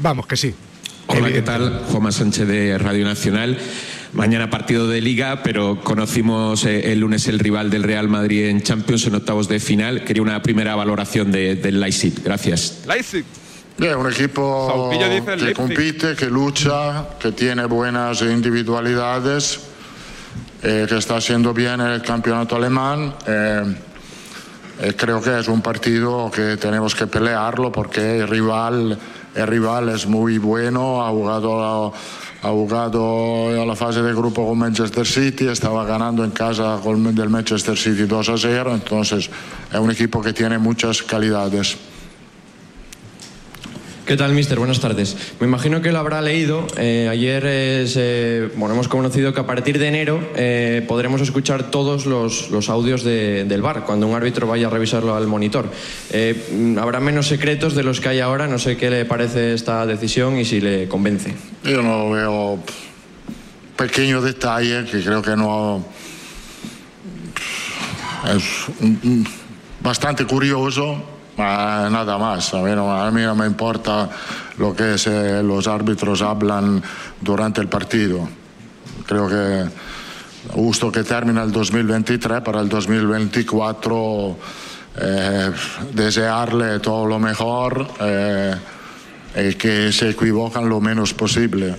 Vamos, 0.01 0.27
que 0.27 0.37
sí. 0.37 0.55
Hola, 1.07 1.33
¿qué 1.33 1.43
tal? 1.43 1.85
Juanma 1.91 2.11
Sánchez 2.11 2.49
de 2.49 2.77
Radio 2.77 3.05
Nacional. 3.05 3.57
Mañana 4.17 4.49
partido 4.49 4.89
de 4.89 5.03
liga, 5.03 5.43
pero 5.43 5.81
conocimos 5.83 6.65
eh, 6.65 6.91
el 6.93 7.01
lunes 7.01 7.29
el 7.29 7.39
rival 7.39 7.69
del 7.69 7.83
Real 7.83 8.09
Madrid 8.09 8.47
en 8.47 8.63
Champions 8.63 9.07
en 9.07 9.15
octavos 9.15 9.47
de 9.47 9.61
final. 9.61 10.05
Quería 10.05 10.23
una 10.23 10.41
primera 10.43 10.75
valoración 10.75 11.31
de- 11.31 11.57
del 11.57 11.79
Leipzig. 11.79 12.23
Gracias. 12.25 12.85
Leipzig. 12.89 13.25
Bien, 13.77 13.95
un 13.97 14.11
equipo 14.11 14.91
que 15.39 15.53
compite, 15.53 16.17
que 16.17 16.31
lucha, 16.31 17.09
que 17.21 17.33
tiene 17.33 17.67
buenas 17.67 18.23
individualidades, 18.23 19.61
eh, 20.63 20.87
que 20.89 20.97
está 20.97 21.17
haciendo 21.17 21.53
bien 21.53 21.83
el 21.83 22.01
campeonato 22.01 22.57
alemán. 22.57 23.15
eh, 23.27 23.77
eh, 24.81 24.93
creo 24.97 25.21
que 25.23 25.39
es 25.41 25.49
un 25.49 25.61
partido 25.63 26.31
que 26.31 26.57
tenemos 26.59 26.95
que 26.95 27.07
pelearlo 27.07 27.71
porque 27.73 28.19
el 28.21 28.29
rival, 28.29 28.99
el 29.35 29.47
rival 29.47 29.89
es 29.91 30.07
muy 30.07 30.37
bueno, 30.39 31.03
ha 31.07 31.09
jugado, 31.11 31.93
ha 32.43 32.49
jugado 32.49 33.49
a 33.61 33.67
la 33.67 33.75
fase 33.75 34.03
de 34.03 34.13
grupo 34.13 34.47
con 34.47 34.59
Manchester 34.59 35.07
City, 35.07 35.49
estaba 35.49 35.85
ganando 35.85 36.25
en 36.25 36.31
casa 36.31 36.79
con 36.83 37.15
del 37.15 37.29
Manchester 37.29 37.77
City 37.77 38.05
2 38.05 38.29
a 38.29 38.37
0, 38.37 38.75
entonces 38.75 39.31
es 39.73 39.79
un 39.79 39.91
equipo 39.91 40.21
que 40.21 40.33
tiene 40.33 40.59
muchas 40.59 41.03
calidades. 41.03 41.77
¿Qué 44.07 44.17
tal, 44.17 44.35
mister? 44.35 44.57
Buenas 44.61 44.79
tardes. 44.79 45.17
Me 45.41 45.49
imagino 45.49 45.83
que 45.83 45.91
lo 45.91 45.99
habrá 45.99 46.23
leído. 46.23 46.65
Eh, 46.79 47.09
ayer 47.11 47.45
es, 47.45 47.95
eh, 47.99 48.49
bueno, 48.55 48.75
hemos 48.75 48.87
conocido 48.87 49.35
que 49.35 49.41
a 49.41 49.47
partir 49.47 49.81
de 49.81 49.89
enero 49.89 50.21
eh, 50.37 50.85
podremos 50.87 51.21
escuchar 51.23 51.73
todos 51.73 52.07
los, 52.07 52.51
los 52.53 52.69
audios 52.69 53.03
de- 53.03 53.45
del 53.45 53.63
bar 53.63 53.85
cuando 53.85 54.07
un 54.07 54.15
árbitro 54.15 54.47
vaya 54.47 54.69
a 54.69 54.71
revisarlo 54.71 55.17
al 55.17 55.27
monitor. 55.27 55.73
Mm, 56.53 56.79
habrá 56.79 57.01
menos 57.01 57.27
secretos 57.27 57.75
de 57.75 57.83
los 57.83 58.01
que 58.01 58.09
hay 58.11 58.21
ahora. 58.21 58.47
No 58.47 58.61
sé 58.61 58.77
qué 58.77 58.91
le 58.91 59.05
parece 59.07 59.55
esta 59.55 59.85
decisión 59.87 60.39
y 60.39 60.45
si 60.45 60.61
le 60.61 60.87
convence. 60.87 61.35
Yo 61.65 61.83
no 61.83 62.11
veo 62.11 62.61
pequeño 63.77 64.21
detalle 64.23 64.85
que 64.85 65.01
creo 65.03 65.21
que 65.21 65.35
no 65.37 65.85
es 68.25 68.45
bastante 69.83 70.25
curioso, 70.27 71.03
ma 71.37 71.89
nada 71.91 72.19
más. 72.19 72.55
A 72.55 72.63
mí 72.63 73.23
no, 73.23 73.35
me 73.35 73.47
importa 73.47 74.09
lo 74.59 74.75
que 74.75 74.97
los 75.43 75.67
árbitros 75.67 76.23
hablan 76.23 76.83
durante 77.21 77.61
el 77.61 77.69
partido. 77.69 78.29
Creo 79.07 79.29
que 79.29 79.65
justo 80.53 80.91
que 80.91 81.05
termina 81.05 81.43
el 81.43 81.53
2023 81.53 82.41
para 82.41 82.61
el 82.61 82.69
2024 82.69 84.37
eh, 84.99 85.53
desearle 85.93 86.81
todo 86.81 87.07
lo 87.07 87.19
mejor 87.19 87.87
eh, 88.01 88.55
y 89.37 89.55
que 89.55 89.93
se 89.93 90.11
equivocan 90.11 90.69
lo 90.69 90.81
menos 90.81 91.13
posible 91.13 91.75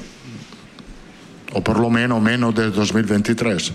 o 1.53 1.61
por 1.61 1.79
lo 1.79 1.89
menos 1.89 2.21
menos 2.21 2.53
del 2.53 2.71
2023. 2.73 3.73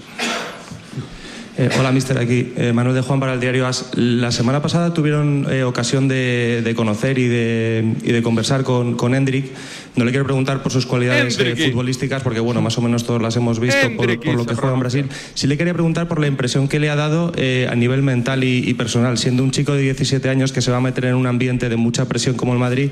Eh, 1.59 1.69
hola, 1.79 1.93
mister. 1.93 2.17
Aquí 2.17 2.55
eh, 2.57 2.73
Manuel 2.73 2.95
de 2.95 3.03
Juan 3.03 3.21
para 3.21 3.35
el 3.35 3.41
diario 3.41 3.67
AS. 3.67 3.91
La 3.95 4.33
semana 4.33 4.63
pasada 4.63 4.95
tuvieron 4.95 5.47
eh, 5.51 5.65
ocasión 5.65 6.09
de, 6.09 6.63
de 6.65 6.75
conocer 6.75 7.19
y 7.19 7.29
de, 7.29 7.95
y 8.03 8.13
de 8.13 8.23
conversar 8.23 8.63
con, 8.63 8.97
con 8.97 9.15
Hendrik. 9.15 9.53
No 9.95 10.07
le 10.07 10.11
quiero 10.13 10.25
preguntar 10.25 10.63
por 10.63 10.73
sus 10.73 10.87
cualidades 10.87 11.39
eh, 11.39 11.55
futbolísticas, 11.55 12.23
porque 12.23 12.41
bueno, 12.41 12.63
más 12.63 12.79
o 12.79 12.81
menos 12.81 13.05
todos 13.05 13.21
las 13.21 13.37
hemos 13.37 13.61
visto 13.61 13.87
por, 13.99 14.19
por 14.19 14.35
lo 14.35 14.47
que 14.47 14.55
juega 14.55 14.73
en 14.73 14.81
Brasil. 14.81 15.09
Sí 15.35 15.47
le 15.47 15.59
quería 15.59 15.75
preguntar 15.75 16.09
por 16.09 16.21
la 16.21 16.27
impresión 16.27 16.69
que 16.69 16.81
le 16.81 16.89
ha 16.89 16.97
dado 16.97 17.33
eh, 17.37 17.69
a 17.71 17.75
nivel 17.75 18.03
mental 18.03 18.45
y, 18.45 18.67
y 18.67 18.73
personal, 18.73 19.19
siendo 19.19 19.43
un 19.43 19.51
chico 19.51 19.75
de 19.75 19.83
17 19.83 20.27
años 20.31 20.53
que 20.53 20.63
se 20.63 20.71
va 20.71 20.79
a 20.79 20.81
meter 20.81 21.05
en 21.05 21.17
un 21.17 21.27
ambiente 21.27 21.69
de 21.69 21.77
mucha 21.77 22.07
presión 22.07 22.35
como 22.35 22.55
el 22.55 22.59
Madrid. 22.59 22.91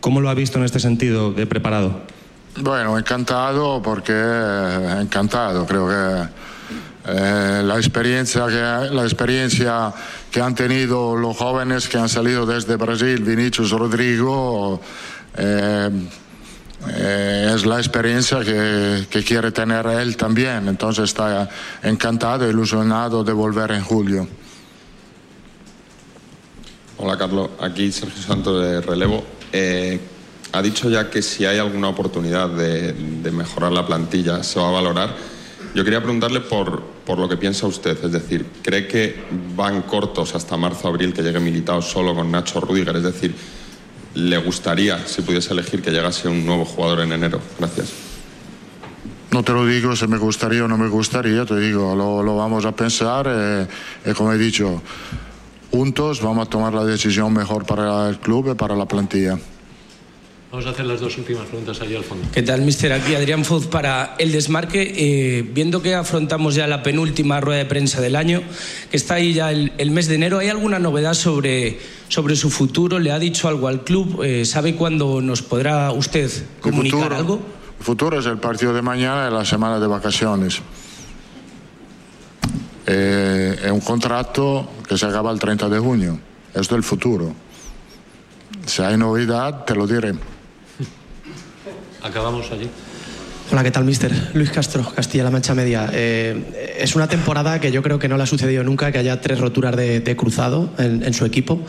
¿Cómo 0.00 0.20
lo 0.20 0.28
ha 0.28 0.34
visto 0.34 0.58
en 0.58 0.66
este 0.66 0.80
sentido 0.80 1.32
de 1.32 1.46
preparado? 1.46 2.02
Bueno, 2.60 2.98
encantado 2.98 3.80
porque 3.82 4.12
eh, 4.14 4.98
encantado, 5.00 5.64
creo 5.66 5.88
que 5.88 6.43
eh, 7.06 7.62
la 7.64 7.76
experiencia 7.76 8.46
que 8.46 8.94
la 8.94 9.02
experiencia 9.02 9.92
que 10.30 10.40
han 10.40 10.54
tenido 10.54 11.16
los 11.16 11.36
jóvenes 11.36 11.88
que 11.88 11.98
han 11.98 12.08
salido 12.08 12.46
desde 12.46 12.76
Brasil, 12.76 13.22
Vinicius 13.22 13.70
Rodrigo, 13.70 14.80
eh, 15.36 15.90
eh, 16.88 17.52
es 17.54 17.66
la 17.66 17.78
experiencia 17.78 18.40
que, 18.40 19.06
que 19.10 19.22
quiere 19.22 19.52
tener 19.52 19.86
él 19.86 20.16
también. 20.16 20.68
Entonces 20.68 21.04
está 21.04 21.48
encantado, 21.82 22.48
ilusionado 22.48 23.22
de 23.22 23.32
volver 23.32 23.72
en 23.72 23.82
julio. 23.82 24.26
Hola 26.96 27.18
Carlos, 27.18 27.50
aquí 27.60 27.90
Sergio 27.92 28.22
Santos 28.22 28.62
de 28.62 28.80
Relevo. 28.80 29.24
Eh, 29.52 30.00
ha 30.52 30.62
dicho 30.62 30.88
ya 30.88 31.10
que 31.10 31.22
si 31.22 31.44
hay 31.44 31.58
alguna 31.58 31.88
oportunidad 31.88 32.48
de, 32.48 32.92
de 32.92 33.30
mejorar 33.30 33.72
la 33.72 33.84
plantilla 33.86 34.42
se 34.42 34.60
va 34.60 34.68
a 34.68 34.72
valorar. 34.72 35.14
Yo 35.74 35.82
quería 35.82 36.00
preguntarle 36.00 36.40
por, 36.40 36.82
por 37.04 37.18
lo 37.18 37.28
que 37.28 37.36
piensa 37.36 37.66
usted, 37.66 37.98
es 38.04 38.12
decir, 38.12 38.46
¿cree 38.62 38.86
que 38.86 39.16
van 39.56 39.82
cortos 39.82 40.34
hasta 40.36 40.56
marzo-abril 40.56 41.12
que 41.12 41.22
llegue 41.22 41.40
militado 41.40 41.82
solo 41.82 42.14
con 42.14 42.30
Nacho 42.30 42.60
Rudiger? 42.60 42.94
Es 42.96 43.02
decir, 43.02 43.34
¿le 44.14 44.38
gustaría, 44.38 45.04
si 45.04 45.22
pudiese 45.22 45.52
elegir, 45.52 45.82
que 45.82 45.90
llegase 45.90 46.28
un 46.28 46.46
nuevo 46.46 46.64
jugador 46.64 47.00
en 47.00 47.12
enero? 47.12 47.40
Gracias. 47.58 47.92
No 49.32 49.42
te 49.42 49.52
lo 49.52 49.66
digo 49.66 49.96
si 49.96 50.06
me 50.06 50.16
gustaría 50.16 50.64
o 50.64 50.68
no 50.68 50.78
me 50.78 50.86
gustaría, 50.86 51.44
te 51.44 51.58
digo, 51.58 51.96
lo, 51.96 52.22
lo 52.22 52.36
vamos 52.36 52.64
a 52.64 52.70
pensar 52.70 53.26
eh, 53.28 53.66
y, 54.06 54.12
como 54.12 54.32
he 54.32 54.38
dicho, 54.38 54.80
juntos 55.72 56.22
vamos 56.22 56.46
a 56.46 56.50
tomar 56.50 56.72
la 56.72 56.84
decisión 56.84 57.32
mejor 57.32 57.66
para 57.66 58.08
el 58.08 58.20
club 58.20 58.52
y 58.52 58.54
para 58.54 58.76
la 58.76 58.86
plantilla. 58.86 59.36
Vamos 60.54 60.68
a 60.68 60.70
hacer 60.70 60.86
las 60.86 61.00
dos 61.00 61.18
últimas 61.18 61.46
preguntas 61.46 61.80
allí 61.80 61.96
al 61.96 62.04
fondo. 62.04 62.28
¿Qué 62.32 62.40
tal, 62.40 62.60
mister? 62.62 62.92
Aquí 62.92 63.16
Adrián 63.16 63.44
Foz 63.44 63.66
para 63.66 64.14
el 64.18 64.30
desmarque. 64.30 64.94
Eh, 64.96 65.42
viendo 65.42 65.82
que 65.82 65.96
afrontamos 65.96 66.54
ya 66.54 66.68
la 66.68 66.84
penúltima 66.84 67.40
rueda 67.40 67.58
de 67.58 67.64
prensa 67.64 68.00
del 68.00 68.14
año, 68.14 68.40
que 68.88 68.96
está 68.96 69.14
ahí 69.14 69.32
ya 69.32 69.50
el, 69.50 69.72
el 69.78 69.90
mes 69.90 70.06
de 70.06 70.14
enero, 70.14 70.38
¿hay 70.38 70.50
alguna 70.50 70.78
novedad 70.78 71.14
sobre, 71.14 71.80
sobre 72.06 72.36
su 72.36 72.50
futuro? 72.50 73.00
¿Le 73.00 73.10
ha 73.10 73.18
dicho 73.18 73.48
algo 73.48 73.66
al 73.66 73.82
club? 73.82 74.22
Eh, 74.22 74.44
¿Sabe 74.44 74.76
cuándo 74.76 75.20
nos 75.20 75.42
podrá 75.42 75.90
usted 75.90 76.30
comunicar 76.60 77.00
futuro, 77.00 77.16
algo? 77.16 77.40
El 77.80 77.84
futuro 77.84 78.20
es 78.20 78.26
el 78.26 78.38
partido 78.38 78.72
de 78.72 78.82
mañana 78.82 79.26
y 79.28 79.34
la 79.34 79.44
semana 79.44 79.80
de 79.80 79.88
vacaciones. 79.88 80.60
Eh, 82.86 83.58
es 83.60 83.72
un 83.72 83.80
contrato 83.80 84.68
que 84.88 84.96
se 84.96 85.04
acaba 85.04 85.32
el 85.32 85.40
30 85.40 85.68
de 85.68 85.80
junio. 85.80 86.20
Esto 86.50 86.76
es 86.76 86.78
el 86.78 86.84
futuro. 86.84 87.34
Si 88.66 88.82
hay 88.82 88.96
novedad, 88.96 89.64
te 89.64 89.74
lo 89.74 89.88
diré. 89.88 90.14
Acabamos 92.04 92.52
allí. 92.52 92.68
Hola, 93.50 93.62
¿qué 93.62 93.70
tal, 93.70 93.84
mister? 93.84 94.12
Luis 94.34 94.50
Castro, 94.50 94.84
Castilla-La 94.94 95.30
Mancha 95.30 95.54
Media. 95.54 95.88
Eh, 95.90 96.76
es 96.78 96.94
una 96.96 97.08
temporada 97.08 97.60
que 97.60 97.72
yo 97.72 97.82
creo 97.82 97.98
que 97.98 98.08
no 98.08 98.18
le 98.18 98.22
ha 98.22 98.26
sucedido 98.26 98.62
nunca 98.62 98.92
que 98.92 98.98
haya 98.98 99.22
tres 99.22 99.40
roturas 99.40 99.74
de, 99.74 100.16
cruzado 100.16 100.70
en, 100.76 101.14
su 101.14 101.24
equipo. 101.24 101.62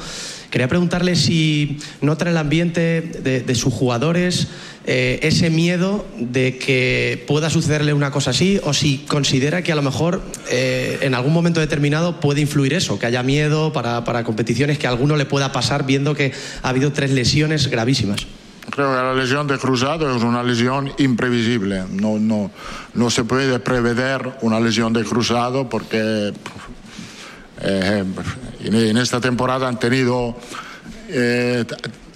Quería 0.52 0.68
preguntarle 0.68 1.16
si 1.16 1.80
nota 2.02 2.26
en 2.26 2.32
el 2.32 2.38
ambiente 2.38 3.02
de, 3.02 3.56
sus 3.56 3.74
jugadores 3.74 4.50
eh, 4.86 5.20
ese 5.22 5.50
miedo 5.50 6.06
de 6.18 6.58
que 6.58 7.24
pueda 7.28 7.50
sucederle 7.50 7.94
una 7.94 8.12
cosa 8.12 8.32
así 8.32 8.60
o 8.64 8.74
si 8.74 9.00
considera 9.08 9.62
que 9.62 9.72
a 9.72 9.76
lo 9.76 9.84
mejor 9.84 10.22
eh, 10.50 11.00
en 11.02 11.14
algún 11.14 11.32
momento 11.32 11.62
determinado 11.62 12.20
puede 12.20 12.42
influir 12.42 12.74
eso, 12.74 13.00
que 13.00 13.06
haya 13.06 13.24
miedo 13.24 13.72
para, 13.72 14.24
competiciones, 14.26 14.80
que 14.80 14.88
alguno 14.88 15.16
le 15.16 15.26
pueda 15.26 15.54
pasar 15.54 15.86
viendo 15.86 16.14
que 16.14 16.34
ha 16.62 16.70
habido 16.70 16.92
tres 16.92 17.12
lesiones 17.12 17.68
gravísimas. 17.70 18.28
Creo 18.76 18.90
que 18.90 18.96
la 18.98 19.14
lesión 19.14 19.48
de 19.48 19.58
cruzado 19.58 20.14
es 20.14 20.22
una 20.22 20.44
lesión 20.44 20.92
imprevisible. 20.98 21.86
No, 21.92 22.20
no, 22.20 22.52
no 22.94 23.10
se 23.10 23.24
puede 23.24 23.58
prever 23.60 24.38
una 24.42 24.60
lesión 24.60 24.92
de 24.92 25.06
cruzado 25.06 25.70
porque 25.70 26.34
eh, 27.62 28.04
en, 28.66 28.98
esta 28.98 29.22
temporada 29.22 29.70
han 29.70 29.80
tenido 29.80 30.36
eh, 31.08 31.64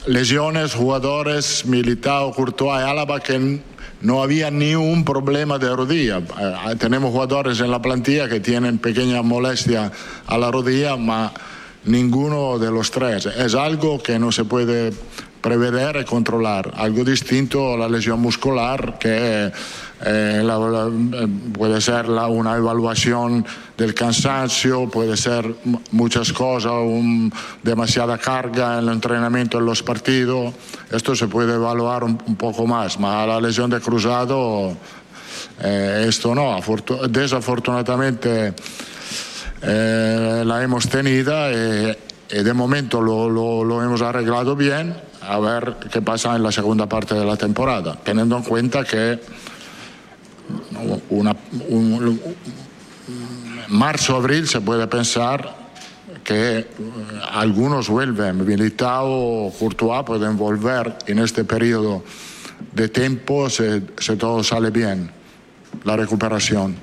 lesiones 0.06 0.74
jugadores 0.74 1.66
Militao, 1.66 2.34
Courtois 2.34 2.82
y 2.82 2.90
Álava 2.90 3.22
que 3.22 3.62
no 4.02 4.22
había 4.22 4.52
ni 4.52 4.76
un 4.76 5.06
problema 5.06 5.60
de 5.60 5.74
rodilla. 5.74 6.18
Eh, 6.18 6.76
tenemos 6.78 7.12
jugadores 7.12 7.62
en 7.62 7.72
la 7.72 7.82
plantilla 7.82 8.28
que 8.28 8.42
tienen 8.42 8.80
pequeña 8.80 9.22
molestia 9.22 9.94
a 10.28 10.38
la 10.38 10.52
rodilla, 10.52 10.98
ma 10.98 11.32
ninguno 11.86 12.60
de 12.60 12.70
los 12.70 12.92
tres. 12.92 13.28
Es 13.28 13.56
algo 13.56 14.04
que 14.04 14.20
no 14.20 14.34
se 14.34 14.44
puede 14.44 14.92
prever 15.42 15.98
y 16.02 16.06
controlar. 16.06 16.72
Algo 16.76 17.04
distinto 17.04 17.74
a 17.74 17.78
la 17.78 17.88
lesión 17.90 18.20
muscular 18.20 18.98
que 19.00 19.52
eh, 20.06 20.42
la- 20.44 20.58
la- 20.58 20.88
eh, 20.88 21.28
puede 21.54 21.82
ser 21.82 22.08
la- 22.08 22.28
una 22.28 22.56
evaluación 22.56 23.46
del 23.78 23.94
cansancio, 23.94 24.90
puede 24.90 25.16
ser 25.18 25.56
muchas 25.92 26.32
cosas, 26.34 26.72
un- 26.74 27.32
demasiada 27.64 28.18
carga 28.18 28.78
en 28.80 28.88
el 28.88 28.94
entrenamiento, 28.94 29.58
en 29.60 29.66
los 29.66 29.84
partidos. 29.84 30.54
Esto 30.92 31.16
se 31.16 31.28
puede 31.28 31.54
evaluar 31.56 32.04
un, 32.04 32.18
un 32.28 32.36
poco 32.36 32.66
más, 32.66 32.96
pero 32.98 33.28
la 33.28 33.42
lesión 33.42 33.70
de 33.70 33.80
cruzado, 33.82 34.76
eh, 35.62 36.06
esto 36.08 36.34
no. 36.34 36.58
Afortu- 36.58 37.08
desafortunadamente 37.08 38.54
eh, 39.62 40.44
la 40.46 40.64
hemos 40.64 40.88
tenido 40.88 41.34
y, 41.52 41.98
y 42.32 42.44
de 42.44 42.54
momento 42.54 43.02
lo, 43.02 43.30
lo- 43.30 43.64
lo 43.66 43.84
hemos 43.84 44.02
arreglado 44.02 44.56
bien. 44.56 44.96
A 45.30 45.38
ver 45.40 45.76
qué 45.92 46.02
pasa 46.02 46.36
en 46.36 46.42
la 46.42 46.52
segunda 46.52 46.88
parte 46.90 47.14
de 47.14 47.24
la 47.24 47.38
temporada, 47.38 47.96
teniendo 48.04 48.36
en 48.36 48.44
cuenta 48.44 48.84
que 48.84 49.20
una, 51.10 51.36
un- 51.68 52.20
marzo-abril 53.68 54.48
se 54.48 54.60
puede 54.62 54.88
pensar 54.88 55.56
que 56.24 56.58
eh, 56.60 56.68
algunos 57.32 57.90
vuelven, 57.90 58.44
Militao, 58.44 59.54
Courtois 59.60 60.04
pueden 60.04 60.36
volver 60.36 60.96
en 61.06 61.20
este 61.20 61.44
periodo 61.44 62.04
de 62.74 62.90
tiempo 62.90 63.50
si, 63.52 63.64
si 64.00 64.16
todo 64.16 64.44
sale 64.44 64.72
bien, 64.72 65.12
la 65.84 65.96
recuperación. 65.96 66.76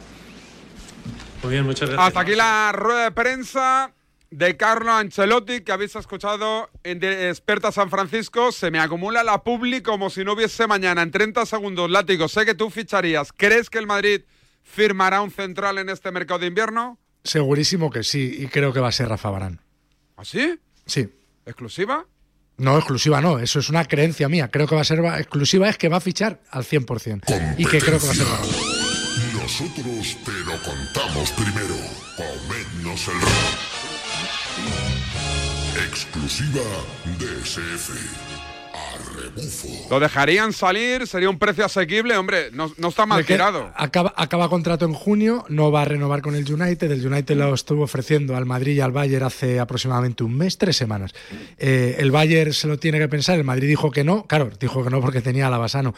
Muy 1.42 1.52
bien, 1.52 1.64
muchas 1.64 1.88
gracias. 1.90 2.06
Hasta 2.08 2.20
aquí 2.20 2.36
la 2.36 2.70
rueda 2.72 3.04
de 3.04 3.10
prensa 3.10 3.90
de 4.30 4.56
Carlo 4.56 4.92
Ancelotti 4.92 5.60
que 5.62 5.72
habéis 5.72 5.94
escuchado 5.96 6.68
en 6.82 6.98
Desperta 7.00 7.72
San 7.72 7.90
Francisco. 7.90 8.52
Se 8.52 8.70
me 8.70 8.78
acumula 8.80 9.22
la 9.24 9.42
publi 9.44 9.82
como 9.82 10.10
si 10.10 10.24
no 10.24 10.32
hubiese 10.34 10.66
mañana. 10.66 11.02
En 11.02 11.10
30 11.10 11.46
segundos, 11.46 11.90
Látigo, 11.90 12.28
sé 12.28 12.44
que 12.44 12.54
tú 12.54 12.70
ficharías. 12.70 13.32
¿Crees 13.36 13.70
que 13.70 13.78
el 13.78 13.86
Madrid 13.86 14.22
firmará 14.62 15.20
un 15.22 15.30
central 15.30 15.78
en 15.78 15.88
este 15.88 16.10
mercado 16.10 16.40
de 16.40 16.46
invierno? 16.48 16.98
Segurísimo 17.24 17.90
que 17.90 18.02
sí, 18.04 18.36
y 18.40 18.46
creo 18.48 18.72
que 18.72 18.80
va 18.80 18.88
a 18.88 18.92
ser 18.92 19.08
Rafa 19.08 19.30
Barán. 19.30 19.60
¿Así? 20.16 20.58
Sí. 20.86 21.08
¿Exclusiva? 21.44 22.06
No, 22.58 22.76
exclusiva 22.78 23.20
no, 23.20 23.38
eso 23.38 23.58
es 23.58 23.68
una 23.68 23.84
creencia 23.84 24.28
mía. 24.28 24.48
Creo 24.50 24.66
que 24.66 24.74
va 24.74 24.80
a 24.80 24.84
ser 24.84 25.04
va- 25.04 25.18
exclusiva, 25.18 25.68
es 25.68 25.76
que 25.76 25.88
va 25.88 25.98
a 25.98 26.00
fichar 26.00 26.40
al 26.50 26.64
100%. 26.64 27.54
Y 27.58 27.64
que 27.66 27.78
creo 27.80 27.98
que 28.00 28.06
va 28.06 28.12
a 28.12 28.14
ser 28.14 28.26
Barán. 28.26 28.46
Nosotros 29.42 30.16
te 30.24 30.32
lo 30.44 30.60
contamos 30.62 31.30
primero. 31.32 31.74
Comednos 32.16 33.08
el. 33.08 33.85
Exclusiva 35.88 36.62
DSF. 37.18 37.90
A 38.74 39.20
rebufo. 39.20 39.68
¿Lo 39.90 40.00
dejarían 40.00 40.52
salir? 40.52 41.06
¿Sería 41.06 41.30
un 41.30 41.38
precio 41.38 41.64
asequible? 41.64 42.16
Hombre, 42.16 42.50
no, 42.52 42.72
no 42.76 42.88
está 42.88 43.06
mal 43.06 43.24
tirado. 43.24 43.72
Acaba, 43.74 44.12
acaba 44.16 44.48
contrato 44.48 44.84
en 44.84 44.92
junio, 44.92 45.44
no 45.48 45.70
va 45.70 45.82
a 45.82 45.84
renovar 45.84 46.22
con 46.22 46.34
el 46.34 46.52
United. 46.52 46.90
El 46.90 47.06
United 47.06 47.36
lo 47.36 47.54
estuvo 47.54 47.84
ofreciendo 47.84 48.36
al 48.36 48.44
Madrid 48.44 48.76
y 48.76 48.80
al 48.80 48.92
Bayern 48.92 49.24
hace 49.24 49.60
aproximadamente 49.60 50.24
un 50.24 50.36
mes, 50.36 50.58
tres 50.58 50.76
semanas. 50.76 51.14
Eh, 51.58 51.96
el 51.98 52.10
Bayern 52.10 52.52
se 52.52 52.68
lo 52.68 52.78
tiene 52.78 52.98
que 52.98 53.08
pensar, 53.08 53.38
el 53.38 53.44
Madrid 53.44 53.68
dijo 53.68 53.90
que 53.90 54.04
no, 54.04 54.26
claro, 54.26 54.50
dijo 54.60 54.84
que 54.84 54.90
no 54.90 55.00
porque 55.00 55.22
tenía 55.22 55.46
a 55.46 55.50
Lavasano. 55.50 55.94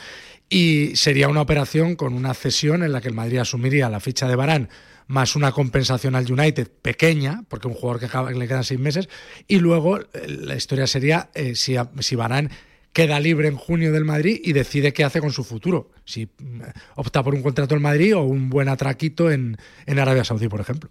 Y 0.49 0.97
sería 0.97 1.29
una 1.29 1.41
operación 1.41 1.97
con 1.97 2.15
una 2.15 2.35
cesión 2.35 2.83
en 2.83 2.93
la 2.93 3.01
que 3.01 3.09
el 3.09 3.15
Madrid 3.15 3.39
asumiría 3.39 3.89
la 3.89 4.01
ficha 4.01 4.29
de 4.29 4.37
Barán 4.37 4.69
más 5.09 5.35
una 5.37 5.51
compensación 5.53 6.15
al 6.15 6.31
United 6.31 6.69
pequeña, 6.83 7.43
porque 7.49 7.67
un 7.67 7.75
jugador 7.75 7.99
que, 7.99 8.07
acaba- 8.07 8.31
le 8.31 8.47
quedan 8.47 8.63
seis 8.65 8.79
meses, 8.79 9.09
y 9.49 9.59
luego 9.59 9.99
eh, 10.01 10.07
la 10.29 10.55
historia 10.55 10.87
sería 10.87 11.31
eh, 11.35 11.55
si, 11.57 11.75
si 12.01 12.15
Varane 12.15 12.51
queda 12.93 13.19
libre 13.21 13.49
en 13.49 13.57
junio 13.57 13.93
del 13.93 14.05
Madrid 14.05 14.41
y 14.43 14.53
decide 14.53 14.93
qué 14.93 15.05
hace 15.05 15.21
con 15.21 15.33
su 15.33 15.45
futuro. 15.45 15.91
Si 16.05 16.27
mm, 16.27 16.61
opta 16.97 17.23
por 17.23 17.35
un 17.35 17.43
contrato 17.43 17.75
en 17.75 17.83
Madrid 17.83 18.17
o 18.17 18.23
un 18.23 18.49
buen 18.51 18.69
atraquito 18.69 19.31
en, 19.31 19.57
en 19.87 19.99
Arabia 19.99 20.25
Saudí, 20.25 20.49
por 20.49 20.61
ejemplo. 20.61 20.91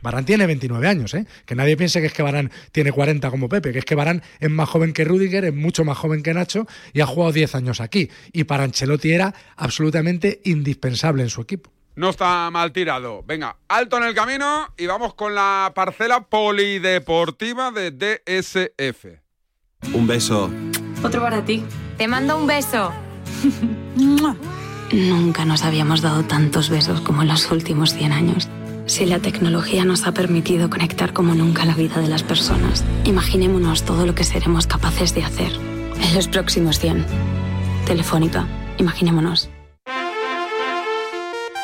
Barán 0.00 0.24
tiene 0.24 0.46
29 0.46 0.86
años, 0.86 1.12
¿eh? 1.14 1.26
Que 1.44 1.56
nadie 1.56 1.76
piense 1.76 2.00
que 2.00 2.06
es 2.06 2.12
que 2.12 2.22
Barán 2.22 2.52
tiene 2.70 2.92
40 2.92 3.30
como 3.30 3.48
Pepe, 3.48 3.72
que 3.72 3.80
es 3.80 3.84
que 3.84 3.96
Barán 3.96 4.22
es 4.38 4.48
más 4.48 4.68
joven 4.68 4.92
que 4.92 5.04
Rudiger, 5.04 5.44
es 5.46 5.54
mucho 5.54 5.84
más 5.84 5.98
joven 5.98 6.22
que 6.22 6.32
Nacho 6.32 6.68
y 6.92 7.00
ha 7.00 7.06
jugado 7.06 7.32
10 7.32 7.56
años 7.56 7.80
aquí. 7.80 8.08
Y 8.32 8.44
para 8.44 8.62
Ancelotti 8.62 9.10
era 9.10 9.34
absolutamente 9.56 10.40
indispensable 10.44 11.24
en 11.24 11.30
su 11.30 11.40
equipo. 11.40 11.72
No 11.98 12.10
está 12.10 12.48
mal 12.52 12.70
tirado. 12.70 13.24
Venga, 13.26 13.56
alto 13.66 13.96
en 13.96 14.04
el 14.04 14.14
camino 14.14 14.72
y 14.76 14.86
vamos 14.86 15.14
con 15.14 15.34
la 15.34 15.72
parcela 15.74 16.20
polideportiva 16.20 17.72
de 17.72 17.90
DSF. 17.90 19.04
Un 19.92 20.06
beso. 20.06 20.48
Otro 21.02 21.20
para 21.20 21.44
ti. 21.44 21.64
Te 21.96 22.06
mando 22.06 22.36
un 22.36 22.46
beso. 22.46 22.92
Nunca 24.92 25.44
nos 25.44 25.64
habíamos 25.64 26.00
dado 26.00 26.22
tantos 26.22 26.70
besos 26.70 27.00
como 27.00 27.22
en 27.22 27.28
los 27.28 27.50
últimos 27.50 27.94
100 27.94 28.12
años. 28.12 28.48
Si 28.86 29.04
la 29.04 29.18
tecnología 29.18 29.84
nos 29.84 30.06
ha 30.06 30.12
permitido 30.12 30.70
conectar 30.70 31.12
como 31.12 31.34
nunca 31.34 31.64
la 31.64 31.74
vida 31.74 32.00
de 32.00 32.06
las 32.06 32.22
personas, 32.22 32.84
imaginémonos 33.06 33.82
todo 33.82 34.06
lo 34.06 34.14
que 34.14 34.22
seremos 34.22 34.68
capaces 34.68 35.16
de 35.16 35.24
hacer 35.24 35.50
en 36.00 36.14
los 36.14 36.28
próximos 36.28 36.78
100. 36.78 37.04
Telefónica, 37.86 38.46
imaginémonos. 38.78 39.50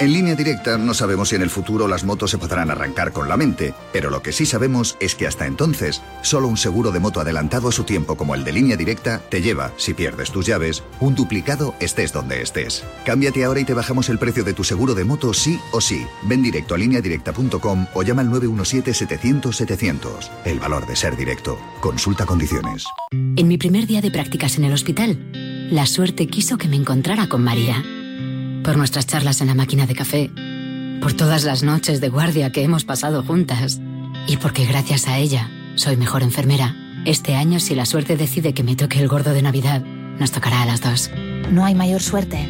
En 0.04 0.12
línea 0.12 0.34
directa 0.34 0.76
no 0.76 0.92
sabemos 0.92 1.30
si 1.30 1.36
en 1.36 1.40
el 1.40 1.48
futuro 1.48 1.88
las 1.88 2.04
motos 2.04 2.30
se 2.30 2.36
podrán 2.36 2.70
arrancar 2.70 3.10
con 3.10 3.26
la 3.26 3.38
mente, 3.38 3.72
pero 3.90 4.10
lo 4.10 4.20
que 4.20 4.32
sí 4.32 4.44
sabemos 4.44 4.98
es 5.00 5.14
que 5.14 5.26
hasta 5.26 5.46
entonces, 5.46 6.02
solo 6.20 6.46
un 6.46 6.58
seguro 6.58 6.92
de 6.92 7.00
moto 7.00 7.20
adelantado 7.20 7.70
a 7.70 7.72
su 7.72 7.84
tiempo 7.84 8.14
como 8.14 8.34
el 8.34 8.44
de 8.44 8.52
línea 8.52 8.76
directa 8.76 9.22
te 9.30 9.40
lleva, 9.40 9.72
si 9.78 9.94
pierdes 9.94 10.30
tus 10.30 10.44
llaves, 10.44 10.82
un 11.00 11.14
duplicado 11.14 11.74
estés 11.80 12.12
donde 12.12 12.42
estés. 12.42 12.84
Cámbiate 13.06 13.44
ahora 13.44 13.60
y 13.60 13.64
te 13.64 13.72
bajamos 13.72 14.10
el 14.10 14.18
precio 14.18 14.44
de 14.44 14.52
tu 14.52 14.62
seguro 14.62 14.94
de 14.94 15.04
moto 15.04 15.32
sí 15.32 15.58
o 15.72 15.80
sí. 15.80 16.04
Ven 16.24 16.42
directo 16.42 16.74
a 16.74 16.78
lineadirecta.com 16.78 17.86
o 17.94 18.02
llama 18.02 18.20
al 18.20 18.28
917-700-700. 18.28 20.28
El 20.44 20.60
valor 20.60 20.86
de 20.86 20.96
ser 20.96 21.16
directo. 21.16 21.58
Consulta 21.80 22.26
condiciones. 22.26 22.84
En 23.10 23.48
mi 23.48 23.56
primer 23.56 23.86
día 23.86 24.02
de 24.02 24.10
prácticas 24.10 24.58
en 24.58 24.64
el 24.64 24.74
hospital, 24.74 25.30
la 25.70 25.86
suerte 25.86 26.26
quiso 26.26 26.58
que 26.58 26.68
me 26.68 26.76
encontrara 26.76 27.26
con 27.26 27.42
María. 27.42 27.82
Por 28.64 28.78
nuestras 28.78 29.06
charlas 29.06 29.42
en 29.42 29.48
la 29.48 29.54
máquina 29.54 29.86
de 29.86 29.94
café, 29.94 30.30
por 31.00 31.12
todas 31.12 31.44
las 31.44 31.62
noches 31.62 32.00
de 32.00 32.08
guardia 32.08 32.50
que 32.50 32.62
hemos 32.62 32.84
pasado 32.84 33.22
juntas 33.22 33.78
y 34.26 34.38
porque 34.38 34.64
gracias 34.64 35.06
a 35.06 35.18
ella 35.18 35.50
soy 35.76 35.96
mejor 35.96 36.22
enfermera. 36.22 36.74
Este 37.04 37.34
año, 37.34 37.60
si 37.60 37.74
la 37.74 37.84
suerte 37.84 38.16
decide 38.16 38.54
que 38.54 38.62
me 38.62 38.74
toque 38.74 38.98
el 38.98 39.08
gordo 39.08 39.34
de 39.34 39.42
Navidad, 39.42 39.82
nos 40.18 40.32
tocará 40.32 40.62
a 40.62 40.66
las 40.66 40.80
dos. 40.80 41.10
No 41.50 41.64
hay 41.64 41.74
mayor 41.74 42.02
suerte 42.02 42.48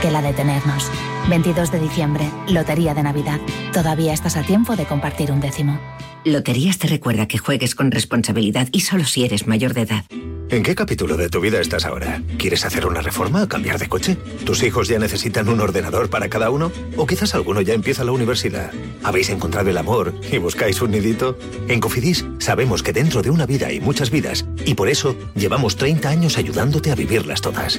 que 0.00 0.10
la 0.10 0.22
de 0.22 0.32
tenernos. 0.32 0.90
22 1.28 1.70
de 1.70 1.80
diciembre, 1.80 2.30
Lotería 2.48 2.94
de 2.94 3.02
Navidad. 3.02 3.38
Todavía 3.72 4.12
estás 4.12 4.36
a 4.36 4.42
tiempo 4.42 4.76
de 4.76 4.86
compartir 4.86 5.30
un 5.30 5.40
décimo. 5.40 5.78
Loterías 6.24 6.78
te 6.78 6.88
recuerda 6.88 7.26
que 7.26 7.38
juegues 7.38 7.74
con 7.74 7.90
responsabilidad 7.90 8.68
y 8.72 8.80
solo 8.80 9.04
si 9.04 9.24
eres 9.24 9.46
mayor 9.46 9.74
de 9.74 9.82
edad. 9.82 10.04
¿En 10.50 10.64
qué 10.64 10.74
capítulo 10.74 11.16
de 11.16 11.28
tu 11.28 11.40
vida 11.40 11.60
estás 11.60 11.84
ahora? 11.84 12.20
¿Quieres 12.36 12.64
hacer 12.64 12.84
una 12.84 13.00
reforma 13.00 13.44
o 13.44 13.48
cambiar 13.48 13.78
de 13.78 13.88
coche? 13.88 14.16
¿Tus 14.44 14.64
hijos 14.64 14.88
ya 14.88 14.98
necesitan 14.98 15.48
un 15.48 15.60
ordenador 15.60 16.10
para 16.10 16.28
cada 16.28 16.50
uno? 16.50 16.72
¿O 16.96 17.06
quizás 17.06 17.36
alguno 17.36 17.60
ya 17.60 17.72
empieza 17.72 18.02
la 18.02 18.10
universidad? 18.10 18.72
¿Habéis 19.04 19.30
encontrado 19.30 19.70
el 19.70 19.78
amor 19.78 20.12
y 20.32 20.38
buscáis 20.38 20.82
un 20.82 20.90
nidito? 20.90 21.38
En 21.68 21.78
Cofidis 21.78 22.26
sabemos 22.38 22.82
que 22.82 22.92
dentro 22.92 23.22
de 23.22 23.30
una 23.30 23.46
vida 23.46 23.68
hay 23.68 23.80
muchas 23.80 24.10
vidas 24.10 24.44
y 24.66 24.74
por 24.74 24.88
eso 24.88 25.14
llevamos 25.36 25.76
30 25.76 26.08
años 26.08 26.36
ayudándote 26.36 26.90
a 26.90 26.96
vivirlas 26.96 27.40
todas. 27.40 27.78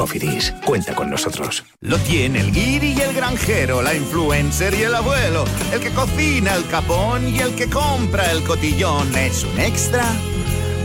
Cofidis, 0.00 0.54
cuenta 0.64 0.94
con 0.94 1.10
nosotros. 1.10 1.62
Lo 1.82 1.98
tiene 1.98 2.40
el 2.40 2.52
guiri 2.52 2.94
y 2.94 3.00
el 3.02 3.12
granjero, 3.12 3.82
la 3.82 3.94
influencer 3.94 4.72
y 4.72 4.84
el 4.84 4.94
abuelo, 4.94 5.44
el 5.74 5.80
que 5.80 5.90
cocina 5.90 6.54
el 6.54 6.66
capón 6.68 7.28
y 7.28 7.40
el 7.40 7.54
que 7.54 7.68
compra 7.68 8.32
el 8.32 8.42
cotillón. 8.42 9.14
Es 9.14 9.44
un 9.44 9.60
extra 9.60 10.06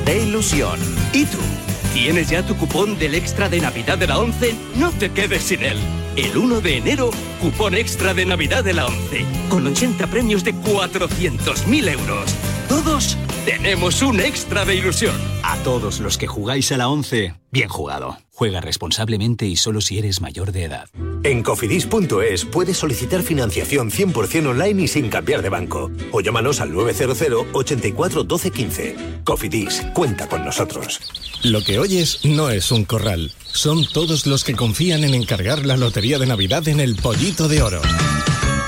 de 0.03 0.21
ilusión. 0.21 0.77
¿Y 1.13 1.23
tú? 1.27 1.37
¿Tienes 1.93 2.29
ya 2.29 2.45
tu 2.45 2.57
cupón 2.57 2.99
del 2.99 3.15
extra 3.15 3.47
de 3.47 3.61
Navidad 3.61 3.97
de 3.97 4.07
la 4.07 4.19
11? 4.19 4.53
No 4.75 4.91
te 4.91 5.09
quedes 5.09 5.43
sin 5.43 5.63
él. 5.63 5.77
El 6.17 6.35
1 6.35 6.59
de 6.59 6.75
enero, 6.75 7.09
cupón 7.39 7.73
extra 7.73 8.13
de 8.13 8.25
Navidad 8.25 8.65
de 8.65 8.73
la 8.73 8.85
11, 8.85 9.25
con 9.47 9.65
80 9.65 10.07
premios 10.07 10.43
de 10.43 10.53
400.000 10.55 11.89
euros. 11.89 12.35
Todos 12.67 13.17
tenemos 13.45 14.01
un 14.01 14.19
extra 14.19 14.65
de 14.65 14.75
ilusión. 14.75 15.15
A 15.41 15.55
todos 15.59 16.01
los 16.01 16.17
que 16.17 16.27
jugáis 16.27 16.73
a 16.73 16.77
la 16.77 16.89
11, 16.89 17.33
bien 17.49 17.69
jugado. 17.69 18.17
Juega 18.37 18.59
responsablemente 18.59 19.45
y 19.45 19.55
solo 19.55 19.79
si 19.79 19.97
eres 19.97 20.19
mayor 20.19 20.51
de 20.51 20.65
edad. 20.65 20.89
En 21.23 21.41
cofidis.es 21.41 22.43
puedes 22.43 22.75
solicitar 22.75 23.23
financiación 23.23 23.89
100% 23.89 24.47
online 24.47 24.83
y 24.83 24.87
sin 24.89 25.07
cambiar 25.07 25.41
de 25.41 25.47
banco. 25.47 25.89
O 26.11 26.19
llámanos 26.19 26.59
al 26.59 26.73
900 26.73 27.45
84 27.53 28.23
12 28.25 28.51
15. 28.51 28.95
Cofidis, 29.23 29.83
cuenta 29.93 30.27
con 30.27 30.43
nosotros. 30.43 30.99
Lo 31.43 31.61
que 31.61 31.79
oyes 31.79 32.25
no 32.25 32.49
es 32.49 32.73
un 32.73 32.83
corral. 32.83 33.31
Son 33.53 33.85
todos 33.85 34.27
los 34.27 34.43
que 34.43 34.53
confían 34.53 35.05
en 35.05 35.13
encargar 35.13 35.65
la 35.65 35.77
lotería 35.77 36.19
de 36.19 36.25
Navidad 36.25 36.67
en 36.67 36.81
el 36.81 36.97
Pollito 36.97 37.47
de 37.47 37.61
Oro. 37.61 37.81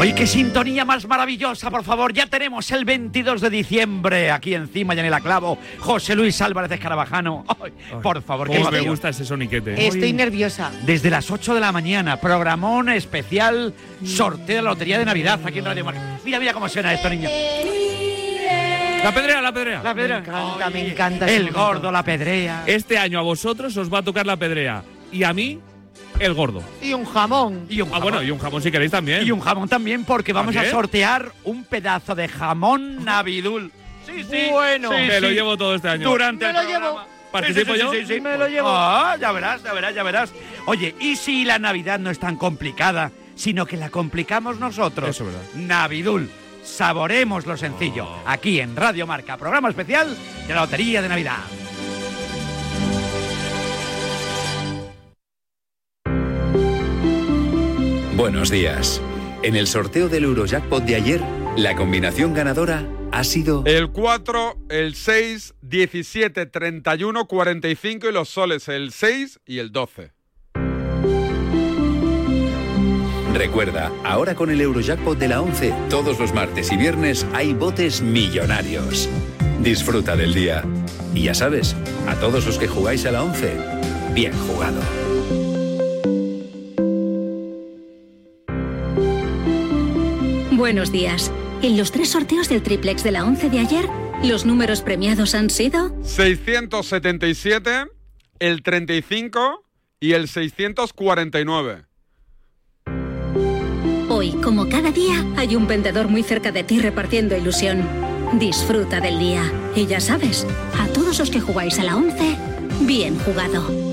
Hoy 0.00 0.14
qué 0.14 0.26
sintonía 0.26 0.86
más 0.86 1.06
maravillosa, 1.06 1.70
por 1.70 1.84
favor. 1.84 2.14
Ya 2.14 2.26
tenemos 2.26 2.70
el 2.70 2.86
22 2.86 3.38
de 3.42 3.50
diciembre 3.50 4.30
aquí 4.30 4.54
encima, 4.54 4.94
ya 4.94 5.06
en 5.06 5.12
el 5.12 5.20
clavo. 5.20 5.58
José 5.78 6.16
Luis 6.16 6.40
Álvarez 6.40 6.72
Escarabajano. 6.72 7.44
Ay, 7.62 7.70
por 8.02 8.22
favor, 8.22 8.46
Cómo 8.46 8.70
me 8.70 8.80
gusta 8.80 9.10
ese 9.10 9.26
soniquete. 9.26 9.86
Estoy 9.86 10.14
nerviosa. 10.14 10.72
Desde 10.86 11.10
las 11.10 11.30
8 11.30 11.52
de 11.52 11.60
la 11.60 11.70
mañana, 11.70 12.18
programón 12.18 12.88
especial, 12.88 13.74
sorteo 14.02 14.56
de 14.56 14.62
la 14.62 14.70
Lotería 14.70 14.98
de 14.98 15.04
Navidad 15.04 15.38
aquí 15.44 15.58
en 15.58 15.66
Radio 15.66 15.84
Marca. 15.84 16.18
Mira, 16.24 16.40
mira 16.40 16.54
cómo 16.54 16.66
suena 16.70 16.94
esto, 16.94 17.10
niño. 17.10 17.28
La 19.04 19.12
pedrea, 19.12 19.42
la 19.42 19.52
pedrea. 19.52 19.82
La 19.82 19.94
pedrea. 19.94 20.20
Me 20.20 20.22
encanta, 20.22 20.70
me 20.70 20.88
encanta. 20.92 21.26
El 21.26 21.42
momento. 21.42 21.60
gordo, 21.60 21.92
la 21.92 22.02
pedrea. 22.02 22.62
Este 22.64 22.96
año 22.96 23.18
a 23.18 23.22
vosotros 23.22 23.76
os 23.76 23.92
va 23.92 23.98
a 23.98 24.02
tocar 24.02 24.24
la 24.24 24.38
pedrea. 24.38 24.82
Y 25.12 25.24
a 25.24 25.34
mí, 25.34 25.60
el 26.20 26.34
gordo. 26.34 26.62
Y 26.82 26.92
un 26.92 27.04
jamón. 27.04 27.66
Y 27.68 27.80
un 27.80 27.90
Ah, 27.92 27.98
bueno, 27.98 28.22
y 28.22 28.30
un 28.30 28.38
jamón 28.38 28.62
si 28.62 28.70
queréis 28.70 28.90
también. 28.92 29.26
Y 29.26 29.30
un 29.32 29.40
jamón 29.40 29.68
también, 29.68 30.04
porque 30.04 30.32
vamos 30.32 30.54
a 30.56 30.70
sortear 30.70 31.32
un 31.44 31.64
pedazo 31.64 32.14
de 32.14 32.28
jamón 32.28 33.04
Navidul. 33.04 33.72
Sí, 34.06 34.24
sí. 34.30 34.48
Bueno. 34.50 34.90
Sí, 34.90 34.96
Me 35.06 35.20
lo 35.20 35.30
llevo 35.30 35.56
todo 35.56 35.74
este 35.74 35.88
año. 35.88 36.08
Durante 36.08 36.44
Me 36.44 36.50
el 36.50 36.56
lo 36.56 36.62
programa. 36.62 36.86
llevo. 36.86 37.00
¿Participo 37.32 37.72
Sí, 37.74 37.78
yo? 37.80 37.92
sí, 37.92 37.98
sí. 38.06 38.20
Me 38.20 38.36
lo 38.36 38.48
llevo. 38.48 38.68
Ah, 38.70 39.16
ya 39.20 39.30
verás, 39.32 39.62
ya 39.62 39.72
verás, 39.72 39.94
ya 39.94 40.02
verás. 40.02 40.32
Oye, 40.66 40.94
¿y 41.00 41.16
si 41.16 41.44
la 41.44 41.58
Navidad 41.60 41.98
no 42.00 42.10
es 42.10 42.18
tan 42.18 42.36
complicada, 42.36 43.12
sino 43.36 43.66
que 43.66 43.76
la 43.76 43.88
complicamos 43.90 44.58
nosotros? 44.58 45.08
Eso 45.10 45.24
es 45.28 45.32
verdad. 45.32 45.48
Navidul. 45.54 46.28
Saboremos 46.64 47.46
lo 47.46 47.56
sencillo. 47.56 48.06
Aquí 48.26 48.60
en 48.60 48.74
Radio 48.76 49.06
Marca, 49.06 49.36
programa 49.36 49.68
especial 49.70 50.14
de 50.46 50.54
la 50.54 50.60
Lotería 50.62 51.00
de 51.02 51.08
Navidad. 51.08 51.38
Buenos 58.30 58.52
días. 58.52 59.02
En 59.42 59.56
el 59.56 59.66
sorteo 59.66 60.08
del 60.08 60.22
Eurojackpot 60.22 60.84
de 60.84 60.94
ayer, 60.94 61.20
la 61.56 61.74
combinación 61.74 62.32
ganadora 62.32 62.88
ha 63.10 63.24
sido 63.24 63.64
El 63.66 63.90
4, 63.90 64.56
el 64.68 64.94
6, 64.94 65.54
17, 65.62 66.46
31, 66.46 67.26
45 67.26 68.08
y 68.08 68.12
los 68.12 68.28
soles 68.28 68.68
el 68.68 68.92
6 68.92 69.40
y 69.46 69.58
el 69.58 69.72
12. 69.72 70.12
Recuerda, 73.34 73.90
ahora 74.04 74.36
con 74.36 74.50
el 74.50 74.60
Eurojackpot 74.60 75.18
de 75.18 75.26
la 75.26 75.42
11, 75.42 75.74
todos 75.90 76.20
los 76.20 76.32
martes 76.32 76.70
y 76.70 76.76
viernes 76.76 77.26
hay 77.34 77.52
botes 77.52 78.00
millonarios. 78.00 79.08
Disfruta 79.60 80.14
del 80.14 80.34
día. 80.34 80.62
Y 81.12 81.24
ya 81.24 81.34
sabes, 81.34 81.74
a 82.06 82.14
todos 82.14 82.46
los 82.46 82.58
que 82.58 82.68
jugáis 82.68 83.04
a 83.06 83.10
la 83.10 83.24
11, 83.24 83.56
bien 84.14 84.32
jugado. 84.46 85.09
Buenos 90.60 90.92
días. 90.92 91.32
En 91.62 91.78
los 91.78 91.90
tres 91.90 92.10
sorteos 92.10 92.50
del 92.50 92.62
triplex 92.62 93.02
de 93.02 93.12
la 93.12 93.24
11 93.24 93.48
de 93.48 93.60
ayer, 93.60 93.86
los 94.22 94.44
números 94.44 94.82
premiados 94.82 95.34
han 95.34 95.48
sido 95.48 95.90
677, 96.04 97.86
el 98.40 98.62
35 98.62 99.64
y 100.00 100.12
el 100.12 100.28
649. 100.28 101.86
Hoy, 104.10 104.32
como 104.32 104.68
cada 104.68 104.90
día, 104.90 105.24
hay 105.38 105.56
un 105.56 105.66
vendedor 105.66 106.08
muy 106.08 106.22
cerca 106.22 106.52
de 106.52 106.62
ti 106.62 106.78
repartiendo 106.78 107.34
ilusión. 107.34 107.88
Disfruta 108.38 109.00
del 109.00 109.18
día. 109.18 109.50
Y 109.74 109.86
ya 109.86 109.98
sabes, 109.98 110.46
a 110.78 110.88
todos 110.88 111.18
los 111.20 111.30
que 111.30 111.40
jugáis 111.40 111.78
a 111.78 111.84
la 111.84 111.96
11, 111.96 112.36
bien 112.82 113.18
jugado. 113.20 113.89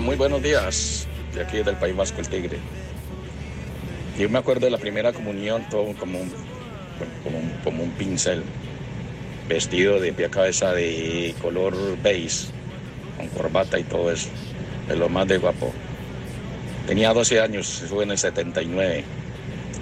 Muy 0.00 0.16
buenos 0.16 0.42
días. 0.42 1.06
De 1.34 1.42
aquí 1.42 1.62
del 1.62 1.76
País 1.76 1.96
Vasco, 1.96 2.20
el 2.20 2.28
Tigre. 2.28 2.58
Yo 4.18 4.28
me 4.28 4.38
acuerdo 4.38 4.66
de 4.66 4.70
la 4.70 4.78
primera 4.78 5.12
comunión, 5.12 5.66
todo 5.70 5.94
como 5.94 6.20
un, 6.20 6.30
como 7.64 7.82
un, 7.82 7.90
pincel, 7.92 8.42
vestido 9.48 9.98
de 9.98 10.12
pie 10.12 10.26
a 10.26 10.30
cabeza 10.30 10.72
de 10.72 11.34
color 11.40 11.74
beige, 12.02 12.48
con 13.16 13.28
corbata 13.28 13.78
y 13.78 13.84
todo 13.84 14.12
eso. 14.12 14.28
De 14.86 14.96
lo 14.96 15.08
más 15.08 15.28
de 15.28 15.38
guapo. 15.38 15.72
Tenía 16.86 17.14
12 17.14 17.40
años, 17.40 17.84
fue 17.88 18.04
en 18.04 18.10
el 18.10 18.18
79. 18.18 19.04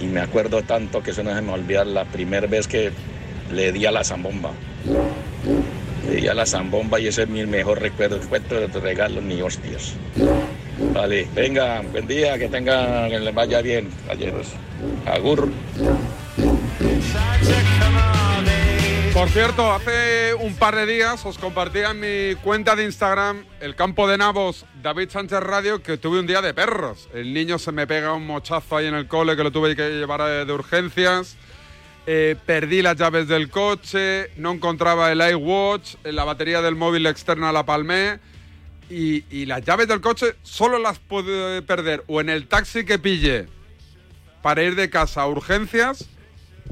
Y 0.00 0.06
me 0.06 0.20
acuerdo 0.20 0.62
tanto 0.62 1.02
que 1.02 1.10
eso 1.10 1.24
no 1.24 1.34
se 1.34 1.42
me 1.42 1.52
olvida 1.52 1.84
la 1.84 2.04
primera 2.04 2.46
vez 2.46 2.68
que 2.68 2.92
le 3.52 3.72
di 3.72 3.84
a 3.86 3.90
la 3.90 4.04
zambomba. 4.04 4.52
Di 6.10 6.28
a 6.28 6.34
la 6.34 6.46
zambomba 6.46 7.00
y 7.00 7.08
ese 7.08 7.22
es 7.22 7.28
mi 7.28 7.44
mejor 7.46 7.80
recuerdo. 7.80 8.18
Todo 8.48 8.68
de 8.68 8.80
regalo 8.80 9.20
ni 9.20 9.40
hostias. 9.40 9.94
Vale, 10.92 11.28
venga, 11.34 11.82
buen 11.82 12.06
día, 12.06 12.38
que 12.38 12.48
tengan, 12.48 13.10
que 13.10 13.20
les 13.20 13.34
vaya 13.34 13.62
bien, 13.62 13.88
caballeros. 14.06 14.48
Agur. 15.06 15.48
Por 19.14 19.28
cierto, 19.28 19.72
hace 19.72 20.34
un 20.34 20.56
par 20.56 20.74
de 20.74 20.86
días 20.86 21.24
os 21.24 21.38
compartía 21.38 21.92
en 21.92 22.00
mi 22.00 22.34
cuenta 22.34 22.74
de 22.74 22.84
Instagram 22.84 23.44
el 23.60 23.76
campo 23.76 24.08
de 24.08 24.18
Navos 24.18 24.66
David 24.82 25.08
Sánchez 25.10 25.38
Radio 25.38 25.82
que 25.82 25.96
tuve 25.96 26.18
un 26.18 26.26
día 26.26 26.42
de 26.42 26.52
perros. 26.52 27.08
El 27.14 27.32
niño 27.32 27.60
se 27.60 27.70
me 27.70 27.86
pega 27.86 28.12
un 28.12 28.26
mochazo 28.26 28.76
ahí 28.76 28.86
en 28.86 28.94
el 28.94 29.06
cole 29.06 29.36
que 29.36 29.44
lo 29.44 29.52
tuve 29.52 29.76
que 29.76 29.88
llevar 29.88 30.20
eh, 30.22 30.44
de 30.44 30.52
urgencias. 30.52 31.36
Eh, 32.06 32.36
perdí 32.44 32.82
las 32.82 32.96
llaves 32.96 33.28
del 33.28 33.48
coche, 33.48 34.30
no 34.36 34.52
encontraba 34.52 35.10
el 35.10 35.22
iWatch, 35.22 35.94
eh, 36.04 36.12
la 36.12 36.24
batería 36.24 36.60
del 36.60 36.74
móvil 36.74 37.06
externa 37.06 37.50
la 37.50 37.64
palmé 37.64 38.20
y, 38.90 39.46
las 39.46 39.64
llaves 39.64 39.88
del 39.88 40.02
coche 40.02 40.34
solo 40.42 40.78
las 40.78 40.98
pude 40.98 41.62
perder 41.62 42.04
o 42.06 42.20
en 42.20 42.28
el 42.28 42.46
taxi 42.46 42.84
que 42.84 42.98
pille 42.98 43.46
para 44.42 44.62
ir 44.62 44.74
de 44.74 44.90
casa 44.90 45.22
a 45.22 45.28
urgencias 45.28 46.10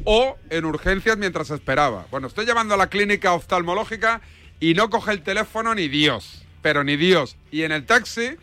o 0.04 0.36
en 0.50 0.66
urgencias 0.66 1.16
mientras 1.16 1.50
esperaba. 1.50 2.06
Bueno, 2.10 2.26
estoy 2.26 2.44
llamando 2.44 2.74
a 2.74 2.76
la 2.76 2.88
clínica 2.88 3.32
oftalmológica 3.32 4.20
y 4.60 4.74
no 4.74 4.90
coge 4.90 5.12
el 5.12 5.22
teléfono 5.22 5.74
ni 5.74 5.88
Dios, 5.88 6.44
pero 6.60 6.84
ni 6.84 6.96
Dios. 6.96 7.36
Y 7.50 7.62
en 7.62 7.72
el 7.72 7.86
taxi 7.86 8.36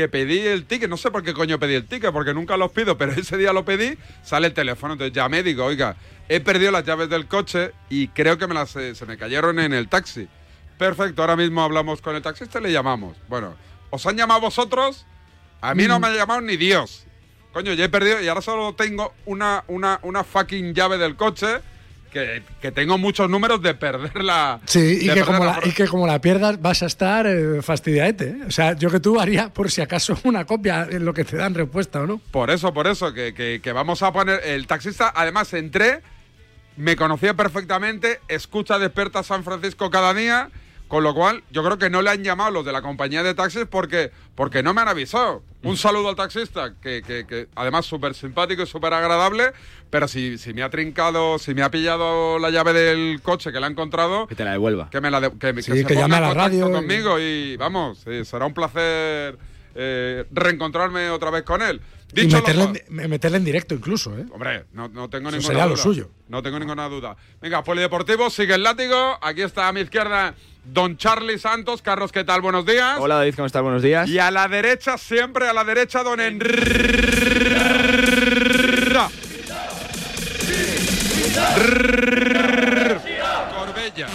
que 0.00 0.08
pedí 0.08 0.38
el 0.38 0.64
ticket, 0.64 0.88
no 0.88 0.96
sé 0.96 1.10
por 1.10 1.22
qué 1.22 1.34
coño 1.34 1.58
pedí 1.58 1.74
el 1.74 1.84
ticket, 1.84 2.10
porque 2.10 2.32
nunca 2.32 2.56
los 2.56 2.72
pido, 2.72 2.96
pero 2.96 3.12
ese 3.16 3.36
día 3.36 3.52
lo 3.52 3.66
pedí, 3.66 3.98
sale 4.22 4.46
el 4.46 4.54
teléfono, 4.54 4.94
entonces 4.94 5.12
llamé 5.14 5.40
y 5.40 5.42
digo, 5.42 5.64
oiga, 5.64 5.96
he 6.28 6.40
perdido 6.40 6.72
las 6.72 6.84
llaves 6.84 7.10
del 7.10 7.26
coche 7.26 7.72
y 7.90 8.08
creo 8.08 8.38
que 8.38 8.46
me 8.46 8.54
las, 8.54 8.74
eh, 8.76 8.94
se 8.94 9.04
me 9.04 9.18
cayeron 9.18 9.58
en 9.58 9.74
el 9.74 9.88
taxi. 9.88 10.26
Perfecto, 10.78 11.20
ahora 11.20 11.36
mismo 11.36 11.62
hablamos 11.62 12.00
con 12.00 12.16
el 12.16 12.22
taxista 12.22 12.58
y 12.58 12.62
le 12.62 12.72
llamamos. 12.72 13.18
Bueno, 13.28 13.54
¿os 13.90 14.06
han 14.06 14.16
llamado 14.16 14.40
vosotros? 14.40 15.06
A 15.60 15.74
mí 15.74 15.86
no 15.86 16.00
me 16.00 16.06
ha 16.06 16.14
llamado 16.14 16.40
ni 16.40 16.56
Dios. 16.56 17.04
Coño, 17.52 17.74
ya 17.74 17.84
he 17.84 17.88
perdido 17.90 18.22
y 18.22 18.28
ahora 18.28 18.40
solo 18.40 18.74
tengo 18.74 19.12
una, 19.26 19.64
una, 19.66 20.00
una 20.02 20.24
fucking 20.24 20.72
llave 20.72 20.96
del 20.96 21.16
coche 21.16 21.60
que, 22.12 22.42
que 22.60 22.72
tengo 22.72 22.98
muchos 22.98 23.28
números 23.30 23.62
de 23.62 23.74
perderla. 23.74 24.60
Sí, 24.66 24.98
y 25.02 25.08
que, 25.10 25.22
como 25.22 25.44
la, 25.44 25.60
y 25.64 25.70
que 25.72 25.86
como 25.86 26.06
la 26.06 26.20
pierdas 26.20 26.60
vas 26.60 26.82
a 26.82 26.86
estar 26.86 27.26
eh, 27.26 27.62
fastidiaete. 27.62 28.24
¿eh? 28.28 28.36
O 28.46 28.50
sea, 28.50 28.74
yo 28.76 28.90
que 28.90 29.00
tú 29.00 29.20
haría 29.20 29.52
por 29.52 29.70
si 29.70 29.80
acaso 29.80 30.18
una 30.24 30.44
copia 30.44 30.86
en 30.90 31.04
lo 31.04 31.14
que 31.14 31.24
te 31.24 31.36
dan 31.36 31.54
respuesta 31.54 32.00
o 32.00 32.06
no. 32.06 32.20
Por 32.30 32.50
eso, 32.50 32.72
por 32.74 32.86
eso, 32.86 33.12
que, 33.14 33.32
que- 33.34 33.60
que 33.62 33.72
vamos 33.72 34.02
a 34.02 34.12
poner. 34.12 34.40
El 34.44 34.66
taxista, 34.66 35.12
además, 35.14 35.52
entré, 35.54 36.00
me 36.76 36.96
conocía 36.96 37.34
perfectamente, 37.34 38.20
escucha 38.28 38.78
Desperta 38.78 39.22
San 39.22 39.44
Francisco 39.44 39.90
cada 39.90 40.14
día, 40.14 40.50
con 40.88 41.04
lo 41.04 41.14
cual 41.14 41.42
yo 41.50 41.62
creo 41.62 41.78
que 41.78 41.90
no 41.90 42.02
le 42.02 42.10
han 42.10 42.24
llamado 42.24 42.50
los 42.50 42.64
de 42.64 42.72
la 42.72 42.82
compañía 42.82 43.22
de 43.22 43.34
taxis 43.34 43.66
porque, 43.70 44.10
porque 44.34 44.62
no 44.62 44.74
me 44.74 44.80
han 44.80 44.88
avisado. 44.88 45.42
Un 45.62 45.76
saludo 45.76 46.08
al 46.08 46.16
taxista, 46.16 46.72
que, 46.80 47.02
que- 47.02 47.26
que 47.26 47.48
además 47.54 47.84
súper 47.84 48.14
simpático 48.14 48.62
y 48.62 48.66
súper 48.66 48.94
agradable, 48.94 49.52
pero 49.90 50.08
si, 50.08 50.38
si 50.38 50.54
me 50.54 50.62
ha 50.62 50.70
trincado, 50.70 51.38
si 51.38 51.52
me 51.54 51.62
ha 51.62 51.70
pillado 51.70 52.38
la 52.38 52.48
llave 52.50 52.72
del 52.72 53.20
coche 53.22 53.52
que 53.52 53.60
la 53.60 53.66
ha 53.66 53.70
encontrado, 53.70 54.26
Que 54.26 54.34
te 54.34 54.44
la 54.44 54.52
devuelva. 54.52 54.88
que 54.90 55.00
me 55.02 55.10
la 55.10 55.20
de- 55.20 55.32
que, 55.38 55.52
me- 55.52 55.60
Sí, 55.62 55.72
que 55.72 55.78
se 55.80 55.84
que 55.84 55.94
ponga 55.94 56.06
llame 56.06 56.16
a 56.16 56.20
la 56.20 56.34
radio 56.34 56.68
y- 56.68 56.72
conmigo 56.72 57.18
y 57.20 57.56
vamos, 57.58 57.98
sí, 58.04 58.24
será 58.24 58.46
un 58.46 58.54
placer 58.54 59.36
eh, 59.74 60.24
reencontrarme 60.32 61.10
otra 61.10 61.30
vez 61.30 61.42
con 61.44 61.60
él. 61.62 61.80
Y 62.12 62.22
Dicho 62.22 62.38
lo 62.38 62.42
meterle, 62.42 62.84
en, 62.88 63.10
meterle 63.10 63.36
en 63.36 63.44
directo 63.44 63.72
incluso, 63.74 64.18
¿eh? 64.18 64.26
Hombre, 64.32 64.64
no, 64.72 64.88
no 64.88 65.08
tengo 65.08 65.28
Eso 65.28 65.36
ninguna 65.36 65.46
sería 65.46 65.64
duda. 65.64 65.76
lo 65.76 65.82
suyo. 65.82 66.10
No 66.28 66.42
tengo 66.42 66.58
ninguna 66.58 66.88
duda. 66.88 67.16
Venga, 67.40 67.62
Polideportivo, 67.62 68.30
sigue 68.30 68.54
el 68.54 68.64
látigo. 68.64 69.16
Aquí 69.22 69.42
está 69.42 69.68
a 69.68 69.72
mi 69.72 69.82
izquierda 69.82 70.34
Don 70.64 70.96
Charlie 70.96 71.38
Santos. 71.38 71.82
Carlos, 71.82 72.12
¿qué 72.12 72.24
tal? 72.24 72.40
Buenos 72.42 72.64
días. 72.66 72.96
Hola 72.98 73.16
David, 73.16 73.34
¿cómo 73.34 73.46
estás? 73.46 73.62
Buenos 73.62 73.82
días. 73.82 74.08
Y 74.08 74.18
a 74.18 74.30
la 74.30 74.46
derecha, 74.48 74.98
siempre 74.98 75.48
a 75.48 75.52
la 75.52 75.64
derecha, 75.64 76.02
Don 76.02 76.20
Enrique. 76.20 76.60
Corbella. 83.56 84.06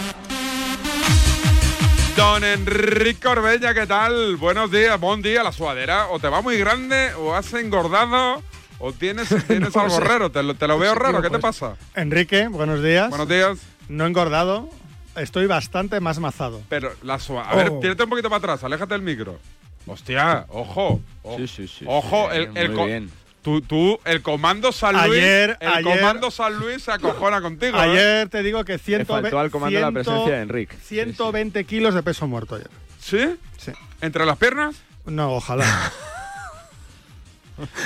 Don 2.16 2.42
Enrique 2.44 3.20
Corbella, 3.20 3.74
¿qué 3.74 3.86
tal? 3.86 4.36
Buenos 4.36 4.70
días, 4.70 4.98
buen 4.98 5.20
día. 5.22 5.42
La 5.42 5.52
suadera, 5.52 6.08
o 6.08 6.18
te 6.18 6.28
va 6.28 6.40
muy 6.40 6.56
grande, 6.58 7.12
o 7.14 7.34
has 7.34 7.52
engordado, 7.54 8.42
o 8.78 8.92
tienes, 8.92 9.28
tienes 9.46 9.74
No 9.74 9.82
algo 9.82 9.96
sé. 9.98 10.00
raro. 10.04 10.30
Te 10.30 10.42
lo, 10.42 10.54
te 10.54 10.66
lo 10.66 10.78
veo 10.78 10.94
Sí, 10.94 10.98
raro. 10.98 11.20
¿Qué 11.22 11.30
te 11.30 11.38
pasa? 11.38 11.76
Enrique, 11.94 12.48
buenos 12.48 12.82
días. 12.82 13.10
Buenos 13.10 13.28
días. 13.28 13.58
No 13.88 14.04
he 14.04 14.08
engordado, 14.08 14.68
estoy 15.16 15.46
bastante 15.46 16.00
más 16.00 16.18
mazado. 16.18 16.62
Pero 16.68 16.92
la 17.02 17.18
suadera. 17.18 17.52
A 17.52 17.56
ver, 17.56 17.68
Oh. 17.72 17.80
tírate 17.80 18.02
un 18.04 18.10
poquito 18.10 18.28
para 18.28 18.38
atrás, 18.38 18.64
aléjate 18.64 18.94
del 18.94 19.02
micro. 19.02 19.38
Hostia, 19.86 20.46
ojo. 20.48 21.00
o- 21.22 21.36
Sí, 21.36 21.46
sí, 21.46 21.68
sí, 21.68 21.84
Ojo, 21.88 22.28
sí, 22.30 22.36
el, 22.38 22.56
el 22.56 22.70
muy 22.70 22.86
bien. 22.86 23.10
Tú, 23.42 23.60
tú, 23.60 24.00
el 24.04 24.22
comando 24.22 24.72
San 24.72 24.94
Luis. 25.06 25.22
Ayer- 25.22 25.56
el 25.60 25.68
ayer- 25.68 25.84
comando 26.00 26.30
San 26.32 26.58
Luis 26.58 26.82
se 26.82 26.90
acojona 26.90 27.40
contigo. 27.40 27.76
¿eh? 27.78 27.80
Ayer 27.80 28.28
te 28.28 28.42
digo 28.42 28.64
que 28.64 28.78
100, 28.78 29.06
faltó 29.06 29.38
al 29.38 29.52
comando 29.52 29.78
la 29.78 29.92
presencia 29.92 30.34
de 30.34 30.42
Enrique. 30.42 30.76
120 30.82 31.62
kilos 31.64 31.94
de 31.94 32.02
peso 32.02 32.26
muerto 32.26 32.56
ayer. 32.56 32.70
¿Sí? 33.00 33.36
Sí. 33.56 33.70
¿Entre 34.00 34.26
las 34.26 34.36
piernas? 34.36 34.74
No, 35.04 35.34
ojalá. 35.34 35.64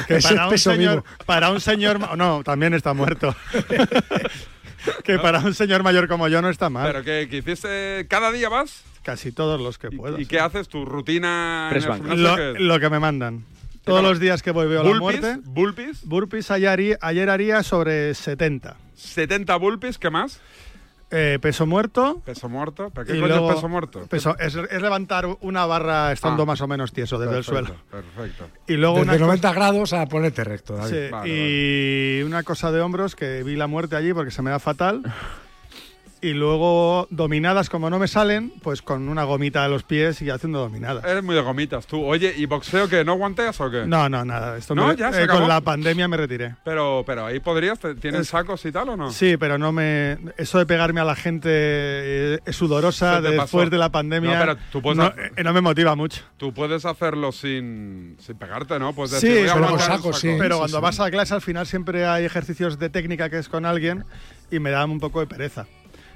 que 0.08 0.18
para 0.20 0.44
un, 0.46 0.50
peso 0.50 0.70
señor, 0.72 1.02
vivo. 1.04 1.04
para 1.26 1.50
un 1.50 1.60
señor... 1.60 2.16
No, 2.16 2.42
también 2.42 2.72
está 2.72 2.94
muerto. 2.94 3.36
que 5.04 5.18
para 5.18 5.40
un 5.40 5.54
señor 5.54 5.82
mayor 5.82 6.08
como 6.08 6.28
yo 6.28 6.42
no 6.42 6.48
está 6.50 6.70
mal. 6.70 6.86
¿Pero 6.90 7.04
que, 7.04 7.28
que 7.28 7.38
hiciste 7.38 8.06
cada 8.08 8.32
día 8.32 8.48
vas? 8.48 8.82
Casi 9.02 9.32
todos 9.32 9.60
los 9.60 9.78
que 9.78 9.90
puedo. 9.90 10.20
¿Y 10.20 10.26
qué 10.26 10.40
haces? 10.40 10.68
¿Tu 10.68 10.84
rutina 10.84 11.70
en 11.72 12.12
el 12.12 12.66
Lo, 12.68 12.80
que 12.80 12.90
me 12.90 12.98
mandan. 12.98 13.44
Todos 13.84 14.02
los 14.02 14.20
días 14.20 14.42
que 14.42 14.50
voy 14.50 14.68
veo 14.68 14.82
la 14.82 14.90
¿Bulpis? 14.90 15.20
muerte. 15.20 15.40
¿Bulpis? 15.44 16.04
Burpees 16.04 16.50
ayer 16.50 16.98
haría 17.30 17.62
sobre 17.62 18.14
70. 18.14 18.76
70 18.94 19.56
bulpis, 19.56 19.98
¿qué 19.98 20.10
más? 20.10 20.40
Eh, 21.12 21.38
peso 21.42 21.66
muerto. 21.66 22.22
Peso 22.24 22.48
muerto. 22.48 22.90
¿Pero 22.94 23.04
qué 23.06 23.16
y 23.16 23.20
coño 23.20 23.26
luego- 23.28 23.48
es 23.50 23.54
peso 23.56 23.68
muerto? 23.68 24.06
peso- 24.06 24.36
es, 24.38 24.54
es 24.54 24.80
levantar 24.82 25.26
una 25.40 25.66
barra 25.66 26.12
estando 26.12 26.44
Ah. 26.44 26.46
más 26.46 26.60
o 26.60 26.68
menos 26.68 26.92
tieso 26.92 27.18
desde 27.18 27.34
Perfecto, 27.34 27.58
el 27.58 27.66
suelo. 27.66 27.80
Perfecto. 27.90 28.48
Y 28.68 28.74
luego 28.74 28.96
Desde 28.98 29.08
una, 29.10 29.18
co- 29.18 29.24
90 29.26 29.52
grados 29.52 29.92
a 29.92 30.06
ponerte 30.06 30.44
recto, 30.44 30.76
David. 30.76 30.90
sí, 31.06 31.10
Vale, 31.10 31.28
y 31.28 32.22
una 32.22 32.42
cosa 32.44 32.70
de 32.70 32.80
hombros 32.80 33.16
que 33.16 33.42
vi 33.42 33.56
la 33.56 33.66
muerte 33.66 33.96
allí 33.96 34.12
porque 34.14 34.30
se 34.30 34.42
me 34.42 34.50
da 34.50 34.60
fatal. 34.60 35.02
Y 36.22 36.34
luego 36.34 37.06
dominadas 37.10 37.70
como 37.70 37.88
no 37.88 37.98
me 37.98 38.06
salen, 38.06 38.52
pues 38.62 38.82
con 38.82 39.08
una 39.08 39.24
gomita 39.24 39.62
de 39.62 39.70
los 39.70 39.84
pies 39.84 40.20
y 40.20 40.28
haciendo 40.28 40.58
dominadas. 40.58 41.02
Eres 41.04 41.22
muy 41.24 41.34
de 41.34 41.40
gomitas 41.40 41.86
tú. 41.86 42.04
Oye, 42.04 42.34
¿y 42.36 42.44
boxeo 42.44 42.88
qué? 42.90 43.06
¿No 43.06 43.14
guanteas 43.14 43.58
o 43.62 43.70
qué? 43.70 43.86
No, 43.86 44.06
no, 44.10 44.22
nada. 44.26 44.58
Esto 44.58 44.74
No, 44.74 44.88
me- 44.88 44.96
ya 44.96 45.10
se 45.14 45.20
eh, 45.20 45.24
acabó. 45.24 45.40
con 45.40 45.48
la 45.48 45.62
pandemia 45.62 46.08
me 46.08 46.18
retiré. 46.18 46.56
Pero, 46.62 47.04
pero 47.06 47.24
ahí 47.24 47.40
podrías, 47.40 47.78
¿tienen 48.02 48.20
Es- 48.20 48.28
sacos 48.28 48.62
y 48.66 48.70
tal 48.72 48.90
o 48.90 48.96
no? 48.98 49.10
Sí, 49.12 49.38
pero 49.38 49.56
no 49.56 49.72
me. 49.72 50.18
Eso 50.36 50.58
de 50.58 50.66
pegarme 50.66 51.00
a 51.00 51.04
la 51.04 51.14
gente 51.16 51.48
eh, 51.52 52.38
es 52.44 52.54
sudorosa 52.54 53.22
después 53.22 53.50
pasó. 53.64 53.70
de 53.70 53.78
la 53.78 53.88
pandemia. 53.90 54.34
No, 54.34 54.40
pero 54.40 54.56
tú 54.70 54.82
puedes 54.82 54.98
no, 54.98 55.04
hacer- 55.04 55.32
eh, 55.36 55.42
no 55.42 55.54
me 55.54 55.62
motiva 55.62 55.94
mucho. 55.96 56.20
Tú 56.36 56.52
puedes 56.52 56.84
hacerlo 56.84 57.32
sin, 57.32 58.16
sin 58.18 58.36
pegarte, 58.36 58.78
¿no? 58.78 58.92
Pues 58.92 59.10
Sí, 59.12 59.26
decir, 59.28 59.48
a 59.48 59.54
pero, 59.54 59.78
saco, 59.78 60.12
sí. 60.12 60.36
pero 60.38 60.58
cuando 60.58 60.82
vas 60.82 61.00
a 61.00 61.10
clase 61.10 61.32
al 61.32 61.40
final 61.40 61.66
siempre 61.66 62.04
hay 62.06 62.26
ejercicios 62.26 62.78
de 62.78 62.90
técnica 62.90 63.30
que 63.30 63.38
es 63.38 63.48
con 63.48 63.64
alguien 63.64 64.04
y 64.50 64.58
me 64.58 64.70
da 64.70 64.84
un 64.84 65.00
poco 65.00 65.20
de 65.20 65.26
pereza. 65.26 65.66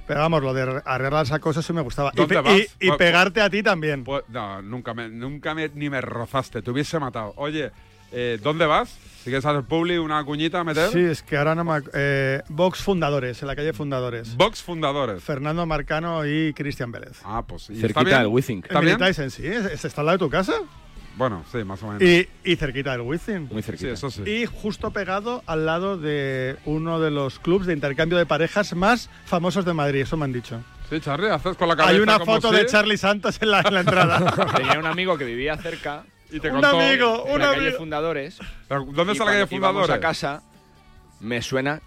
Pero 0.06 0.20
vamos, 0.20 0.42
lo 0.42 0.52
de 0.52 0.82
arreglar 0.84 1.24
esa 1.24 1.38
cosa 1.38 1.62
sí 1.62 1.72
me 1.72 1.80
gustaba. 1.80 2.10
Y, 2.12 2.16
¿Dónde 2.16 2.34
pe- 2.36 2.40
vas? 2.42 2.58
y- 2.80 2.88
y 2.88 2.92
pegarte 2.92 3.40
a 3.40 3.48
ti 3.48 3.62
también. 3.62 4.04
Pues, 4.04 4.22
no, 4.28 4.60
nunca, 4.62 4.92
me, 4.94 5.08
nunca 5.08 5.54
me, 5.54 5.68
ni 5.70 5.88
me 5.88 6.00
rozaste, 6.00 6.60
te 6.62 6.70
hubiese 6.70 6.98
matado. 6.98 7.32
Oye, 7.36 7.70
eh, 8.12 8.38
¿dónde 8.42 8.66
vas? 8.66 8.90
Si 8.90 9.30
quieres 9.30 9.46
hacer 9.46 9.62
publi, 9.62 9.96
una 9.96 10.22
cuñita 10.24 10.60
a 10.60 10.64
meter. 10.64 10.90
Sí, 10.90 10.98
es 11.00 11.22
que 11.22 11.38
ahora 11.38 11.54
no 11.54 11.64
me. 11.64 11.80
Eh, 11.94 12.42
Vox 12.48 12.80
Fundadores, 12.82 13.40
en 13.40 13.48
la 13.48 13.56
calle 13.56 13.72
Fundadores. 13.72 14.36
Vox 14.36 14.62
Fundadores. 14.62 15.22
Fernando 15.22 15.64
Marcano 15.64 16.26
y 16.26 16.52
Cristian 16.52 16.92
Vélez. 16.92 17.20
Ah, 17.24 17.42
pues. 17.46 17.70
¿y 17.70 17.80
Cerquita 17.80 18.18
del 18.18 18.26
Withink. 18.26 18.66
¿Está 18.66 18.80
En 18.80 18.84
bien? 18.84 19.30
Sí, 19.30 19.46
es- 19.46 19.64
es- 19.64 19.84
está 19.86 20.02
al 20.02 20.06
lado 20.08 20.18
de 20.18 20.24
tu 20.26 20.30
casa. 20.30 20.52
Bueno, 21.16 21.44
sí, 21.52 21.58
más 21.64 21.82
o 21.82 21.86
menos. 21.86 22.02
Y, 22.02 22.28
y 22.44 22.56
cerquita 22.56 22.92
del 22.92 23.02
Wizzing. 23.02 23.48
Muy 23.52 23.62
sí, 23.62 23.66
cerquita. 23.66 23.90
eso 23.92 24.10
sí. 24.10 24.22
Y 24.26 24.46
justo 24.46 24.90
pegado 24.90 25.42
al 25.46 25.64
lado 25.64 25.96
de 25.96 26.56
uno 26.64 26.98
de 27.00 27.10
los 27.12 27.38
clubs 27.38 27.66
de 27.66 27.72
intercambio 27.72 28.18
de 28.18 28.26
parejas 28.26 28.74
más 28.74 29.08
famosos 29.24 29.64
de 29.64 29.72
Madrid, 29.74 30.00
eso 30.02 30.16
me 30.16 30.24
han 30.24 30.32
dicho. 30.32 30.60
Sí, 30.90 31.00
Charlie, 31.00 31.30
haces 31.30 31.56
con 31.56 31.68
la 31.68 31.76
cabeza 31.76 31.94
Hay 31.94 32.00
una 32.02 32.18
como 32.18 32.34
foto 32.34 32.50
sí, 32.50 32.56
de 32.56 32.66
Charlie 32.66 32.96
Santos 32.98 33.38
en 33.40 33.50
la, 33.50 33.60
en 33.60 33.74
la 33.74 33.80
entrada. 33.80 34.52
Tenía 34.56 34.78
un 34.78 34.86
amigo 34.86 35.16
que 35.16 35.24
vivía 35.24 35.56
cerca, 35.56 36.04
Y 36.30 36.40
te 36.40 36.48
un 36.50 36.60
contó- 36.60 36.80
amigo, 36.80 37.24
en 37.26 37.32
un 37.34 37.38
la 37.40 37.46
calle 37.46 37.58
amigo. 37.60 37.78
Fundadores. 37.78 38.38
¿Dónde 38.68 39.12
está 39.12 39.24
la 39.24 39.30
calle 39.32 39.46
Fundadores? 39.46 39.90
a 39.90 40.00
casa, 40.00 40.42
me 41.20 41.40
suena 41.42 41.80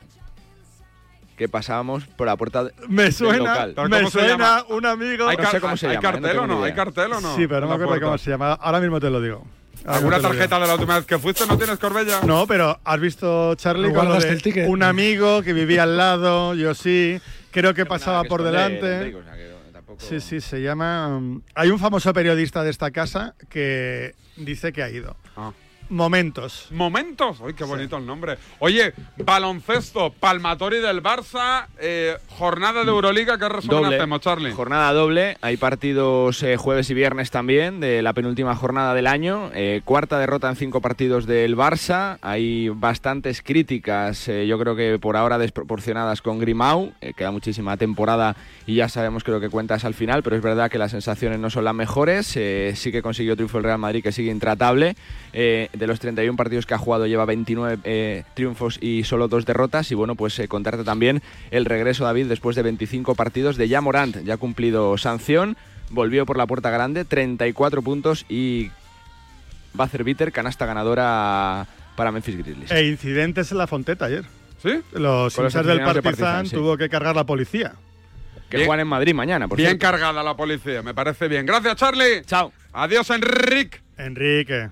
que 1.37 1.47
pasábamos 1.47 2.05
por 2.05 2.27
la 2.27 2.35
puerta 2.35 2.65
de- 2.65 2.73
Me 2.89 3.03
del 3.03 3.13
suena, 3.13 3.37
local. 3.37 3.73
Me 3.89 3.97
¿cómo 3.97 4.09
se 4.09 4.19
suena 4.19 4.65
un 4.69 4.85
amigo. 4.85 5.27
¿Hay, 5.29 5.37
No 5.37 5.49
sé 5.51 5.61
cómo 5.61 5.77
se 5.77 5.87
¿hay 5.87 5.93
llama, 5.95 6.09
eh, 6.09 6.11
no 6.11 6.21
cartel 6.21 6.39
o 6.39 6.47
no? 6.47 6.63
¿Hay 6.63 6.73
cartel 6.73 7.13
o 7.13 7.21
no? 7.21 7.35
Sí, 7.35 7.47
pero 7.47 7.61
no 7.61 7.67
me 7.67 7.73
acuerdo 7.75 7.87
puerta. 7.91 8.05
cómo 8.07 8.17
se 8.17 8.29
llama. 8.31 8.53
Ahora 8.53 8.79
mismo 8.79 8.99
te 8.99 9.09
lo 9.09 9.21
digo. 9.21 9.45
¿Alguna 9.85 10.19
tarjeta 10.19 10.59
de 10.59 10.67
la 10.67 10.73
última 10.73 10.95
vez 10.97 11.05
que 11.05 11.17
fuiste 11.19 11.45
no 11.45 11.57
tienes 11.57 11.77
Corbella? 11.79 12.21
No, 12.25 12.45
pero 12.47 12.77
has 12.83 12.99
visto 12.99 13.55
Charlie 13.55 13.87
un 14.67 14.83
amigo 14.83 15.41
que 15.43 15.53
vivía 15.53 15.83
al 15.83 15.95
lado, 15.95 16.55
yo 16.55 16.73
sí, 16.73 17.21
creo 17.51 17.73
que 17.73 17.85
pasaba 17.85 18.23
por 18.25 18.43
delante. 18.43 18.95
Enrique, 18.97 19.15
o 19.17 19.23
sea, 19.23 19.35
que 19.35 19.51
tampoco- 19.71 19.99
Sí, 20.03 20.19
sí, 20.19 20.41
se 20.41 20.61
llama. 20.61 21.15
um, 21.17 21.41
hay 21.55 21.69
un 21.69 21.79
famoso 21.79 22.11
periodista 22.11 22.63
de 22.63 22.71
esta 22.71 22.89
casa 22.91 23.35
que 23.47 24.15
dice 24.35 24.73
que 24.73 24.81
ha 24.83 24.89
ido. 24.89 25.15
Ah. 25.37 25.51
Momentos. 25.89 26.67
Momentos. 26.71 27.39
Uy, 27.39 27.53
qué 27.53 27.63
bonito 27.63 27.97
el 27.97 28.05
nombre. 28.05 28.37
Oye, 28.59 28.93
baloncesto, 29.17 30.11
Palmatori 30.11 30.79
del 30.79 31.01
Barça, 31.01 31.67
eh, 31.79 32.17
jornada 32.29 32.83
de 32.83 32.89
Euroliga, 32.89 33.37
¿qué 33.37 33.47
resumen 33.47 33.83
Doble. 33.83 33.95
hacemos, 33.95 34.21
Charlie? 34.21 34.51
Jornada 34.51 34.91
doble. 34.93 35.37
Hay 35.41 35.57
partidos 35.57 36.43
eh, 36.43 36.57
jueves 36.57 36.89
y 36.89 36.93
viernes 36.93 37.31
también 37.31 37.79
de 37.79 38.01
la 38.01 38.13
penúltima 38.13 38.55
jornada 38.55 38.93
del 38.93 39.07
año. 39.07 39.49
Eh, 39.53 39.81
cuarta 39.85 40.19
derrota 40.19 40.49
en 40.49 40.55
cinco 40.55 40.81
partidos 40.81 41.25
del 41.25 41.55
Barça. 41.55 42.17
Hay 42.21 42.69
bastantes 42.69 43.41
críticas, 43.41 44.27
eh, 44.27 44.45
yo 44.47 44.59
creo 44.59 44.75
que 44.75 44.99
por 44.99 45.15
ahora 45.17 45.37
desproporcionadas 45.37 46.21
con 46.21 46.39
Grimau. 46.39 46.93
Eh, 47.01 47.13
queda 47.15 47.31
muchísima 47.31 47.77
temporada 47.77 48.35
y 48.65 48.75
ya 48.75 48.89
sabemos 48.89 49.23
que 49.23 49.31
lo 49.31 49.39
que 49.39 49.49
cuentas 49.49 49.85
al 49.85 49.93
final, 49.93 50.23
pero 50.23 50.35
es 50.35 50.41
verdad 50.41 50.69
que 50.69 50.77
las 50.77 50.91
sensaciones 50.91 51.39
no 51.39 51.49
son 51.49 51.63
las 51.63 51.73
mejores. 51.75 52.35
Eh, 52.35 52.73
sí 52.75 52.91
que 52.91 53.01
consiguió 53.01 53.35
triunfo 53.35 53.57
el 53.57 53.63
Real 53.63 53.77
Madrid, 53.79 54.03
que 54.03 54.11
sigue 54.11 54.31
intratable. 54.31 54.95
Eh, 55.39 55.69
de 55.71 55.85
los 55.85 55.99
31 55.99 56.35
partidos 56.35 56.65
que 56.65 56.73
ha 56.73 56.79
jugado 56.79 57.05
lleva 57.05 57.23
29 57.25 57.77
eh, 57.83 58.23
triunfos 58.33 58.79
y 58.81 59.03
solo 59.03 59.27
dos 59.27 59.45
derrotas. 59.45 59.91
Y 59.91 59.93
bueno, 59.93 60.15
pues 60.15 60.39
eh, 60.39 60.47
contarte 60.47 60.83
también 60.83 61.21
el 61.51 61.65
regreso, 61.65 62.05
David, 62.05 62.25
después 62.25 62.55
de 62.55 62.63
25 62.63 63.13
partidos 63.13 63.55
de 63.55 63.67
ya 63.67 63.79
Morant. 63.79 64.23
Ya 64.23 64.33
ha 64.33 64.37
cumplido 64.37 64.97
sanción, 64.97 65.55
volvió 65.91 66.25
por 66.25 66.37
la 66.37 66.47
puerta 66.47 66.71
grande, 66.71 67.05
34 67.05 67.83
puntos 67.83 68.25
y 68.27 68.71
Buzzer 69.73 70.03
Bitter, 70.03 70.31
canasta 70.31 70.65
ganadora 70.65 71.67
para 71.95 72.11
Memphis 72.11 72.37
Grizzlies. 72.39 72.71
E 72.71 72.87
incidentes 72.87 73.51
en 73.51 73.59
la 73.59 73.67
Fonteta 73.67 74.05
ayer. 74.05 74.25
¿Sí? 74.63 74.81
Los 74.93 75.37
hinchas 75.37 75.63
del 75.67 75.77
de 75.77 76.01
Partizan 76.01 76.47
sí. 76.47 76.55
tuvo 76.55 76.77
que 76.77 76.89
cargar 76.89 77.15
la 77.15 77.27
policía. 77.27 77.75
Que 78.49 78.65
juegan 78.65 78.79
en 78.79 78.87
Madrid 78.87 79.13
mañana, 79.13 79.47
por 79.47 79.57
Bien 79.57 79.69
cierto. 79.69 79.85
cargada 79.85 80.23
la 80.23 80.35
policía, 80.35 80.81
me 80.81 80.95
parece 80.95 81.27
bien. 81.27 81.45
Gracias, 81.45 81.75
Charlie. 81.75 82.23
Chao. 82.25 82.51
Adiós, 82.73 83.07
Enrique. 83.11 83.81
Enrique. 83.99 84.71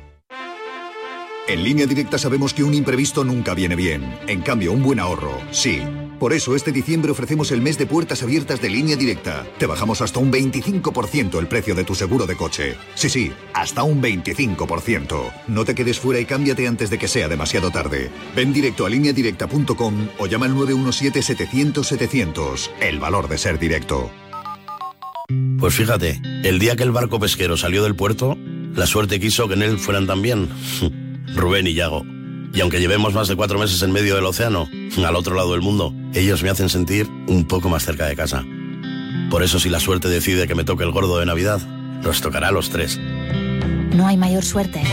En 1.51 1.63
línea 1.65 1.85
directa 1.85 2.17
sabemos 2.17 2.53
que 2.53 2.63
un 2.63 2.73
imprevisto 2.73 3.25
nunca 3.25 3.53
viene 3.53 3.75
bien. 3.75 4.17
En 4.25 4.39
cambio, 4.39 4.71
un 4.71 4.81
buen 4.81 5.01
ahorro, 5.01 5.37
sí. 5.51 5.81
Por 6.17 6.31
eso 6.31 6.55
este 6.55 6.71
diciembre 6.71 7.11
ofrecemos 7.11 7.51
el 7.51 7.61
mes 7.61 7.77
de 7.77 7.85
puertas 7.85 8.23
abiertas 8.23 8.61
de 8.61 8.69
línea 8.69 8.95
directa. 8.95 9.45
Te 9.57 9.65
bajamos 9.65 10.01
hasta 10.01 10.21
un 10.21 10.31
25% 10.31 11.37
el 11.37 11.47
precio 11.47 11.75
de 11.75 11.83
tu 11.83 11.93
seguro 11.93 12.25
de 12.25 12.37
coche. 12.37 12.77
Sí, 12.95 13.09
sí, 13.09 13.33
hasta 13.53 13.83
un 13.83 14.01
25%. 14.01 15.29
No 15.49 15.65
te 15.65 15.75
quedes 15.75 15.99
fuera 15.99 16.21
y 16.21 16.25
cámbiate 16.25 16.69
antes 16.69 16.89
de 16.89 16.97
que 16.97 17.09
sea 17.09 17.27
demasiado 17.27 17.69
tarde. 17.69 18.09
Ven 18.33 18.53
directo 18.53 18.85
a 18.85 18.89
lineadirecta.com 18.89 20.07
o 20.19 20.27
llama 20.27 20.45
al 20.45 20.55
917-700-700. 20.55 22.69
El 22.79 23.01
valor 23.01 23.27
de 23.27 23.37
ser 23.37 23.59
directo. 23.59 24.09
Pues 25.59 25.73
fíjate, 25.73 26.21
el 26.45 26.59
día 26.59 26.77
que 26.77 26.83
el 26.83 26.91
barco 26.91 27.19
pesquero 27.19 27.57
salió 27.57 27.83
del 27.83 27.97
puerto, 27.97 28.37
la 28.73 28.85
suerte 28.85 29.19
quiso 29.19 29.49
que 29.49 29.55
en 29.55 29.63
él 29.63 29.79
fueran 29.79 30.07
también 30.07 30.47
Rubén 31.35 31.67
y 31.67 31.73
Yago. 31.73 32.05
Y 32.53 32.59
aunque 32.61 32.79
llevemos 32.79 33.13
más 33.13 33.27
de 33.27 33.35
cuatro 33.35 33.57
meses 33.59 33.81
en 33.81 33.91
medio 33.91 34.15
del 34.15 34.25
océano, 34.25 34.67
al 35.05 35.15
otro 35.15 35.35
lado 35.35 35.53
del 35.53 35.61
mundo, 35.61 35.93
ellos 36.13 36.43
me 36.43 36.49
hacen 36.49 36.69
sentir 36.69 37.07
un 37.27 37.45
poco 37.47 37.69
más 37.69 37.85
cerca 37.85 38.05
de 38.05 38.15
casa. 38.15 38.45
Por 39.29 39.43
eso 39.43 39.59
si 39.59 39.69
la 39.69 39.79
suerte 39.79 40.09
decide 40.09 40.47
que 40.47 40.55
me 40.55 40.65
toque 40.65 40.83
el 40.83 40.91
gordo 40.91 41.17
de 41.17 41.25
Navidad, 41.25 41.61
nos 42.03 42.21
tocará 42.21 42.49
a 42.49 42.51
los 42.51 42.69
tres. 42.69 42.99
No 43.95 44.07
hay 44.07 44.17
mayor 44.17 44.43
suerte 44.43 44.83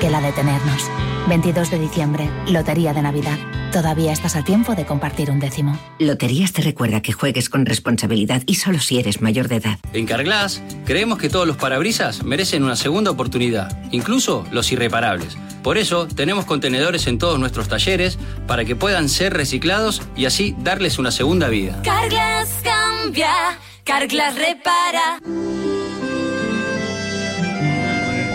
que 0.00 0.10
la 0.10 0.20
de 0.20 0.32
tenernos. 0.32 0.90
22 1.28 1.70
de 1.70 1.78
diciembre, 1.78 2.28
Lotería 2.48 2.92
de 2.92 3.00
Navidad. 3.00 3.38
Todavía 3.72 4.12
estás 4.12 4.36
a 4.36 4.44
tiempo 4.44 4.74
de 4.74 4.84
compartir 4.84 5.30
un 5.30 5.40
décimo. 5.40 5.78
Loterías 5.98 6.52
te 6.52 6.62
recuerda 6.62 7.00
que 7.00 7.12
juegues 7.12 7.48
con 7.48 7.66
responsabilidad 7.66 8.42
y 8.46 8.56
solo 8.56 8.78
si 8.78 8.98
eres 8.98 9.22
mayor 9.22 9.48
de 9.48 9.56
edad. 9.56 9.78
En 9.92 10.06
Carglass 10.06 10.62
creemos 10.84 11.18
que 11.18 11.30
todos 11.30 11.46
los 11.46 11.56
parabrisas 11.56 12.22
merecen 12.22 12.62
una 12.62 12.76
segunda 12.76 13.10
oportunidad, 13.10 13.76
incluso 13.90 14.44
los 14.52 14.70
irreparables. 14.70 15.36
Por 15.62 15.78
eso 15.78 16.06
tenemos 16.06 16.44
contenedores 16.44 17.06
en 17.06 17.18
todos 17.18 17.38
nuestros 17.40 17.68
talleres 17.68 18.18
para 18.46 18.64
que 18.64 18.76
puedan 18.76 19.08
ser 19.08 19.32
reciclados 19.32 20.02
y 20.14 20.26
así 20.26 20.54
darles 20.58 20.98
una 20.98 21.10
segunda 21.10 21.48
vida. 21.48 21.80
Carglass 21.82 22.50
cambia, 22.62 23.58
Carglass 23.82 24.34
repara. 24.36 25.20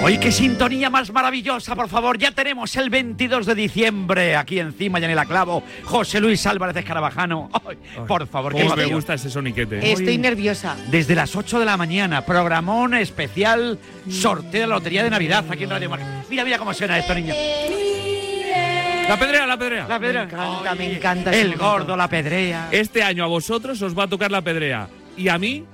Hoy 0.01 0.17
qué 0.17 0.31
sintonía 0.31 0.89
más 0.89 1.11
maravillosa, 1.11 1.75
por 1.75 1.89
favor. 1.89 2.17
Ya 2.17 2.31
tenemos 2.31 2.73
el 2.77 2.89
22 2.89 3.45
de 3.45 3.53
diciembre 3.53 4.37
aquí 4.37 4.57
encima, 4.57 4.97
ya 4.97 5.11
en 5.11 5.17
el 5.17 5.27
clavo. 5.27 5.61
José 5.83 6.21
Luis 6.21 6.45
Álvarez 6.47 6.77
Escarabajano. 6.77 7.49
Ay, 7.67 7.77
por 8.07 8.25
favor, 8.27 8.55
qué 8.55 8.63
Cómo 8.63 8.77
me 8.77 8.85
gusta 8.85 9.15
ese 9.15 9.29
soniquete. 9.29 9.91
Estoy 9.91 10.17
nerviosa. 10.17 10.77
Desde 10.89 11.15
las 11.15 11.35
8 11.35 11.59
de 11.59 11.65
la 11.65 11.75
mañana, 11.75 12.25
programón 12.25 12.93
especial, 12.93 13.77
sorteo 14.09 14.61
de 14.61 14.67
la 14.67 14.75
Lotería 14.75 15.03
de 15.03 15.09
Navidad 15.09 15.43
aquí 15.49 15.65
en 15.65 15.69
Radio 15.69 15.89
Marca. 15.89 16.23
Mira, 16.29 16.45
mira 16.45 16.57
cómo 16.57 16.73
suena 16.73 16.97
esto, 16.97 17.13
niño. 17.13 17.33
La 19.09 19.17
pedrea, 19.19 19.45
la 19.45 19.57
pedrea. 19.57 19.87
La 19.87 19.99
pedrea. 19.99 20.25
Me 20.25 20.31
encanta, 20.31 20.75
me 20.75 20.93
encanta. 20.93 21.31
El 21.31 21.55
gordo, 21.57 21.97
la 21.97 22.07
pedrea. 22.07 22.69
Este 22.71 23.03
año 23.03 23.25
a 23.25 23.27
vosotros 23.27 23.81
os 23.81 23.97
va 23.97 24.03
a 24.03 24.07
tocar 24.07 24.31
la 24.31 24.41
pedrea. 24.41 24.87
Y 25.17 25.27
a 25.27 25.37
mí, 25.37 25.65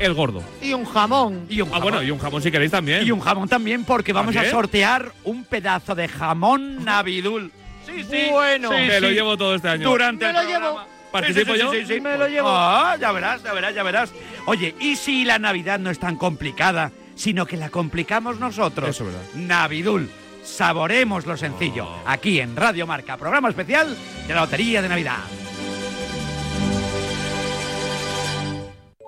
el 0.00 0.14
gordo. 0.14 0.42
Y 0.62 0.72
un 0.74 0.84
jamón. 0.84 1.46
Y 1.48 1.60
un 1.60 1.70
Ah, 1.72 1.78
bueno, 1.78 2.02
y 2.02 2.10
un 2.10 2.18
jamón 2.18 2.42
si 2.42 2.50
queréis 2.50 2.70
también. 2.70 3.06
Y 3.06 3.10
un 3.10 3.20
jamón 3.20 3.48
también, 3.48 3.84
porque 3.84 4.12
vamos 4.12 4.34
a 4.36 4.44
sortear 4.50 5.12
un 5.24 5.44
pedazo 5.44 5.94
de 5.94 6.08
jamón 6.08 6.84
Navidul. 6.84 7.50
Sí, 7.86 8.02
sí. 8.10 8.26
Bueno. 8.30 8.70
sí, 8.70 8.76
Me 8.76 9.00
lo 9.00 9.10
llevo 9.10 9.36
todo 9.36 9.54
este 9.54 9.68
año. 9.68 9.88
Durante 9.88 10.24
Me 10.24 10.30
el 10.30 10.36
lo 10.36 10.42
programa. 10.42 10.66
llevo. 10.66 10.94
¿Participo 11.12 11.52
Sí, 11.52 11.58
sí, 11.60 11.64
yo? 11.64 11.72
sí, 11.72 11.80
sí, 11.86 11.94
sí. 11.94 12.00
Me 12.00 12.16
lo 12.18 12.26
llevo. 12.28 12.48
Ah, 12.50 12.96
ya 13.00 13.12
verás, 13.12 13.42
ya 13.42 13.52
verás, 13.52 13.74
ya 13.74 13.82
verás. 13.84 14.12
Oye, 14.46 14.74
¿y 14.80 14.96
si 14.96 15.24
la 15.24 15.38
Navidad 15.38 15.78
no 15.78 15.90
es 15.90 15.98
tan 16.00 16.16
complicada, 16.16 16.90
sino 17.14 17.46
que 17.46 17.56
la 17.56 17.68
complicamos 17.68 18.40
nosotros? 18.40 18.88
Eso 18.90 19.04
es 19.08 19.12
verdad. 19.14 19.28
Navidul. 19.34 20.10
Saboremos 20.42 21.24
lo 21.26 21.36
sencillo. 21.36 21.88
Aquí 22.04 22.40
en 22.40 22.54
Radio 22.56 22.86
Marca, 22.86 23.16
programa 23.16 23.48
especial 23.48 23.96
de 24.26 24.34
la 24.34 24.40
Lotería 24.42 24.82
de 24.82 24.88
Navidad. 24.88 25.18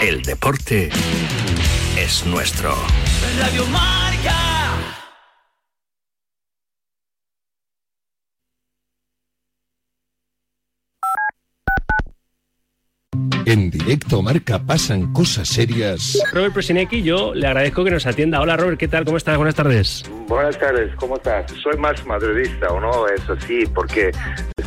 El 0.00 0.22
deporte 0.22 0.90
es 1.98 2.24
nuestro. 2.24 2.72
Radio 3.40 3.66
Marca. 3.66 4.36
En 13.44 13.70
directo 13.70 14.22
marca 14.22 14.60
pasan 14.60 15.12
cosas 15.12 15.48
serias. 15.48 16.16
Robert 16.32 16.54
Presinecki, 16.54 17.02
yo 17.02 17.34
le 17.34 17.48
agradezco 17.48 17.82
que 17.82 17.90
nos 17.90 18.06
atienda. 18.06 18.40
Hola 18.40 18.56
Robert, 18.56 18.78
¿qué 18.78 18.86
tal? 18.86 19.04
¿Cómo 19.04 19.16
estás? 19.16 19.36
Buenas 19.36 19.56
tardes. 19.56 20.04
Buenas 20.28 20.56
tardes, 20.60 20.94
¿cómo 20.94 21.16
estás? 21.16 21.50
Soy 21.60 21.76
más 21.76 22.06
madridista, 22.06 22.68
¿o 22.68 22.80
no? 22.80 23.08
Es 23.08 23.28
así, 23.28 23.64
porque 23.74 24.12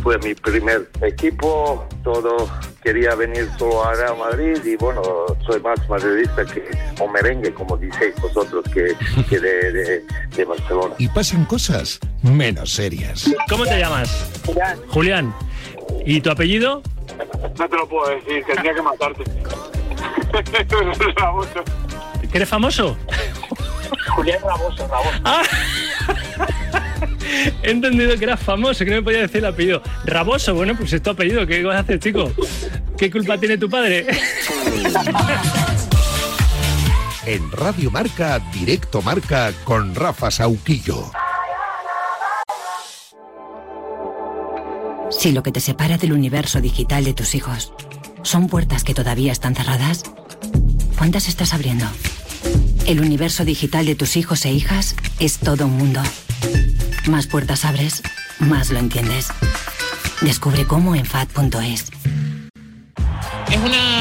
fue 0.01 0.17
mi 0.19 0.33
primer 0.33 0.89
equipo, 1.01 1.87
todo 2.03 2.49
quería 2.83 3.13
venir 3.15 3.49
solo 3.57 3.83
a 3.85 3.93
Real 3.93 4.17
Madrid 4.17 4.57
y 4.65 4.75
bueno, 4.77 5.01
soy 5.45 5.59
más 5.61 5.77
madridista 5.89 6.43
que, 6.45 6.63
o 6.99 7.07
merengue, 7.07 7.53
como 7.53 7.77
dices 7.77 8.13
vosotros, 8.21 8.63
que, 8.73 8.95
que 9.29 9.39
de, 9.39 9.71
de- 9.71 10.03
de 10.35 10.45
Barcelona. 10.45 10.95
Y 10.97 11.07
pasan 11.09 11.45
cosas 11.45 11.99
menos 12.23 12.71
serias. 12.73 13.29
¿Cómo 13.49 13.65
te 13.65 13.77
llamas? 13.79 14.31
Julián. 14.45 14.79
Julián. 14.89 15.35
¿Y 16.05 16.21
tu 16.21 16.31
apellido? 16.31 16.81
No 17.59 17.69
te 17.69 17.75
lo 17.75 17.87
puedo 17.87 18.09
decir, 18.15 18.43
tendría 18.45 18.73
que 18.73 18.81
matarte. 18.81 19.23
Raboso. 21.17 21.63
¿Que 22.31 22.37
eres 22.37 22.49
famoso? 22.49 22.97
Julián 24.15 24.39
Raboso, 24.41 24.87
Raboso. 24.87 25.21
He 27.63 27.71
entendido 27.71 28.17
que 28.17 28.25
era 28.25 28.37
famoso, 28.37 28.83
que 28.83 28.91
no 28.91 28.97
me 28.97 29.03
podía 29.03 29.21
decir 29.21 29.37
el 29.37 29.45
apellido. 29.45 29.81
Raboso, 30.05 30.53
bueno, 30.53 30.75
pues 30.75 30.93
es 30.93 31.01
tu 31.01 31.09
apellido. 31.09 31.45
¿Qué 31.45 31.63
vas 31.63 31.77
a 31.77 31.79
hacer, 31.79 31.99
chico? 31.99 32.31
¿Qué 32.97 33.09
culpa 33.09 33.37
tiene 33.37 33.57
tu 33.57 33.69
padre? 33.69 34.05
En 37.25 37.51
Radio 37.51 37.91
Marca, 37.91 38.39
Directo 38.51 39.01
Marca 39.01 39.53
con 39.63 39.93
Rafa 39.93 40.31
Sauquillo. 40.31 41.11
Si 45.11 45.31
lo 45.31 45.43
que 45.43 45.51
te 45.51 45.59
separa 45.59 45.97
del 45.97 46.13
universo 46.13 46.61
digital 46.61 47.03
de 47.03 47.13
tus 47.13 47.35
hijos 47.35 47.73
son 48.23 48.47
puertas 48.47 48.83
que 48.83 48.93
todavía 48.93 49.31
están 49.31 49.55
cerradas, 49.55 50.03
¿cuántas 50.97 51.27
estás 51.27 51.53
abriendo? 51.53 51.85
El 52.87 53.01
universo 53.01 53.45
digital 53.45 53.85
de 53.85 53.95
tus 53.95 54.17
hijos 54.17 54.45
e 54.45 54.51
hijas 54.51 54.95
es 55.19 55.37
todo 55.37 55.67
un 55.67 55.77
mundo. 55.77 56.01
Más 57.07 57.27
puertas 57.27 57.65
abres, 57.65 58.03
más 58.39 58.69
lo 58.69 58.79
entiendes. 58.79 59.29
Descubre 60.21 60.65
cómo 60.65 60.95
en 60.95 61.05
FAD.es. 61.05 61.85
Es 63.49 63.57
una, 63.57 64.00